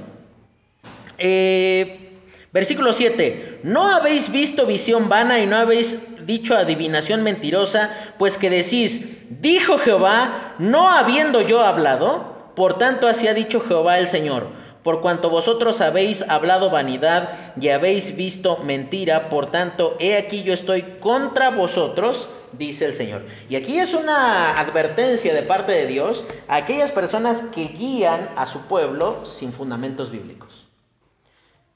Eh, 1.19 2.19
versículo 2.53 2.93
7, 2.93 3.61
no 3.63 3.91
habéis 3.91 4.31
visto 4.33 4.67
visión 4.67 5.09
vana 5.09 5.39
y 5.39 5.47
no 5.47 5.57
habéis 5.57 5.99
dicho 6.27 6.57
adivinación 6.57 7.23
mentirosa, 7.23 7.91
pues 8.19 8.39
que 8.39 8.51
decís, 8.51 9.07
dijo 9.41 9.79
Jehová, 9.79 10.55
no 10.59 10.91
habiendo 10.91 11.43
yo 11.43 11.61
hablado, 11.61 12.53
por 12.57 12.79
tanto 12.79 13.07
así 13.07 13.29
ha 13.29 13.35
dicho 13.35 13.61
Jehová 13.61 13.99
el 13.99 14.09
Señor 14.09 14.49
por 14.87 15.01
cuanto 15.01 15.31
vosotros 15.31 15.81
habéis 15.81 16.23
hablado 16.29 16.71
vanidad 16.71 17.53
y 17.61 17.71
habéis 17.71 18.15
visto 18.15 18.59
mentira, 18.59 19.29
por 19.29 19.51
tanto, 19.51 19.97
he 19.99 20.17
aquí 20.17 20.45
yo 20.45 20.55
estoy 20.55 20.83
contra 21.01 21.51
vosotros, 21.51 22.29
dice 22.53 22.85
el 22.85 22.95
Señor. 22.95 23.23
Y 23.49 23.57
aquí 23.57 23.81
es 23.81 23.95
una 23.95 24.61
advertencia 24.61 25.35
de 25.35 25.43
parte 25.43 25.73
de 25.73 25.87
Dios 25.87 26.25
a 26.47 26.55
aquellas 26.55 26.93
personas 26.93 27.43
que 27.43 27.65
guían 27.65 28.31
a 28.37 28.47
su 28.47 28.61
pueblo 28.69 29.27
sin 29.27 29.53
fundamentos 29.53 30.13
bíblicos. 30.13 30.69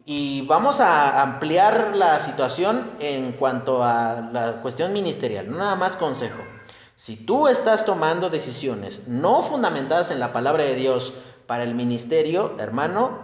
Y 0.04 0.42
vamos 0.42 0.78
a 0.78 1.20
ampliar 1.20 1.96
la 1.96 2.20
situación 2.20 2.92
en 3.00 3.32
cuanto 3.32 3.82
a 3.82 4.30
la 4.32 4.62
cuestión 4.62 4.92
ministerial, 4.92 5.50
no 5.50 5.58
nada 5.58 5.74
más 5.74 5.96
consejo. 5.96 6.44
Si 6.94 7.16
tú 7.16 7.48
estás 7.48 7.86
tomando 7.86 8.28
decisiones 8.28 9.08
no 9.08 9.40
fundamentadas 9.40 10.10
en 10.10 10.20
la 10.20 10.34
palabra 10.34 10.64
de 10.64 10.74
Dios, 10.74 11.14
para 11.50 11.64
el 11.64 11.74
ministerio, 11.74 12.54
hermano, 12.60 13.18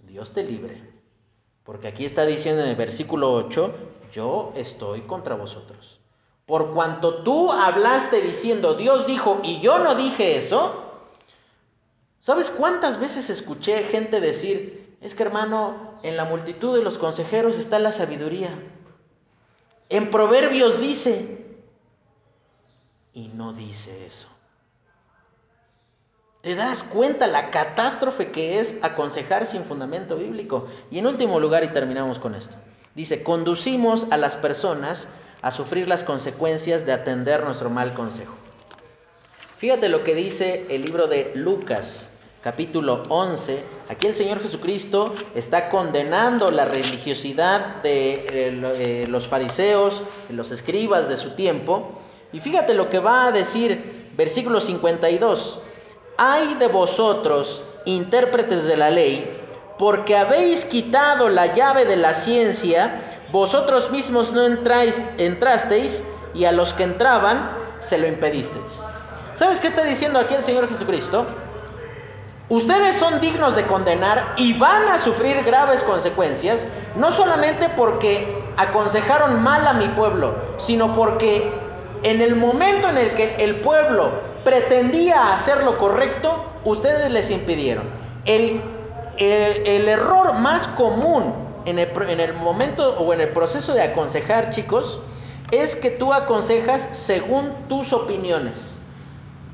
Dios 0.00 0.34
te 0.34 0.42
libre. 0.42 0.82
Porque 1.62 1.88
aquí 1.88 2.04
está 2.04 2.26
diciendo 2.26 2.60
en 2.60 2.68
el 2.68 2.76
versículo 2.76 3.32
8, 3.32 3.74
yo 4.12 4.52
estoy 4.54 5.00
contra 5.06 5.34
vosotros. 5.34 5.98
Por 6.44 6.74
cuanto 6.74 7.22
tú 7.22 7.50
hablaste 7.50 8.20
diciendo, 8.20 8.74
Dios 8.74 9.06
dijo, 9.06 9.40
y 9.42 9.60
yo 9.60 9.78
no 9.78 9.94
dije 9.94 10.36
eso, 10.36 10.92
¿sabes 12.20 12.50
cuántas 12.50 13.00
veces 13.00 13.30
escuché 13.30 13.84
gente 13.84 14.20
decir, 14.20 14.98
es 15.00 15.14
que 15.14 15.22
hermano, 15.22 15.98
en 16.02 16.18
la 16.18 16.26
multitud 16.26 16.76
de 16.76 16.84
los 16.84 16.98
consejeros 16.98 17.56
está 17.56 17.78
la 17.78 17.92
sabiduría? 17.92 18.50
En 19.88 20.10
Proverbios 20.10 20.78
dice, 20.78 21.46
y 23.14 23.28
no 23.28 23.54
dice 23.54 24.04
eso. 24.04 24.33
¿Te 26.44 26.54
das 26.54 26.82
cuenta 26.82 27.26
la 27.26 27.50
catástrofe 27.50 28.30
que 28.30 28.60
es 28.60 28.76
aconsejar 28.82 29.46
sin 29.46 29.64
fundamento 29.64 30.16
bíblico? 30.16 30.68
Y 30.90 30.98
en 30.98 31.06
último 31.06 31.40
lugar, 31.40 31.64
y 31.64 31.68
terminamos 31.68 32.18
con 32.18 32.34
esto, 32.34 32.58
dice, 32.94 33.22
conducimos 33.22 34.06
a 34.10 34.18
las 34.18 34.36
personas 34.36 35.08
a 35.40 35.50
sufrir 35.50 35.88
las 35.88 36.04
consecuencias 36.04 36.84
de 36.84 36.92
atender 36.92 37.42
nuestro 37.44 37.70
mal 37.70 37.94
consejo. 37.94 38.34
Fíjate 39.56 39.88
lo 39.88 40.04
que 40.04 40.14
dice 40.14 40.66
el 40.68 40.82
libro 40.82 41.06
de 41.06 41.32
Lucas, 41.34 42.12
capítulo 42.42 43.04
11. 43.08 43.62
Aquí 43.88 44.06
el 44.06 44.14
Señor 44.14 44.42
Jesucristo 44.42 45.14
está 45.34 45.70
condenando 45.70 46.50
la 46.50 46.66
religiosidad 46.66 47.82
de 47.82 49.06
los 49.08 49.28
fariseos, 49.28 50.02
los 50.28 50.50
escribas 50.50 51.08
de 51.08 51.16
su 51.16 51.30
tiempo. 51.30 52.02
Y 52.34 52.40
fíjate 52.40 52.74
lo 52.74 52.90
que 52.90 52.98
va 52.98 53.28
a 53.28 53.32
decir 53.32 54.10
versículo 54.14 54.60
52. 54.60 55.60
Hay 56.16 56.54
de 56.54 56.68
vosotros, 56.68 57.64
intérpretes 57.86 58.64
de 58.64 58.76
la 58.76 58.90
ley, 58.90 59.28
porque 59.78 60.16
habéis 60.16 60.64
quitado 60.64 61.28
la 61.28 61.46
llave 61.46 61.84
de 61.86 61.96
la 61.96 62.14
ciencia, 62.14 63.20
vosotros 63.32 63.90
mismos 63.90 64.30
no 64.30 64.44
entráis, 64.44 65.04
entrasteis 65.18 66.04
y 66.32 66.44
a 66.44 66.52
los 66.52 66.72
que 66.72 66.84
entraban 66.84 67.50
se 67.80 67.98
lo 67.98 68.06
impedisteis. 68.06 68.84
¿Sabes 69.32 69.58
qué 69.58 69.66
está 69.66 69.82
diciendo 69.82 70.20
aquí 70.20 70.34
el 70.34 70.44
Señor 70.44 70.68
Jesucristo? 70.68 71.26
Ustedes 72.48 72.96
son 72.96 73.20
dignos 73.20 73.56
de 73.56 73.66
condenar 73.66 74.34
y 74.36 74.56
van 74.56 74.88
a 74.88 75.00
sufrir 75.00 75.42
graves 75.42 75.82
consecuencias, 75.82 76.68
no 76.94 77.10
solamente 77.10 77.68
porque 77.70 78.40
aconsejaron 78.56 79.42
mal 79.42 79.66
a 79.66 79.72
mi 79.72 79.88
pueblo, 79.88 80.36
sino 80.58 80.92
porque 80.94 81.50
en 82.04 82.20
el 82.20 82.36
momento 82.36 82.88
en 82.88 82.98
el 82.98 83.14
que 83.14 83.34
el 83.36 83.62
pueblo 83.62 84.33
pretendía 84.44 85.32
hacer 85.32 85.62
lo 85.64 85.78
correcto, 85.78 86.44
ustedes 86.64 87.10
les 87.10 87.30
impidieron. 87.30 87.84
El, 88.24 88.60
el, 89.16 89.88
error 89.88 90.34
más 90.34 90.66
común 90.68 91.34
en 91.64 91.78
el, 91.78 91.88
en 92.08 92.20
el 92.20 92.34
momento 92.34 92.98
o 92.98 93.12
en 93.12 93.20
el 93.20 93.30
proceso 93.30 93.74
de 93.74 93.82
aconsejar, 93.82 94.50
chicos, 94.50 95.00
es 95.50 95.76
que 95.76 95.90
tú 95.90 96.12
aconsejas 96.12 96.88
según 96.92 97.52
tus 97.68 97.92
opiniones. 97.92 98.78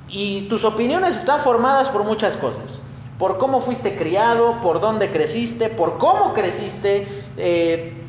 Y 0.09 0.43
tus 0.49 0.65
opiniones 0.65 1.17
están 1.17 1.41
formadas 1.41 1.89
por 1.89 2.05
muchas 2.05 2.37
cosas. 2.37 2.81
Por 3.19 3.39
cómo 3.39 3.61
fuiste 3.61 3.97
criado, 3.97 4.61
por 4.61 4.81
dónde 4.81 5.11
creciste, 5.11 5.69
por 5.69 5.99
cómo 5.99 6.33
creciste, 6.33 7.25
eh, 7.37 8.01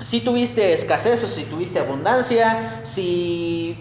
si 0.00 0.20
tuviste 0.20 0.72
escasez 0.72 1.24
o 1.24 1.26
si 1.26 1.44
tuviste 1.44 1.78
abundancia, 1.78 2.80
si 2.82 3.76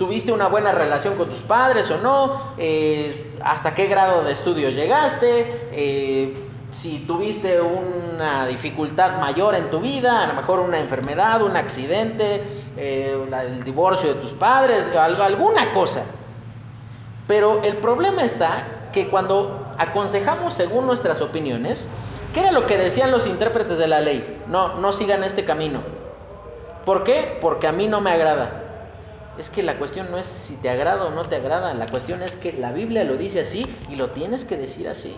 tuviste 0.00 0.32
una 0.32 0.48
buena 0.48 0.72
relación 0.72 1.14
con 1.16 1.28
tus 1.28 1.40
padres 1.40 1.90
o 1.90 1.98
no, 1.98 2.54
eh, 2.56 3.36
hasta 3.44 3.74
qué 3.74 3.84
grado 3.84 4.24
de 4.24 4.32
estudios 4.32 4.74
llegaste, 4.74 5.68
eh, 5.72 6.42
si 6.70 7.00
tuviste 7.00 7.60
una 7.60 8.46
dificultad 8.46 9.20
mayor 9.20 9.54
en 9.56 9.68
tu 9.68 9.78
vida, 9.78 10.22
a 10.22 10.26
lo 10.28 10.32
mejor 10.32 10.60
una 10.60 10.78
enfermedad, 10.78 11.42
un 11.42 11.54
accidente, 11.54 12.42
eh, 12.78 13.14
el 13.42 13.62
divorcio 13.62 14.14
de 14.14 14.20
tus 14.22 14.30
padres, 14.30 14.86
alguna 14.96 15.74
cosa. 15.74 16.04
Pero 17.26 17.62
el 17.62 17.76
problema 17.76 18.22
está 18.22 18.88
que 18.94 19.08
cuando 19.08 19.70
aconsejamos 19.76 20.54
según 20.54 20.86
nuestras 20.86 21.20
opiniones, 21.20 21.90
¿Qué 22.32 22.38
era 22.38 22.52
lo 22.52 22.64
que 22.68 22.78
decían 22.78 23.10
los 23.10 23.26
intérpretes 23.26 23.76
de 23.76 23.88
la 23.88 23.98
ley? 23.98 24.40
No, 24.46 24.78
no 24.78 24.92
sigan 24.92 25.24
este 25.24 25.44
camino. 25.44 25.80
¿Por 26.84 27.02
qué? 27.02 27.36
Porque 27.40 27.66
a 27.66 27.72
mí 27.72 27.88
no 27.88 28.00
me 28.00 28.12
agrada. 28.12 28.69
Es 29.40 29.48
que 29.48 29.62
la 29.62 29.78
cuestión 29.78 30.10
no 30.10 30.18
es 30.18 30.26
si 30.26 30.56
te 30.56 30.68
agrada 30.68 31.06
o 31.06 31.10
no 31.10 31.24
te 31.24 31.36
agrada, 31.36 31.72
la 31.72 31.86
cuestión 31.86 32.22
es 32.22 32.36
que 32.36 32.52
la 32.52 32.72
Biblia 32.72 33.04
lo 33.04 33.16
dice 33.16 33.40
así 33.40 33.74
y 33.88 33.94
lo 33.94 34.10
tienes 34.10 34.44
que 34.44 34.58
decir 34.58 34.86
así. 34.86 35.16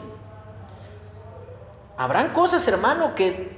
Habrán 1.97 2.33
cosas, 2.33 2.69
hermano, 2.69 3.17
que 3.17 3.51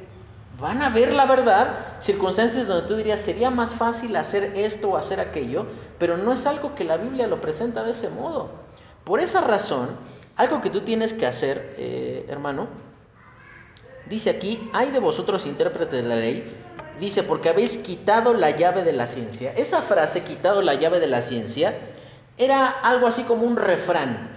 van 0.58 0.80
a 0.80 0.88
ver 0.88 1.12
la 1.12 1.26
verdad, 1.26 1.98
circunstancias 2.00 2.66
donde 2.66 2.88
tú 2.88 2.96
dirías, 2.96 3.20
sería 3.20 3.50
más 3.50 3.74
fácil 3.74 4.16
hacer 4.16 4.52
esto 4.56 4.88
o 4.88 4.96
hacer 4.96 5.20
aquello, 5.20 5.66
pero 5.98 6.16
no 6.16 6.32
es 6.32 6.46
algo 6.46 6.74
que 6.74 6.84
la 6.84 6.96
Biblia 6.96 7.26
lo 7.26 7.42
presenta 7.42 7.84
de 7.84 7.90
ese 7.90 8.08
modo. 8.08 8.48
Por 9.04 9.20
esa 9.20 9.42
razón, 9.42 9.90
algo 10.34 10.62
que 10.62 10.70
tú 10.70 10.80
tienes 10.80 11.12
que 11.12 11.26
hacer, 11.26 11.74
eh, 11.76 12.24
hermano, 12.30 12.68
Dice 14.06 14.28
aquí, 14.28 14.68
hay 14.74 14.90
de 14.90 14.98
vosotros 14.98 15.46
intérpretes 15.46 16.02
de 16.02 16.08
la 16.08 16.16
ley, 16.16 16.44
dice, 17.00 17.22
porque 17.22 17.48
habéis 17.48 17.78
quitado 17.78 18.34
la 18.34 18.50
llave 18.50 18.84
de 18.84 18.92
la 18.92 19.06
ciencia. 19.06 19.52
Esa 19.56 19.82
frase, 19.82 20.22
quitado 20.22 20.62
la 20.62 20.74
llave 20.74 21.00
de 21.00 21.06
la 21.06 21.22
ciencia, 21.22 21.74
era 22.36 22.68
algo 22.68 23.06
así 23.06 23.22
como 23.22 23.46
un 23.46 23.56
refrán 23.56 24.30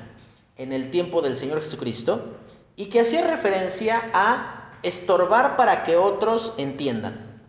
en 0.57 0.73
el 0.73 0.91
tiempo 0.91 1.21
del 1.21 1.37
Señor 1.37 1.61
Jesucristo 1.61 2.37
y 2.75 2.87
que 2.87 3.01
hacía 3.01 3.25
referencia 3.25 4.09
a 4.13 4.71
estorbar 4.83 5.57
para 5.57 5.83
que 5.83 5.97
otros 5.97 6.53
entiendan. 6.57 7.41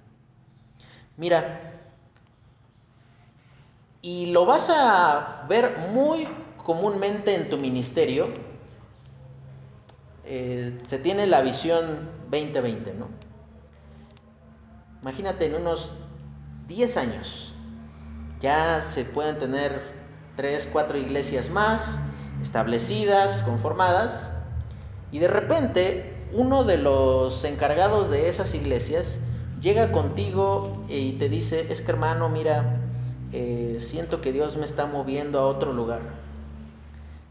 Mira, 1.16 1.80
y 4.00 4.26
lo 4.26 4.46
vas 4.46 4.70
a 4.70 5.44
ver 5.48 5.78
muy 5.92 6.28
comúnmente 6.64 7.34
en 7.34 7.48
tu 7.48 7.58
ministerio, 7.58 8.28
eh, 10.24 10.78
se 10.84 10.98
tiene 10.98 11.26
la 11.26 11.40
visión 11.40 12.10
2020, 12.30 12.94
¿no? 12.94 13.27
Imagínate 15.02 15.46
en 15.46 15.54
unos 15.54 15.92
10 16.66 16.96
años, 16.96 17.52
ya 18.40 18.82
se 18.82 19.04
pueden 19.04 19.38
tener 19.38 19.82
3, 20.36 20.68
4 20.72 20.98
iglesias 20.98 21.50
más 21.50 21.98
establecidas, 22.42 23.42
conformadas, 23.42 24.32
y 25.10 25.18
de 25.18 25.28
repente 25.28 26.14
uno 26.32 26.64
de 26.64 26.78
los 26.78 27.44
encargados 27.44 28.10
de 28.10 28.28
esas 28.28 28.54
iglesias 28.54 29.18
llega 29.60 29.92
contigo 29.92 30.84
y 30.88 31.12
te 31.12 31.28
dice, 31.28 31.72
es 31.72 31.80
que 31.80 31.90
hermano, 31.90 32.28
mira, 32.28 32.80
eh, 33.32 33.76
siento 33.80 34.20
que 34.20 34.32
Dios 34.32 34.56
me 34.56 34.64
está 34.64 34.86
moviendo 34.86 35.38
a 35.38 35.46
otro 35.46 35.72
lugar 35.72 36.00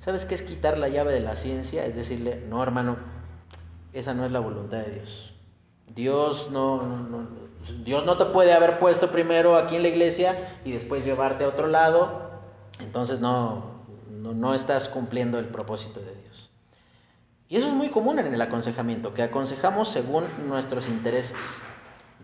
¿Sabes 0.07 0.25
qué 0.25 0.35
es 0.35 0.41
quitar 0.41 0.77
la 0.77 0.87
llave 0.87 1.11
de 1.11 1.19
la 1.19 1.35
ciencia? 1.35 1.85
Es 1.85 1.97
decirle, 1.97 2.41
no 2.47 2.63
hermano, 2.63 2.95
esa 3.91 4.13
no 4.13 4.25
es 4.25 4.31
la 4.31 4.39
voluntad 4.39 4.77
de 4.77 4.91
Dios. 4.91 5.33
Dios 5.93 6.49
no, 6.49 6.77
Dios 7.83 8.05
no 8.05 8.17
te 8.17 8.25
puede 8.25 8.53
haber 8.53 8.79
puesto 8.79 9.11
primero 9.11 9.55
aquí 9.55 9.75
en 9.75 9.81
la 9.81 9.89
iglesia 9.89 10.59
y 10.63 10.71
después 10.71 11.05
llevarte 11.05 11.43
a 11.43 11.49
otro 11.49 11.67
lado. 11.67 12.31
Entonces 12.79 13.19
no, 13.19 13.81
no, 14.09 14.33
no 14.33 14.53
estás 14.53 14.87
cumpliendo 14.87 15.39
el 15.39 15.45
propósito 15.45 15.99
de 15.99 16.13
Dios. 16.13 16.49
Y 17.49 17.57
eso 17.57 17.67
es 17.67 17.73
muy 17.73 17.89
común 17.89 18.19
en 18.19 18.33
el 18.33 18.41
aconsejamiento, 18.41 19.13
que 19.13 19.23
aconsejamos 19.23 19.89
según 19.89 20.25
nuestros 20.47 20.87
intereses. 20.87 21.37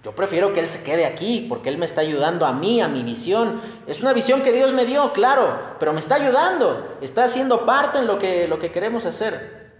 Yo 0.03 0.13
prefiero 0.13 0.51
que 0.51 0.59
Él 0.59 0.69
se 0.69 0.83
quede 0.83 1.05
aquí 1.05 1.45
porque 1.47 1.69
Él 1.69 1.77
me 1.77 1.85
está 1.85 2.01
ayudando 2.01 2.45
a 2.45 2.51
mí, 2.51 2.81
a 2.81 2.89
mi 2.89 3.03
visión. 3.03 3.61
Es 3.87 4.01
una 4.01 4.11
visión 4.11 4.41
que 4.41 4.51
Dios 4.51 4.73
me 4.73 4.85
dio, 4.85 5.13
claro, 5.13 5.57
pero 5.79 5.93
me 5.93 6.01
está 6.01 6.15
ayudando, 6.15 6.97
está 6.99 7.23
haciendo 7.23 7.65
parte 7.65 7.99
en 7.99 8.07
lo 8.07 8.19
que, 8.19 8.47
lo 8.49 8.59
que 8.59 8.71
queremos 8.71 9.05
hacer. 9.05 9.71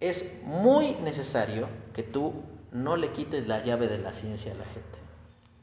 Es 0.00 0.42
muy 0.42 0.96
necesario 0.96 1.68
que 1.92 2.02
tú 2.02 2.42
no 2.74 2.96
le 2.96 3.12
quites 3.12 3.46
la 3.46 3.62
llave 3.62 3.86
de 3.86 3.98
la 3.98 4.12
ciencia 4.12 4.52
a 4.52 4.56
la 4.56 4.64
gente, 4.64 4.98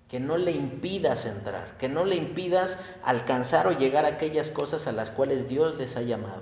que 0.09 0.19
no 0.19 0.37
le 0.37 0.51
impidas 0.51 1.25
entrar, 1.25 1.77
que 1.77 1.89
no 1.89 2.05
le 2.05 2.15
impidas 2.15 2.79
alcanzar 3.03 3.67
o 3.67 3.77
llegar 3.77 4.05
a 4.05 4.09
aquellas 4.09 4.49
cosas 4.49 4.87
a 4.87 4.93
las 4.93 5.11
cuales 5.11 5.47
Dios 5.49 5.77
les 5.77 5.97
ha 5.97 6.01
llamado. 6.01 6.41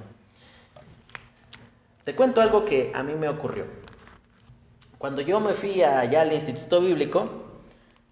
Te 2.06 2.16
cuento 2.16 2.40
algo 2.40 2.66
que 2.66 2.92
a 2.94 3.02
mí 3.02 3.16
me 3.16 3.28
ocurrió. 3.28 3.66
Cuando 5.00 5.22
yo 5.22 5.40
me 5.40 5.54
fui 5.54 5.82
allá 5.82 6.22
al 6.22 6.34
Instituto 6.34 6.82
Bíblico, 6.82 7.30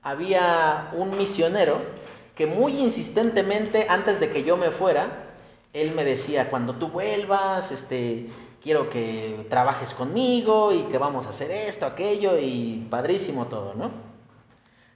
había 0.01 0.89
un 0.93 1.15
misionero 1.15 1.81
que 2.33 2.47
muy 2.47 2.79
insistentemente, 2.79 3.85
antes 3.87 4.19
de 4.19 4.31
que 4.31 4.43
yo 4.43 4.57
me 4.57 4.71
fuera, 4.71 5.25
él 5.73 5.93
me 5.93 6.03
decía, 6.03 6.49
cuando 6.49 6.75
tú 6.75 6.87
vuelvas, 6.87 7.71
este, 7.71 8.29
quiero 8.61 8.89
que 8.89 9.45
trabajes 9.49 9.93
conmigo 9.93 10.71
y 10.73 10.83
que 10.83 10.97
vamos 10.97 11.25
a 11.25 11.29
hacer 11.29 11.51
esto, 11.51 11.85
aquello 11.85 12.37
y 12.39 12.87
padrísimo 12.89 13.47
todo, 13.47 13.73
¿no? 13.73 13.91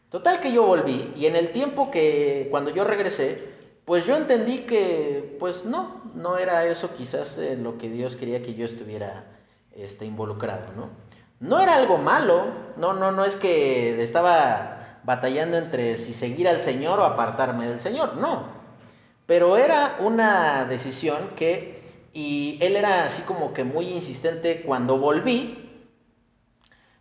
Total 0.10 0.40
que 0.40 0.52
yo 0.52 0.64
volví 0.64 1.14
y 1.16 1.26
en 1.26 1.36
el 1.36 1.52
tiempo 1.52 1.90
que 1.90 2.48
cuando 2.52 2.70
yo 2.72 2.84
regresé, 2.84 3.52
pues 3.86 4.06
yo 4.06 4.18
entendí 4.18 4.60
que 4.60 5.38
pues 5.40 5.66
no, 5.66 6.02
no 6.16 6.38
era 6.38 6.66
eso 6.66 6.94
quizás 6.94 7.40
lo 7.58 7.78
que 7.78 7.90
Dios 7.90 8.16
quería 8.16 8.42
que 8.42 8.54
yo 8.54 8.66
estuviera 8.66 9.26
este, 9.74 10.06
involucrado, 10.06 10.74
¿no? 10.76 10.90
No 11.40 11.60
era 11.60 11.76
algo 11.76 11.98
malo, 11.98 12.46
no, 12.78 12.94
no, 12.94 13.12
no 13.12 13.26
es 13.26 13.36
que 13.36 14.02
estaba 14.04 15.00
batallando 15.04 15.58
entre 15.58 15.98
si 15.98 16.14
seguir 16.14 16.48
al 16.48 16.62
Señor 16.62 17.00
o 17.00 17.06
apartarme 17.06 17.68
del 17.68 17.80
Señor, 17.80 18.18
no. 18.18 18.46
Pero 19.26 19.58
era 19.58 19.98
una 20.02 20.66
decisión 20.66 21.30
que, 21.36 21.81
y 22.14 22.58
él 22.62 22.76
era 22.76 23.06
así 23.06 23.22
como 23.24 23.54
que 23.54 23.64
muy 23.64 23.88
insistente 23.88 24.64
cuando 24.64 24.98
volví, 24.98 25.70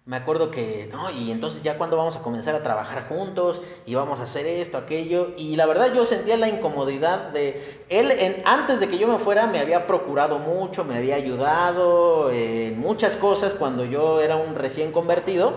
me 0.06 0.16
acuerdo 0.16 0.50
que, 0.50 0.88
no, 0.90 1.11
y 1.11 1.30
entonces 1.30 1.62
ya 1.62 1.78
cuando 1.78 1.96
vamos 1.96 2.16
a 2.16 2.22
comenzar 2.22 2.54
a 2.54 2.62
trabajar 2.62 3.06
juntos 3.08 3.61
y 3.86 3.94
vamos 3.94 4.18
a 4.18 4.24
hacer 4.24 4.46
esto, 4.46 4.78
aquello, 4.78 5.34
y 5.36 5.54
la 5.56 5.66
verdad 5.66 5.94
yo 5.94 6.04
sentía 6.04 6.36
la 6.36 6.48
incomodidad 6.48 7.28
de, 7.28 7.84
él 7.90 8.42
antes 8.44 8.80
de 8.80 8.88
que 8.88 8.98
yo 8.98 9.06
me 9.06 9.18
fuera 9.18 9.46
me 9.46 9.61
había 9.61 9.86
procurado 9.86 10.38
mucho, 10.38 10.84
me 10.84 10.96
había 10.96 11.14
ayudado 11.14 12.30
en 12.30 12.80
muchas 12.80 13.16
cosas 13.16 13.54
cuando 13.54 13.84
yo 13.84 14.20
era 14.20 14.36
un 14.36 14.56
recién 14.56 14.90
convertido, 14.90 15.52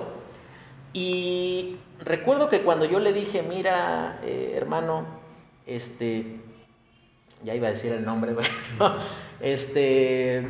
y 0.93 1.77
recuerdo 1.99 2.49
que 2.49 2.61
cuando 2.61 2.85
yo 2.85 2.99
le 2.99 3.13
dije, 3.13 3.41
mira, 3.41 4.19
eh, 4.23 4.53
hermano, 4.55 5.05
este, 5.65 6.41
ya 7.43 7.55
iba 7.55 7.67
a 7.67 7.71
decir 7.71 7.91
el 7.91 8.05
nombre, 8.05 8.35
pero, 8.77 8.95
este, 9.39 10.47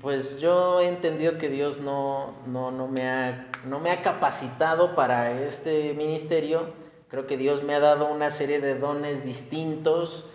pues 0.00 0.38
yo 0.38 0.80
he 0.80 0.88
entendido 0.88 1.38
que 1.38 1.48
Dios 1.48 1.80
no, 1.80 2.34
no, 2.46 2.70
no, 2.70 2.88
me 2.88 3.08
ha, 3.08 3.50
no 3.64 3.80
me 3.80 3.90
ha 3.90 4.02
capacitado 4.02 4.94
para 4.94 5.42
este 5.42 5.94
ministerio. 5.94 6.72
Creo 7.08 7.26
que 7.26 7.36
Dios 7.36 7.62
me 7.62 7.74
ha 7.74 7.80
dado 7.80 8.10
una 8.10 8.30
serie 8.30 8.60
de 8.60 8.78
dones 8.78 9.24
distintos 9.24 10.26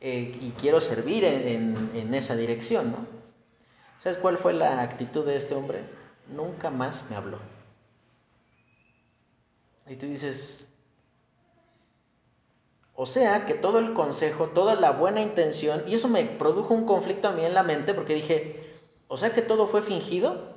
eh, 0.00 0.38
y 0.40 0.52
quiero 0.52 0.80
servir 0.80 1.24
en, 1.24 1.90
en, 1.94 2.14
esa 2.14 2.36
dirección, 2.36 2.92
¿no? 2.92 3.06
¿Sabes 3.98 4.16
cuál 4.16 4.38
fue 4.38 4.54
la 4.54 4.80
actitud 4.80 5.26
de 5.26 5.36
este 5.36 5.54
hombre? 5.54 5.84
Nunca 6.28 6.70
más 6.70 7.04
me 7.10 7.16
habló. 7.16 7.38
Y 9.88 9.96
tú 9.96 10.06
dices, 10.06 10.69
o 13.02 13.06
sea 13.06 13.46
que 13.46 13.54
todo 13.54 13.78
el 13.78 13.94
consejo, 13.94 14.48
toda 14.48 14.74
la 14.74 14.90
buena 14.90 15.22
intención, 15.22 15.84
y 15.86 15.94
eso 15.94 16.06
me 16.06 16.22
produjo 16.22 16.74
un 16.74 16.84
conflicto 16.84 17.28
a 17.28 17.32
mí 17.32 17.42
en 17.42 17.54
la 17.54 17.62
mente 17.62 17.94
porque 17.94 18.14
dije, 18.14 18.78
o 19.08 19.16
sea 19.16 19.32
que 19.32 19.40
todo 19.40 19.68
fue 19.68 19.80
fingido. 19.80 20.52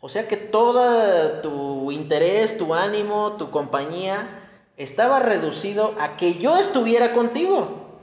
O 0.00 0.08
sea 0.08 0.26
que 0.26 0.38
todo 0.38 1.42
tu 1.42 1.92
interés, 1.92 2.56
tu 2.56 2.72
ánimo, 2.72 3.32
tu 3.36 3.50
compañía 3.50 4.40
estaba 4.78 5.20
reducido 5.20 5.94
a 6.00 6.16
que 6.16 6.38
yo 6.38 6.56
estuviera 6.56 7.12
contigo. 7.12 8.00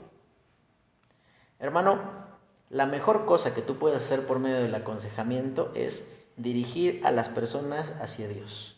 Hermano, 1.58 1.98
la 2.70 2.86
mejor 2.86 3.26
cosa 3.26 3.56
que 3.56 3.62
tú 3.62 3.76
puedes 3.76 3.98
hacer 3.98 4.24
por 4.24 4.38
medio 4.38 4.58
del 4.58 4.74
aconsejamiento 4.76 5.72
es 5.74 6.08
dirigir 6.36 7.00
a 7.04 7.10
las 7.10 7.28
personas 7.28 7.92
hacia 8.00 8.28
Dios. 8.28 8.76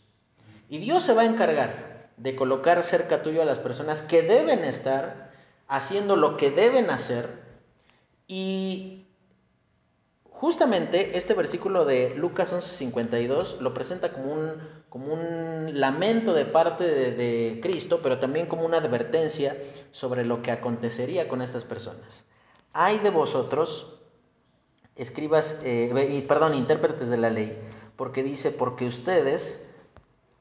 Y 0.71 0.79
Dios 0.79 1.05
se 1.05 1.13
va 1.13 1.21
a 1.21 1.27
encargar 1.27 1.90
de 2.21 2.37
colocar 2.37 2.83
cerca 2.85 3.23
tuyo 3.23 3.43
a 3.43 3.45
las 3.45 3.59
personas 3.59 4.03
que 4.03 4.23
deben 4.23 4.65
estar 4.65 5.31
haciendo 5.69 6.17
lo 6.17 6.37
que 6.37 6.51
deben 6.51 6.91
hacer 6.91 7.41
y 8.27 9.01
Justamente 10.41 11.19
este 11.19 11.35
versículo 11.35 11.85
de 11.85 12.15
Lucas 12.17 12.51
11:52 12.55 13.59
lo 13.61 13.75
presenta 13.75 14.11
como 14.11 14.33
un, 14.33 14.53
como 14.89 15.13
un 15.13 15.79
lamento 15.79 16.33
de 16.33 16.47
parte 16.47 16.85
de, 16.85 17.61
Cristo, 17.61 18.01
pero 18.03 18.19
también 18.19 18.47
como 18.47 18.65
una 18.65 18.79
advertencia 18.79 19.55
sobre 19.91 20.25
lo 20.25 20.41
que 20.41 20.51
acontecería 20.51 21.29
con 21.29 21.43
estas 21.43 21.65
personas. 21.65 22.25
Hay 22.73 23.01
de 23.01 23.11
vosotros, 23.11 24.01
escribas, 24.97 25.61
eh, 25.63 26.25
perdón, 26.27 26.55
intérpretes 26.55 27.11
de 27.11 27.19
la 27.19 27.29
ley, 27.29 27.59
porque 27.97 28.23
dice, 28.23 28.51
porque 28.51 28.87
ustedes 28.87 29.63